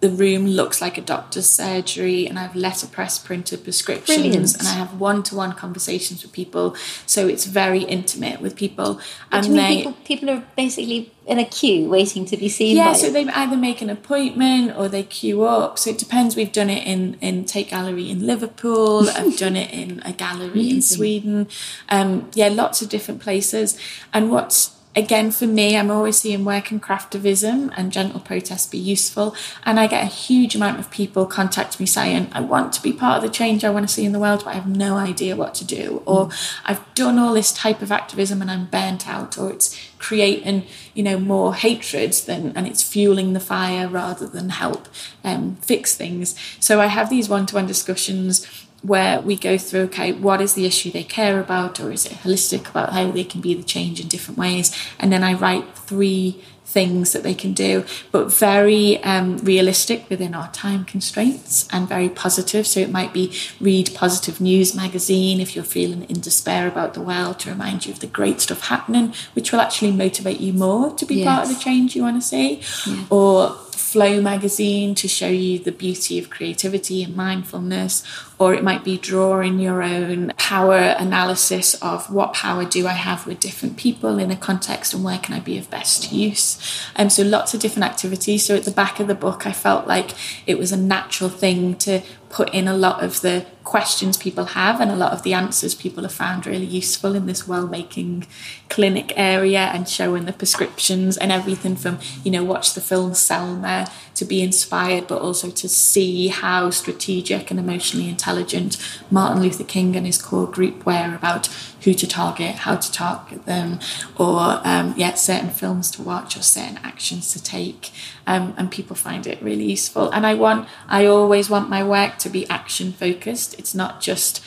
the 0.00 0.10
room 0.10 0.46
looks 0.46 0.80
like 0.80 0.96
a 0.96 1.00
doctor's 1.00 1.48
surgery 1.48 2.26
and 2.26 2.38
I 2.38 2.42
have 2.42 2.54
letterpress 2.54 3.18
printed 3.18 3.64
prescriptions 3.64 4.20
Brilliant. 4.20 4.58
and 4.58 4.68
I 4.68 4.72
have 4.72 5.00
one-to-one 5.00 5.54
conversations 5.54 6.22
with 6.22 6.32
people. 6.32 6.76
So 7.04 7.26
it's 7.26 7.46
very 7.46 7.82
intimate 7.82 8.40
with 8.40 8.54
people. 8.54 9.00
And 9.32 9.58
they 9.58 9.78
people, 9.78 9.92
people, 10.04 10.30
are 10.30 10.44
basically 10.56 11.12
in 11.26 11.40
a 11.40 11.44
queue 11.44 11.88
waiting 11.88 12.24
to 12.24 12.38
be 12.38 12.48
seen 12.48 12.74
yeah 12.74 12.94
so 12.94 13.10
they 13.10 13.28
either 13.28 13.54
make 13.54 13.82
an 13.82 13.90
appointment 13.90 14.74
or 14.76 14.88
they 14.88 15.02
queue 15.02 15.42
up. 15.42 15.78
So 15.78 15.90
it 15.90 15.98
depends. 15.98 16.36
We've 16.36 16.52
done 16.52 16.70
it 16.70 16.86
in 16.86 17.14
in 17.20 17.44
Tate 17.44 17.70
Gallery 17.70 18.08
in 18.08 18.24
Liverpool. 18.24 19.08
I've 19.16 19.36
done 19.36 19.56
it 19.56 19.72
in 19.72 20.00
a 20.04 20.12
gallery 20.12 20.70
in 20.70 20.82
Sweden. 20.82 21.48
Um, 21.88 22.30
yeah 22.34 22.48
lots 22.48 22.82
of 22.82 22.88
different 22.88 23.20
places. 23.20 23.78
And 24.12 24.30
what's 24.30 24.77
again, 24.98 25.30
for 25.30 25.46
me, 25.46 25.76
I'm 25.76 25.90
always 25.90 26.18
seeing 26.18 26.44
where 26.44 26.60
can 26.60 26.80
craftivism 26.80 27.72
and 27.76 27.92
gentle 27.92 28.20
protest 28.20 28.72
be 28.72 28.78
useful. 28.78 29.34
And 29.64 29.78
I 29.78 29.86
get 29.86 30.02
a 30.02 30.06
huge 30.06 30.56
amount 30.56 30.80
of 30.80 30.90
people 30.90 31.24
contact 31.24 31.78
me 31.78 31.86
saying, 31.86 32.28
I 32.32 32.40
want 32.40 32.72
to 32.74 32.82
be 32.82 32.92
part 32.92 33.18
of 33.18 33.22
the 33.22 33.34
change 33.34 33.64
I 33.64 33.70
want 33.70 33.88
to 33.88 33.94
see 33.94 34.04
in 34.04 34.12
the 34.12 34.18
world, 34.18 34.42
but 34.44 34.50
I 34.50 34.54
have 34.54 34.66
no 34.66 34.96
idea 34.96 35.36
what 35.36 35.54
to 35.56 35.64
do. 35.64 36.02
Or 36.04 36.26
mm. 36.26 36.60
I've 36.64 36.94
done 36.94 37.18
all 37.18 37.32
this 37.32 37.52
type 37.52 37.80
of 37.80 37.92
activism 37.92 38.42
and 38.42 38.50
I'm 38.50 38.66
burnt 38.66 39.08
out, 39.08 39.38
or 39.38 39.50
it's 39.52 39.78
creating, 39.98 40.66
you 40.94 41.04
know, 41.04 41.18
more 41.18 41.54
hatred 41.54 42.12
than 42.12 42.52
and 42.56 42.66
it's 42.66 42.82
fueling 42.82 43.32
the 43.32 43.40
fire 43.40 43.88
rather 43.88 44.26
than 44.26 44.50
help 44.50 44.88
um, 45.22 45.56
fix 45.56 45.94
things. 45.94 46.34
So 46.58 46.80
I 46.80 46.86
have 46.86 47.08
these 47.08 47.28
one-to-one 47.28 47.66
discussions 47.66 48.67
where 48.82 49.20
we 49.20 49.36
go 49.36 49.58
through 49.58 49.80
okay 49.80 50.12
what 50.12 50.40
is 50.40 50.54
the 50.54 50.64
issue 50.64 50.90
they 50.90 51.02
care 51.02 51.40
about 51.40 51.80
or 51.80 51.90
is 51.90 52.06
it 52.06 52.12
holistic 52.12 52.68
about 52.70 52.92
how 52.92 53.10
they 53.10 53.24
can 53.24 53.40
be 53.40 53.54
the 53.54 53.62
change 53.62 54.00
in 54.00 54.08
different 54.08 54.38
ways? 54.38 54.74
And 54.98 55.12
then 55.12 55.22
i 55.22 55.32
write 55.34 55.76
three 55.76 56.42
things 56.68 57.14
that 57.14 57.22
they 57.22 57.34
can 57.34 57.54
do 57.54 57.82
but 58.12 58.30
very 58.30 59.02
um, 59.02 59.38
realistic 59.38 60.08
within 60.10 60.34
our 60.34 60.50
time 60.52 60.84
constraints 60.84 61.66
and 61.72 61.88
very 61.88 62.10
positive. 62.10 62.66
So 62.66 62.80
it 62.80 62.90
might 62.90 63.14
be 63.14 63.32
read 63.58 63.94
positive 63.94 64.38
news 64.38 64.74
magazine 64.74 65.40
if 65.40 65.56
you're 65.56 65.64
feeling 65.64 66.02
in 66.04 66.20
despair 66.20 66.68
about 66.68 66.92
the 66.92 67.00
world 67.00 67.38
to 67.40 67.50
remind 67.50 67.86
you 67.86 67.92
of 67.92 68.00
the 68.00 68.06
great 68.06 68.42
stuff 68.42 68.68
happening 68.68 69.14
which 69.32 69.50
will 69.50 69.60
actually 69.60 69.92
motivate 69.92 70.40
you 70.40 70.52
more 70.52 70.94
to 70.94 71.06
be 71.06 71.16
yes. 71.16 71.26
part 71.26 71.48
of 71.48 71.56
the 71.56 71.64
change 71.64 71.96
you 71.96 72.02
want 72.02 72.20
to 72.20 72.28
see 72.28 72.60
or 73.08 73.56
Flow 73.88 74.20
magazine 74.20 74.94
to 74.96 75.08
show 75.08 75.28
you 75.28 75.58
the 75.58 75.72
beauty 75.72 76.18
of 76.18 76.28
creativity 76.28 77.02
and 77.02 77.16
mindfulness, 77.16 78.04
or 78.38 78.52
it 78.52 78.62
might 78.62 78.84
be 78.84 78.98
drawing 78.98 79.58
your 79.58 79.82
own 79.82 80.34
power 80.36 80.76
analysis 80.98 81.74
of 81.76 82.12
what 82.12 82.34
power 82.34 82.66
do 82.66 82.86
I 82.86 82.92
have 82.92 83.26
with 83.26 83.40
different 83.40 83.78
people 83.78 84.18
in 84.18 84.30
a 84.30 84.36
context 84.36 84.92
and 84.92 85.02
where 85.02 85.16
can 85.16 85.34
I 85.34 85.40
be 85.40 85.56
of 85.56 85.70
best 85.70 86.12
use. 86.12 86.58
And 86.96 87.06
um, 87.06 87.10
so 87.10 87.22
lots 87.22 87.54
of 87.54 87.60
different 87.60 87.86
activities. 87.86 88.44
So 88.44 88.56
at 88.56 88.64
the 88.64 88.70
back 88.70 89.00
of 89.00 89.06
the 89.06 89.14
book, 89.14 89.46
I 89.46 89.52
felt 89.52 89.86
like 89.86 90.10
it 90.46 90.58
was 90.58 90.70
a 90.70 90.76
natural 90.76 91.30
thing 91.30 91.74
to 91.76 92.02
put 92.30 92.52
in 92.52 92.68
a 92.68 92.76
lot 92.76 93.02
of 93.02 93.20
the 93.20 93.46
questions 93.64 94.16
people 94.16 94.44
have 94.46 94.80
and 94.80 94.90
a 94.90 94.96
lot 94.96 95.12
of 95.12 95.22
the 95.22 95.34
answers 95.34 95.74
people 95.74 96.02
have 96.02 96.12
found 96.12 96.46
really 96.46 96.64
useful 96.64 97.14
in 97.14 97.26
this 97.26 97.46
well 97.46 97.66
making 97.66 98.26
clinic 98.68 99.12
area 99.16 99.70
and 99.74 99.88
showing 99.88 100.24
the 100.24 100.32
prescriptions 100.32 101.16
and 101.16 101.30
everything 101.30 101.76
from 101.76 101.98
you 102.24 102.30
know 102.30 102.44
watch 102.44 102.74
the 102.74 102.80
film 102.80 103.14
Selma 103.14 103.90
to 104.18 104.24
be 104.24 104.42
inspired 104.42 105.06
but 105.06 105.20
also 105.20 105.50
to 105.50 105.68
see 105.68 106.28
how 106.28 106.70
strategic 106.70 107.50
and 107.50 107.60
emotionally 107.60 108.08
intelligent 108.08 108.76
Martin 109.10 109.42
Luther 109.42 109.64
King 109.64 109.96
and 109.96 110.04
his 110.04 110.20
core 110.20 110.46
group 110.46 110.84
were 110.84 111.14
about 111.14 111.46
who 111.82 111.94
to 111.94 112.06
target 112.06 112.56
how 112.56 112.76
to 112.76 112.90
target 112.92 113.46
them 113.46 113.78
or 114.16 114.60
um, 114.64 114.94
yeah 114.96 115.14
certain 115.14 115.50
films 115.50 115.90
to 115.92 116.02
watch 116.02 116.36
or 116.36 116.42
certain 116.42 116.78
actions 116.82 117.32
to 117.32 117.42
take. 117.42 117.90
Um, 118.26 118.54
and 118.58 118.70
people 118.70 118.94
find 118.94 119.26
it 119.26 119.40
really 119.42 119.64
useful. 119.64 120.10
And 120.10 120.26
I 120.26 120.34
want 120.34 120.68
I 120.88 121.06
always 121.06 121.48
want 121.48 121.70
my 121.70 121.82
work 121.82 122.18
to 122.18 122.28
be 122.28 122.48
action 122.48 122.92
focused 122.92 123.58
it's 123.58 123.74
not 123.74 124.00
just 124.00 124.42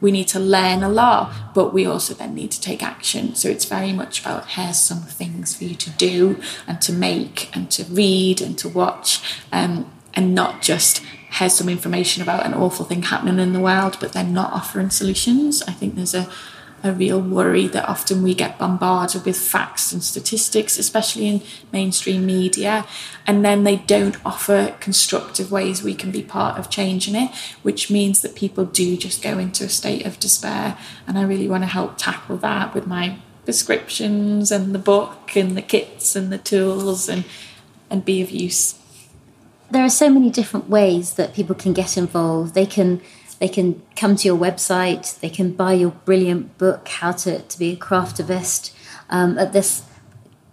we 0.00 0.10
need 0.10 0.28
to 0.28 0.38
learn 0.38 0.82
a 0.82 0.88
lot, 0.88 1.54
but 1.54 1.72
we 1.72 1.86
also 1.86 2.14
then 2.14 2.34
need 2.34 2.50
to 2.50 2.60
take 2.60 2.82
action. 2.82 3.34
So 3.34 3.48
it's 3.48 3.64
very 3.64 3.92
much 3.92 4.20
about 4.20 4.50
here's 4.50 4.78
some 4.78 5.02
things 5.02 5.56
for 5.56 5.64
you 5.64 5.74
to 5.74 5.90
do 5.90 6.40
and 6.66 6.80
to 6.82 6.92
make 6.92 7.54
and 7.56 7.70
to 7.72 7.84
read 7.84 8.40
and 8.40 8.58
to 8.58 8.68
watch, 8.68 9.40
um, 9.52 9.90
and 10.14 10.34
not 10.34 10.62
just 10.62 11.02
here's 11.30 11.54
some 11.54 11.68
information 11.68 12.22
about 12.22 12.46
an 12.46 12.54
awful 12.54 12.84
thing 12.84 13.02
happening 13.02 13.38
in 13.38 13.52
the 13.52 13.60
world, 13.60 13.96
but 14.00 14.12
then 14.12 14.32
not 14.32 14.52
offering 14.52 14.90
solutions. 14.90 15.62
I 15.62 15.72
think 15.72 15.94
there's 15.94 16.14
a 16.14 16.30
a 16.86 16.92
real 16.92 17.20
worry 17.20 17.66
that 17.68 17.88
often 17.88 18.22
we 18.22 18.34
get 18.34 18.58
bombarded 18.58 19.24
with 19.24 19.36
facts 19.36 19.92
and 19.92 20.02
statistics, 20.02 20.78
especially 20.78 21.26
in 21.26 21.42
mainstream 21.72 22.24
media, 22.24 22.86
and 23.26 23.44
then 23.44 23.64
they 23.64 23.76
don't 23.76 24.16
offer 24.24 24.74
constructive 24.80 25.50
ways 25.50 25.82
we 25.82 25.94
can 25.94 26.10
be 26.10 26.22
part 26.22 26.58
of 26.58 26.70
changing 26.70 27.14
it, 27.14 27.30
which 27.62 27.90
means 27.90 28.22
that 28.22 28.34
people 28.34 28.64
do 28.64 28.96
just 28.96 29.22
go 29.22 29.38
into 29.38 29.64
a 29.64 29.68
state 29.68 30.06
of 30.06 30.18
despair. 30.20 30.78
And 31.06 31.18
I 31.18 31.22
really 31.22 31.48
want 31.48 31.64
to 31.64 31.68
help 31.68 31.98
tackle 31.98 32.36
that 32.38 32.74
with 32.74 32.86
my 32.86 33.18
prescriptions 33.44 34.50
and 34.50 34.74
the 34.74 34.78
book 34.78 35.36
and 35.36 35.56
the 35.56 35.62
kits 35.62 36.16
and 36.16 36.32
the 36.32 36.38
tools 36.38 37.08
and 37.08 37.24
and 37.88 38.04
be 38.04 38.20
of 38.20 38.30
use. 38.30 38.78
There 39.70 39.84
are 39.84 39.90
so 39.90 40.10
many 40.10 40.30
different 40.30 40.68
ways 40.68 41.14
that 41.14 41.34
people 41.34 41.54
can 41.54 41.72
get 41.72 41.96
involved. 41.96 42.54
They 42.54 42.66
can 42.66 43.00
they 43.38 43.48
can 43.48 43.82
come 43.96 44.16
to 44.16 44.26
your 44.26 44.38
website, 44.38 45.18
they 45.20 45.30
can 45.30 45.52
buy 45.52 45.74
your 45.74 45.90
brilliant 45.90 46.56
book, 46.58 46.88
How 46.88 47.12
to, 47.12 47.40
to 47.40 47.58
Be 47.58 47.72
a 47.72 47.76
Craftivist. 47.76 48.72
Um, 49.10 49.38
at 49.38 49.52
this 49.52 49.82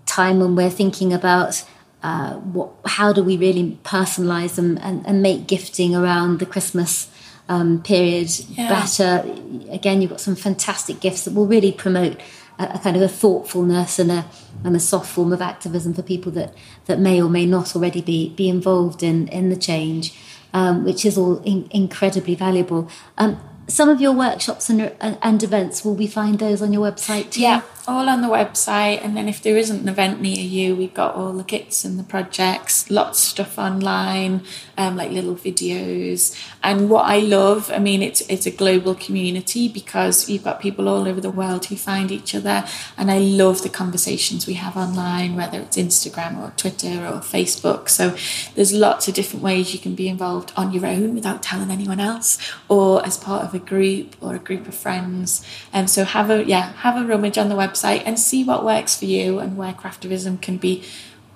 time 0.06 0.40
when 0.40 0.56
we're 0.56 0.70
thinking 0.70 1.14
about 1.14 1.66
uh, 2.04 2.34
what, 2.34 2.72
how 2.86 3.14
do 3.14 3.24
we 3.24 3.38
really 3.38 3.80
personalize 3.84 4.56
them 4.56 4.78
and, 4.82 5.06
and 5.08 5.22
make 5.22 5.48
gifting 5.48 5.96
around 5.96 6.40
the 6.40 6.46
Christmas 6.46 7.10
um, 7.50 7.82
period 7.82 8.30
yeah. 8.50 8.70
better. 8.70 9.26
Again, 9.70 10.02
you've 10.02 10.12
got 10.12 10.22
some 10.22 10.36
fantastic 10.36 11.00
gifts 11.00 11.26
that 11.26 11.34
will 11.34 11.48
really 11.48 11.72
promote 11.72 12.20
a, 12.60 12.76
a, 12.76 12.80
kind 12.80 12.96
of 12.96 13.02
a 13.02 13.08
thoughtfulness 13.08 14.00
and 14.00 14.12
a 14.12 14.26
and 14.64 14.76
a 14.76 14.80
soft 14.80 15.10
form 15.10 15.34
of 15.34 15.42
activism 15.42 15.94
for 15.94 16.04
people 16.04 16.32
that 16.34 16.54
that 16.86 17.00
may 17.00 17.22
or 17.22 17.30
may 17.30 17.46
not 17.46 17.76
already 17.76 18.02
be 18.02 18.30
be 18.30 18.48
involved 18.48 19.04
in 19.04 19.28
in 19.30 19.50
the 19.50 19.56
change 19.56 20.18
um, 20.54 20.84
which 20.84 21.06
is 21.06 21.18
all 21.18 21.41
in- 21.43 21.68
incredibly 21.72 22.36
valuable. 22.36 22.88
Um, 23.18 23.39
some 23.68 23.89
of 23.89 24.01
your 24.01 24.12
workshops 24.12 24.70
and, 24.70 24.93
and 25.01 25.43
events, 25.43 25.86
will 25.86 25.95
we 25.95 26.08
find 26.08 26.39
those 26.39 26.62
on 26.62 26.74
your 26.74 26.89
website 26.89 27.32
too? 27.32 27.41
Yeah, 27.41 27.62
all 27.88 28.08
on 28.08 28.22
the 28.22 28.28
website. 28.28 29.04
And 29.04 29.16
then 29.16 29.28
if 29.28 29.42
there 29.42 29.58
isn't 29.58 29.82
an 29.82 29.90
event 29.90 30.22
near 30.22 30.40
you, 30.40 30.76
we've 30.76 30.94
got 30.94 31.16
all 31.16 31.34
the 31.34 31.44
kits 31.44 31.84
and 31.84 32.00
the 32.00 32.04
projects, 32.04 32.90
lots 32.90 33.20
of 33.20 33.30
stuff 33.30 33.60
online, 33.60 34.44
um, 34.78 34.96
like 34.96 35.12
little 35.12 35.36
videos. 35.36 36.40
And 36.64 36.90
what 36.90 37.06
I 37.06 37.20
love, 37.20 37.72
I 37.72 37.80
mean, 37.80 38.02
it's 38.02 38.22
it's 38.22 38.46
a 38.46 38.52
global 38.52 38.96
community 38.96 39.68
because 39.68 40.30
you've 40.30 40.44
got 40.44 40.62
people 40.62 40.88
all 40.88 41.08
over 41.08 41.20
the 41.20 41.30
world 41.30 41.66
who 41.66 41.76
find 41.76 42.12
each 42.12 42.34
other. 42.34 42.66
And 42.98 43.12
I 43.12 43.18
love 43.18 43.64
the 43.64 43.70
conversations 43.70 44.48
we 44.48 44.54
have 44.54 44.78
online, 44.78 45.36
whether 45.36 45.60
it's 45.60 45.78
Instagram 45.78 46.40
or 46.42 46.54
Twitter 46.56 47.06
or 47.06 47.20
Facebook. 47.20 47.90
So 47.90 48.16
there's 48.56 48.74
lots 48.74 49.08
of 49.08 49.14
different 49.14 49.44
ways 49.44 49.74
you 49.74 49.80
can 49.80 49.96
be 49.96 50.08
involved 50.08 50.54
on 50.56 50.72
your 50.72 50.86
own 50.86 51.16
without 51.16 51.44
telling 51.44 51.70
anyone 51.70 52.00
else, 52.00 52.38
or 52.70 53.06
as 53.06 53.18
part 53.18 53.44
of 53.44 53.54
a 53.54 53.60
group 53.60 54.16
or 54.22 54.36
a 54.36 54.40
group 54.40 54.68
of 54.68 54.76
friends. 54.76 55.46
And 55.74 55.90
so 55.90 56.06
have 56.06 56.30
a 56.30 56.46
yeah, 56.46 56.72
have 56.74 56.96
a 56.96 57.06
rummage 57.06 57.38
on 57.38 57.50
the 57.50 57.56
website 57.56 57.72
website 57.74 58.03
and 58.05 58.19
see 58.19 58.43
what 58.43 58.63
works 58.63 58.97
for 58.97 59.05
you 59.05 59.39
and 59.39 59.57
where 59.57 59.74
craftivism 59.74 60.41
can 60.41 60.57
be, 60.57 60.84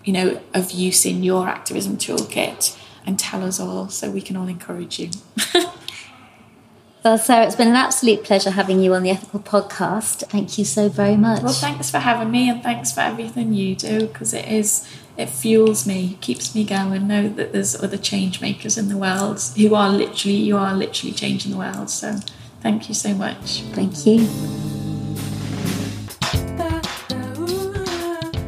you 0.04 0.14
know, 0.14 0.42
of 0.54 0.72
use 0.72 1.06
in 1.06 1.24
your 1.24 1.48
activism 1.48 1.98
toolkit 1.98 2.78
and 3.06 3.18
tell 3.18 3.44
us 3.44 3.60
all 3.60 3.90
so 3.90 4.12
we 4.12 4.22
can 4.22 4.36
all 4.36 4.48
encourage 4.48 5.00
you. 5.00 5.10
Well, 7.04 7.18
Sarah, 7.18 7.46
it's 7.46 7.56
been 7.56 7.70
an 7.70 7.76
absolute 7.76 8.26
pleasure 8.26 8.50
having 8.50 8.82
you 8.82 8.94
on 8.94 9.02
the 9.02 9.12
Ethical 9.12 9.40
Podcast. 9.40 10.28
Thank 10.28 10.58
you 10.58 10.66
so 10.66 10.90
very 10.90 11.16
much. 11.16 11.42
Well, 11.42 11.54
thanks 11.54 11.90
for 11.90 12.00
having 12.00 12.32
me 12.32 12.50
and 12.50 12.62
thanks 12.62 12.92
for 12.92 13.00
everything 13.00 13.54
you 13.54 13.78
do 13.78 14.08
because 14.08 14.34
it 14.34 14.46
is 14.46 14.86
it 15.16 15.30
fuels 15.30 15.88
me, 15.88 16.18
keeps 16.20 16.54
me 16.54 16.66
going. 16.66 17.08
Know 17.08 17.30
that 17.30 17.54
there's 17.54 17.82
other 17.82 17.98
change 17.98 18.42
makers 18.42 18.78
in 18.78 18.90
the 18.90 18.98
world 18.98 19.42
who 19.56 19.74
are 19.74 19.90
literally 19.90 20.36
you 20.36 20.58
are 20.58 20.74
literally 20.74 21.14
changing 21.14 21.52
the 21.52 21.58
world. 21.58 21.90
So, 21.90 22.18
thank 22.60 22.90
you 22.90 22.94
so 22.94 23.14
much. 23.14 23.62
Thank 23.72 24.06
you. 24.06 24.28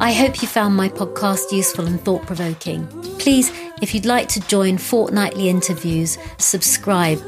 I 0.00 0.12
hope 0.12 0.40
you 0.40 0.48
found 0.48 0.74
my 0.76 0.88
podcast 0.88 1.52
useful 1.52 1.86
and 1.86 2.00
thought 2.00 2.22
provoking. 2.22 2.86
Please, 3.18 3.52
if 3.82 3.94
you'd 3.94 4.06
like 4.06 4.28
to 4.28 4.40
join 4.48 4.78
fortnightly 4.78 5.50
interviews, 5.50 6.16
subscribe 6.38 7.20